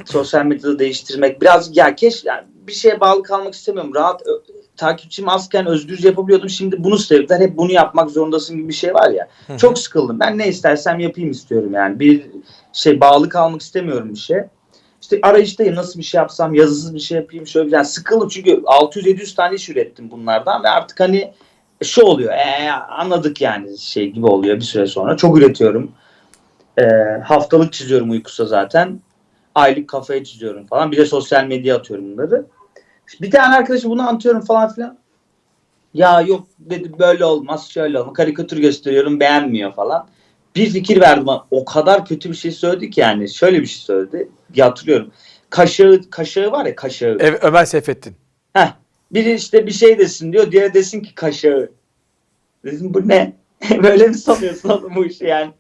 sosyal 0.05 0.45
medyada 0.45 0.79
değiştirmek. 0.79 1.41
Biraz 1.43 1.77
ya 1.77 1.95
keş 1.95 2.25
yani 2.25 2.45
bir 2.67 2.73
şeye 2.73 3.01
bağlı 3.01 3.23
kalmak 3.23 3.55
istemiyorum. 3.55 3.95
Rahat 3.95 4.23
takipçim 4.77 5.29
azken 5.29 5.67
özgürce 5.67 6.09
yapabiliyordum. 6.09 6.51
Şimdi 6.51 6.85
bunu 6.85 6.99
sevdiler. 6.99 7.41
Hep 7.41 7.57
bunu 7.57 7.73
yapmak 7.73 8.11
zorundasın 8.11 8.57
gibi 8.57 8.69
bir 8.69 8.75
şey 8.75 8.95
var 8.95 9.11
ya. 9.11 9.29
Hı. 9.47 9.59
Çok 9.59 9.79
sıkıldım. 9.79 10.21
Ben 10.21 10.39
ne 10.39 10.49
istersem 10.49 11.01
yapayım 11.01 11.31
istiyorum 11.31 11.73
yani. 11.73 12.01
Bir 12.01 12.27
şey 12.73 13.01
bağlı 13.01 13.29
kalmak 13.29 13.61
istemiyorum 13.61 14.11
bir 14.11 14.19
şey. 14.19 14.41
İşte 15.03 15.19
arayıştayım. 15.23 15.75
Nasıl 15.75 15.99
bir 15.99 16.05
şey 16.05 16.19
yapsam, 16.19 16.55
yazısız 16.55 16.95
bir 16.95 17.01
şey 17.01 17.19
yapayım. 17.19 17.47
Şöyle 17.47 17.67
bir 17.67 17.73
yani 17.73 17.85
sıkıldım 17.85 18.29
çünkü 18.29 18.51
600-700 18.51 19.35
tane 19.37 19.55
iş 19.55 19.69
ürettim 19.69 20.11
bunlardan 20.11 20.65
ve 20.65 20.69
artık 20.69 21.01
hani 21.01 21.33
şu 21.83 22.03
oluyor. 22.03 22.33
Ee, 22.33 22.71
anladık 22.71 23.41
yani 23.41 23.79
şey 23.79 24.11
gibi 24.11 24.27
oluyor 24.27 24.57
bir 24.57 24.65
süre 24.65 24.87
sonra. 24.87 25.17
Çok 25.17 25.39
üretiyorum. 25.39 25.93
Ee, 26.79 26.85
haftalık 27.25 27.73
çiziyorum 27.73 28.11
uykusa 28.11 28.45
zaten. 28.45 29.01
Aylık 29.55 29.89
kafaya 29.89 30.25
çiziyorum 30.25 30.67
falan. 30.67 30.93
Bir 30.93 30.97
de 30.97 31.07
sosyal 31.07 31.45
medya 31.45 31.77
atıyorum 31.77 32.13
bunları. 32.13 32.47
Bir 33.21 33.31
tane 33.31 33.55
arkadaşım 33.55 33.91
bunu 33.91 34.09
anlatıyorum 34.09 34.41
falan 34.41 34.75
filan. 34.75 34.99
Ya 35.95 36.21
yok 36.21 36.47
dedi 36.59 36.99
böyle 36.99 37.25
olmaz 37.25 37.69
şöyle 37.71 38.01
olmaz. 38.01 38.15
Karikatür 38.15 38.59
gösteriyorum 38.59 39.21
beğenmiyor 39.21 39.75
falan. 39.75 40.09
Bir 40.57 40.71
fikir 40.71 41.01
verdim 41.01 41.27
o 41.51 41.65
kadar 41.65 42.05
kötü 42.05 42.31
bir 42.31 42.37
şey 42.37 42.51
söyledi 42.51 42.91
ki 42.91 43.01
yani. 43.01 43.29
Şöyle 43.29 43.61
bir 43.61 43.67
şey 43.67 43.83
söyledi. 43.83 44.29
Hatırlıyorum. 44.59 45.11
Kaşığı, 45.51 46.01
kaşığı 46.11 46.53
var 46.53 46.67
ya 46.67 46.77
kaşığı. 46.77 47.17
Evet, 47.21 47.45
Ömer 47.45 47.65
Seyfettin. 47.65 48.17
Heh, 48.53 48.73
biri 49.11 49.35
işte 49.35 49.67
bir 49.67 49.73
şey 49.73 49.99
desin 49.99 50.33
diyor, 50.33 50.53
diğeri 50.53 50.75
desin 50.75 51.01
ki 51.01 51.15
kaşağı. 51.15 51.71
Dedim 52.65 52.95
bu 52.95 53.09
ne? 53.09 53.33
böyle 53.83 54.07
mi 54.07 54.15
sanıyorsun 54.15 54.69
oğlum 54.69 54.95
bu 54.95 55.05
işi 55.05 55.25
yani? 55.25 55.53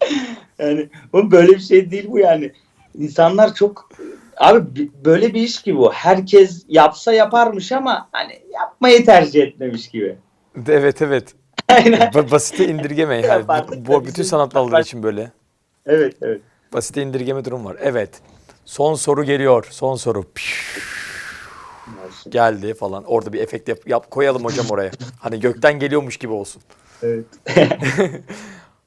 Yani 0.58 0.88
bu 1.12 1.30
böyle 1.30 1.52
bir 1.52 1.60
şey 1.60 1.90
değil 1.90 2.06
bu 2.10 2.18
yani. 2.18 2.52
İnsanlar 2.98 3.54
çok 3.54 3.90
abi 4.36 4.76
bi- 4.76 4.90
böyle 5.04 5.34
bir 5.34 5.40
iş 5.42 5.62
ki 5.62 5.76
bu. 5.76 5.92
Herkes 5.92 6.64
yapsa 6.68 7.12
yaparmış 7.12 7.72
ama 7.72 8.08
hani 8.12 8.42
yapmayı 8.54 9.04
tercih 9.04 9.42
etmemiş 9.42 9.88
gibi. 9.88 10.16
Evet 10.68 11.02
evet. 11.02 11.34
Aynen. 11.68 12.00
Ba- 12.00 12.30
Basite 12.30 12.68
indirgeme 12.68 13.16
yani. 13.20 13.44
Bu, 13.76 14.04
bütün 14.06 14.22
sanat 14.22 14.54
dalları 14.54 14.82
için 14.82 15.02
böyle. 15.02 15.32
Evet 15.86 16.14
evet. 16.22 16.40
Basite 16.72 17.02
indirgeme 17.02 17.44
durum 17.44 17.64
var. 17.64 17.76
Evet. 17.80 18.10
Son 18.64 18.94
soru 18.94 19.24
geliyor. 19.24 19.66
Son 19.70 19.96
soru. 19.96 20.24
Geldi 22.28 22.74
falan. 22.74 23.04
Orada 23.04 23.32
bir 23.32 23.40
efekt 23.40 23.68
yap, 23.68 23.78
yap- 23.86 24.10
koyalım 24.10 24.44
hocam 24.44 24.66
oraya. 24.70 24.90
Hani 25.20 25.40
gökten 25.40 25.78
geliyormuş 25.78 26.16
gibi 26.16 26.32
olsun. 26.32 26.62
Evet. 27.02 27.24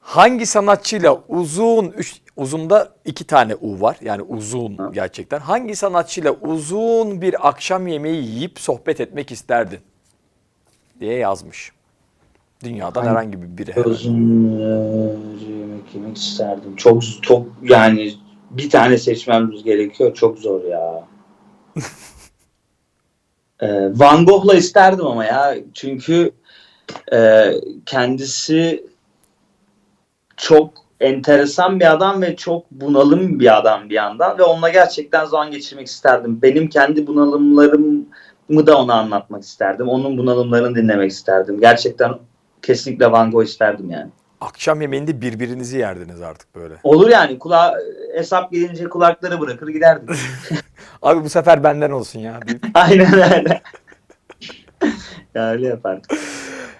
Hangi 0.00 0.46
sanatçıyla 0.46 1.20
uzun 1.28 1.86
üç, 1.90 2.14
uzunda 2.40 2.92
iki 3.04 3.24
tane 3.24 3.54
U 3.54 3.80
var. 3.80 3.96
Yani 4.02 4.22
uzun 4.22 4.92
gerçekten. 4.92 5.40
Hangi 5.40 5.76
sanatçıyla 5.76 6.32
uzun 6.32 7.22
bir 7.22 7.48
akşam 7.48 7.86
yemeği 7.86 8.24
yiyip 8.26 8.60
sohbet 8.60 9.00
etmek 9.00 9.30
isterdin? 9.32 9.78
Diye 11.00 11.14
yazmış. 11.14 11.72
Dünyadan 12.64 13.00
Hangi- 13.00 13.10
herhangi 13.10 13.42
bir 13.42 13.58
biri. 13.58 13.80
Uzun 13.80 14.58
yemek 15.48 15.94
yemek 15.94 16.16
isterdim. 16.16 16.76
Çok 16.76 17.02
çok 17.22 17.46
yani 17.62 18.14
bir 18.50 18.70
tane 18.70 18.98
seçmemiz 18.98 19.62
gerekiyor. 19.64 20.14
Çok 20.14 20.38
zor 20.38 20.64
ya. 20.64 21.04
Ee, 23.62 23.98
Van 23.98 24.26
Gogh'la 24.26 24.54
isterdim 24.54 25.06
ama 25.06 25.24
ya. 25.24 25.54
Çünkü 25.74 26.30
e, 27.12 27.50
kendisi 27.86 28.86
çok 30.36 30.79
enteresan 31.00 31.80
bir 31.80 31.92
adam 31.92 32.22
ve 32.22 32.36
çok 32.36 32.70
bunalım 32.70 33.40
bir 33.40 33.58
adam 33.58 33.88
bir 33.88 33.94
yandan 33.94 34.38
ve 34.38 34.42
onunla 34.42 34.68
gerçekten 34.68 35.24
zaman 35.24 35.50
geçirmek 35.50 35.86
isterdim. 35.86 36.42
Benim 36.42 36.68
kendi 36.68 37.06
bunalımlarımı 37.06 38.66
da 38.66 38.78
ona 38.78 38.94
anlatmak 38.94 39.42
isterdim. 39.42 39.88
Onun 39.88 40.18
bunalımlarını 40.18 40.74
dinlemek 40.76 41.10
isterdim. 41.10 41.60
Gerçekten 41.60 42.14
kesinlikle 42.62 43.12
Van 43.12 43.30
Gogh 43.30 43.44
isterdim 43.44 43.90
yani. 43.90 44.10
Akşam 44.40 44.80
yemeğinde 44.80 45.20
birbirinizi 45.20 45.78
yerdiniz 45.78 46.22
artık 46.22 46.54
böyle. 46.54 46.74
Olur 46.82 47.08
yani 47.08 47.38
kulağa 47.38 47.74
hesap 48.14 48.52
gelince 48.52 48.84
kulakları 48.88 49.40
bırakır 49.40 49.68
giderdik. 49.68 50.10
Abi 51.02 51.24
bu 51.24 51.28
sefer 51.28 51.64
benden 51.64 51.90
olsun 51.90 52.20
ya. 52.20 52.40
Aynen 52.74 53.14
öyle. 53.14 53.62
ya 55.34 55.50
öyle 55.50 55.66
yapardık. 55.66 56.10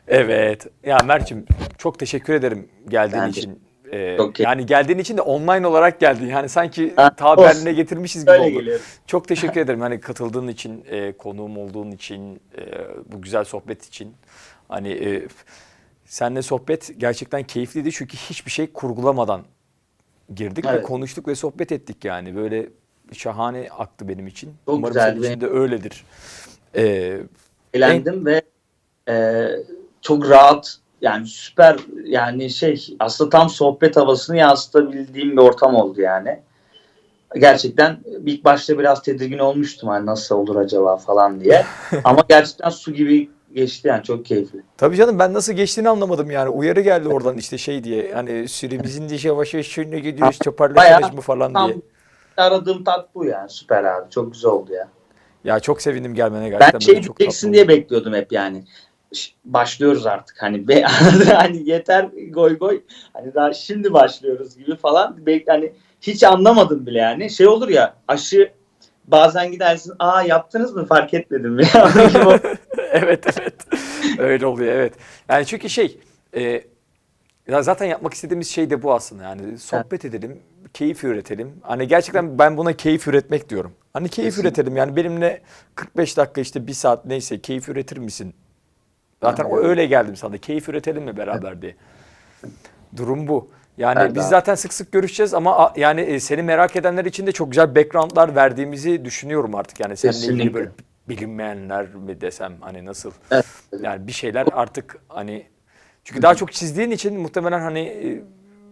Evet. 0.09 0.67
Ya 0.87 0.99
Mert'cim 1.05 1.45
çok 1.79 1.99
teşekkür 1.99 2.35
ederim 2.35 2.69
geldiğin 2.89 3.23
Ben 3.23 3.33
de- 3.33 3.39
için. 3.39 3.70
Ee, 3.93 4.17
Çok 4.17 4.41
yani 4.41 4.67
geldiğin 4.67 4.99
için 4.99 5.17
de 5.17 5.21
online 5.23 5.67
olarak 5.67 6.01
geldin. 6.01 6.27
Yani 6.27 6.49
sanki 6.49 6.93
Ha, 6.97 7.15
ta 7.17 7.33
olsun. 7.33 7.45
Berlin'e 7.45 7.73
getirmişiz 7.73 8.23
gibi 8.25 8.33
oldu. 8.33 8.65
Çok 9.07 9.29
teşekkür 9.29 9.61
ederim. 9.61 9.81
Hani 9.81 10.01
katıldığın 10.01 10.49
için, 10.49 10.85
e, 10.91 11.13
konuğum 11.13 11.59
olduğun 11.59 11.91
için, 11.91 12.41
e, 12.59 12.63
bu 13.13 13.23
güzel 13.23 13.45
sohbet 13.45 13.87
için. 13.87 14.15
Hani 14.69 14.89
e, 14.93 15.27
seninle 16.05 16.43
sohbet 16.43 16.91
gerçekten 17.01 17.43
keyifliydi 17.43 17.93
çünkü 17.93 18.17
hiçbir 18.17 18.51
şey 18.51 18.73
kurgulamadan 18.73 19.43
girdik 20.35 20.65
ve 20.65 20.69
Evet. 20.71 20.83
konuştuk 20.83 21.29
ve 21.29 21.35
sohbet 21.35 21.73
ettik 21.73 22.05
yani. 22.05 22.37
Böyle 22.37 22.69
şahane 23.13 23.69
aktı 23.79 24.09
benim 24.09 24.27
için. 24.27 24.47
Çok 24.67 24.75
Umarım 24.75 24.95
güzeldi. 24.95 25.21
senin 25.21 25.31
için 25.31 25.41
de 25.41 25.47
öyledir. 25.47 26.05
Ee, 26.77 27.19
Eğlendim 27.75 28.27
ve 28.27 28.43
e, 29.09 29.47
çok 30.01 30.29
rahat 30.31 30.79
yani 31.01 31.27
süper 31.27 31.77
yani 32.05 32.51
şey 32.51 32.97
aslında 32.99 33.31
tam 33.31 33.51
sohbet 33.51 33.97
havasını 33.97 34.37
yansıtabildiğim 34.37 35.33
bir 35.33 35.43
ortam 35.43 35.75
oldu 35.75 36.01
yani. 36.01 36.41
Gerçekten 37.35 38.01
ilk 38.27 38.45
başta 38.45 38.79
biraz 38.79 39.03
tedirgin 39.03 39.39
olmuştum 39.39 39.89
hani 39.89 40.07
nasıl 40.07 40.35
olur 40.35 40.57
acaba 40.57 40.97
falan 40.97 41.41
diye. 41.41 41.65
Ama 42.05 42.25
gerçekten 42.29 42.69
su 42.69 42.93
gibi 42.93 43.31
geçti 43.55 43.89
yani 43.89 44.03
çok 44.03 44.25
keyifli. 44.25 44.63
Tabii 44.77 44.97
canım 44.97 45.19
ben 45.19 45.35
nasıl 45.35 45.53
geçtiğini 45.53 45.89
anlamadım 45.89 46.31
yani. 46.31 46.49
Uyarı 46.49 46.81
geldi 46.81 47.09
oradan 47.09 47.37
işte 47.37 47.59
şey 47.59 47.85
diye. 47.85 48.13
Hani 48.15 48.49
süremizin 48.49 49.09
de 49.09 49.29
yavaş 49.29 49.55
yavaş 49.55 49.67
şöyle 49.67 50.01
gidiyoruz 50.01 50.39
toparlaşırız 50.39 51.01
Bayağı 51.01 51.13
mı 51.13 51.21
falan 51.21 51.53
Tam 51.53 51.69
diye. 51.69 51.79
aradığım 52.37 52.85
tat 52.85 53.15
bu 53.15 53.25
yani 53.25 53.51
süper 53.51 53.85
abi 53.85 54.11
çok 54.11 54.33
güzel 54.33 54.51
oldu 54.51 54.73
ya. 54.73 54.89
Ya 55.45 55.61
çok 55.61 55.83
sevindim 55.83 56.15
gelmene 56.15 56.49
gerçekten. 56.49 56.81
Ben 56.81 56.85
şey 56.85 57.03
diyeceksin 57.03 57.53
diye 57.53 57.69
bekliyordum 57.69 58.15
hep 58.15 58.33
yani. 58.33 58.65
Başlıyoruz 59.45 60.07
artık 60.07 60.43
hani 60.43 60.69
be, 60.69 60.83
hani 61.35 61.69
yeter 61.71 62.09
goy 62.31 62.59
goy 62.59 62.83
hani 63.13 63.35
daha 63.35 63.53
şimdi 63.53 63.93
başlıyoruz 63.93 64.57
gibi 64.57 64.77
falan 64.77 65.27
Bek 65.27 65.49
hani 65.49 65.73
hiç 66.01 66.23
anlamadım 66.23 66.87
bile 66.87 66.99
yani 66.99 67.31
şey 67.31 67.47
olur 67.47 67.69
ya 67.69 67.95
aşı 68.09 68.53
bazen 69.05 69.53
gidersin 69.53 69.93
aa 69.99 70.23
yaptınız 70.23 70.75
mı 70.75 70.87
fark 70.87 71.15
etmedim 71.15 71.61
ya 71.61 71.91
evet 72.93 73.27
evet. 73.41 73.55
Öyle 74.19 74.47
oluyor 74.47 74.75
evet. 74.75 74.95
Yani 75.29 75.47
çünkü 75.47 75.69
şey 75.69 75.99
e, 76.37 76.63
ya 77.49 77.63
zaten 77.63 77.87
yapmak 77.87 78.15
istediğimiz 78.15 78.49
şey 78.49 78.71
de 78.71 78.83
bu 78.83 78.95
aslında. 78.95 79.23
Yani 79.23 79.59
sohbet 79.59 80.05
edelim, 80.05 80.43
keyif 80.75 81.05
üretelim. 81.05 81.53
Hani 81.63 81.89
gerçekten 81.89 82.39
ben 82.39 82.57
buna 82.57 82.73
keyif 82.73 83.09
üretmek 83.09 83.49
diyorum. 83.49 83.73
Hani 83.93 84.09
keyif 84.09 84.29
Kesinlikle. 84.29 84.49
üretelim. 84.49 84.77
Yani 84.77 84.97
benimle 84.97 85.43
45 85.75 86.17
dakika 86.17 86.41
işte 86.41 86.67
bir 86.67 86.73
saat 86.73 87.07
neyse 87.07 87.41
keyif 87.41 87.69
üretir 87.69 87.97
misin? 87.97 88.35
Zaten 89.23 89.45
o 89.45 89.59
öyle 89.59 89.87
geldim 89.87 90.17
sana. 90.17 90.39
Keyif 90.39 90.69
üretelim 90.69 91.03
mi 91.03 91.17
beraber 91.17 91.63
diye. 91.63 91.75
Durum 92.97 93.29
bu. 93.29 93.51
Yani 93.79 93.99
Evet, 94.01 94.15
biz 94.15 94.23
abi. 94.25 94.31
zaten 94.31 94.55
sık 94.55 94.73
sık 94.73 94.93
görüşeceğiz 94.93 95.35
ama 95.35 95.73
yani 95.77 96.01
e, 96.01 96.21
seni 96.21 96.43
merak 96.43 96.77
edenler 96.77 97.05
için 97.05 97.27
de 97.27 97.33
çok 97.33 97.51
güzel 97.51 97.75
backgroundlar 97.75 98.35
verdiğimizi 98.37 99.05
düşünüyorum 99.05 99.55
artık. 99.55 99.81
Yani 99.81 99.97
seninle 99.97 100.17
ilgili 100.19 100.29
Kesinlikle. 100.33 100.55
böyle 100.55 100.71
bilinmeyenler 101.09 101.95
mi 101.95 102.21
desem 102.21 102.53
hani 102.61 102.85
nasıl 102.85 103.11
Evet. 103.31 103.45
yani 103.83 104.07
bir 104.07 104.13
şeyler 104.13 104.47
artık 104.53 104.97
hani 105.09 105.47
çünkü 106.05 106.23
daha 106.23 106.35
çok 106.35 106.53
çizdiğin 106.53 106.91
için 106.91 107.21
muhtemelen 107.21 107.61
hani 107.61 107.81
e, 107.81 108.23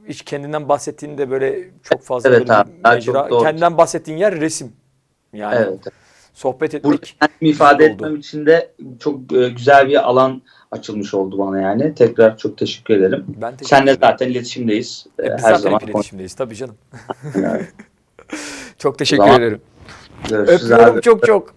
hiç 0.09 0.23
kendinden 0.23 0.69
bahsettiğinde 0.69 1.31
böyle 1.31 1.65
çok 1.83 2.03
fazla 2.03 2.29
Evet 2.31 2.41
böyle 2.41 2.53
abi, 2.53 2.71
daha 2.85 2.95
mecra, 2.95 3.13
çok 3.13 3.31
doğru. 3.31 3.43
kendinden 3.43 3.79
bahsettiğin 3.79 4.19
yer 4.19 4.41
resim. 4.41 4.73
Yani 5.33 5.57
evet. 5.69 5.81
Sohbet 6.39 6.75
etmek 6.75 7.17
kendimi 7.21 7.51
ifade 7.51 7.85
oldu. 7.85 7.93
etmem 7.93 8.17
için 8.17 8.47
de 8.47 8.73
çok 9.01 9.33
e, 9.33 9.49
güzel 9.49 9.89
bir 9.89 10.09
alan 10.09 10.43
açılmış 10.71 11.15
oldu 11.15 11.39
bana 11.39 11.61
yani. 11.61 11.95
Tekrar 11.95 12.39
çok 12.39 12.59
teşekkür 12.59 12.95
ederim. 12.95 13.25
Ben 13.29 13.51
teşekkür 13.51 13.67
Senle 13.67 13.91
ederim. 13.91 13.99
zaten 14.03 14.29
iletişimdeyiz. 14.29 15.07
E, 15.19 15.27
E, 15.27 15.31
Her 15.31 15.39
zaten 15.39 15.57
zaman 15.57 15.79
hep 15.81 15.89
iletişimdeyiz 15.89 16.35
tabii 16.35 16.57
canım. 16.57 16.75
Çok 18.79 18.99
teşekkür 18.99 19.25
zaman 19.25 19.41
ederim. 19.43 19.61
Görüşürüz 20.29 20.63
Öpüyorum 20.73 20.95
abi. 20.95 21.01
çok 21.03 21.27
çok. 21.27 21.55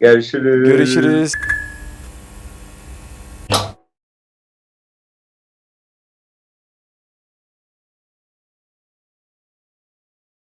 Görüşürüz. 0.00 0.68
Görüşürüz. 0.68 1.32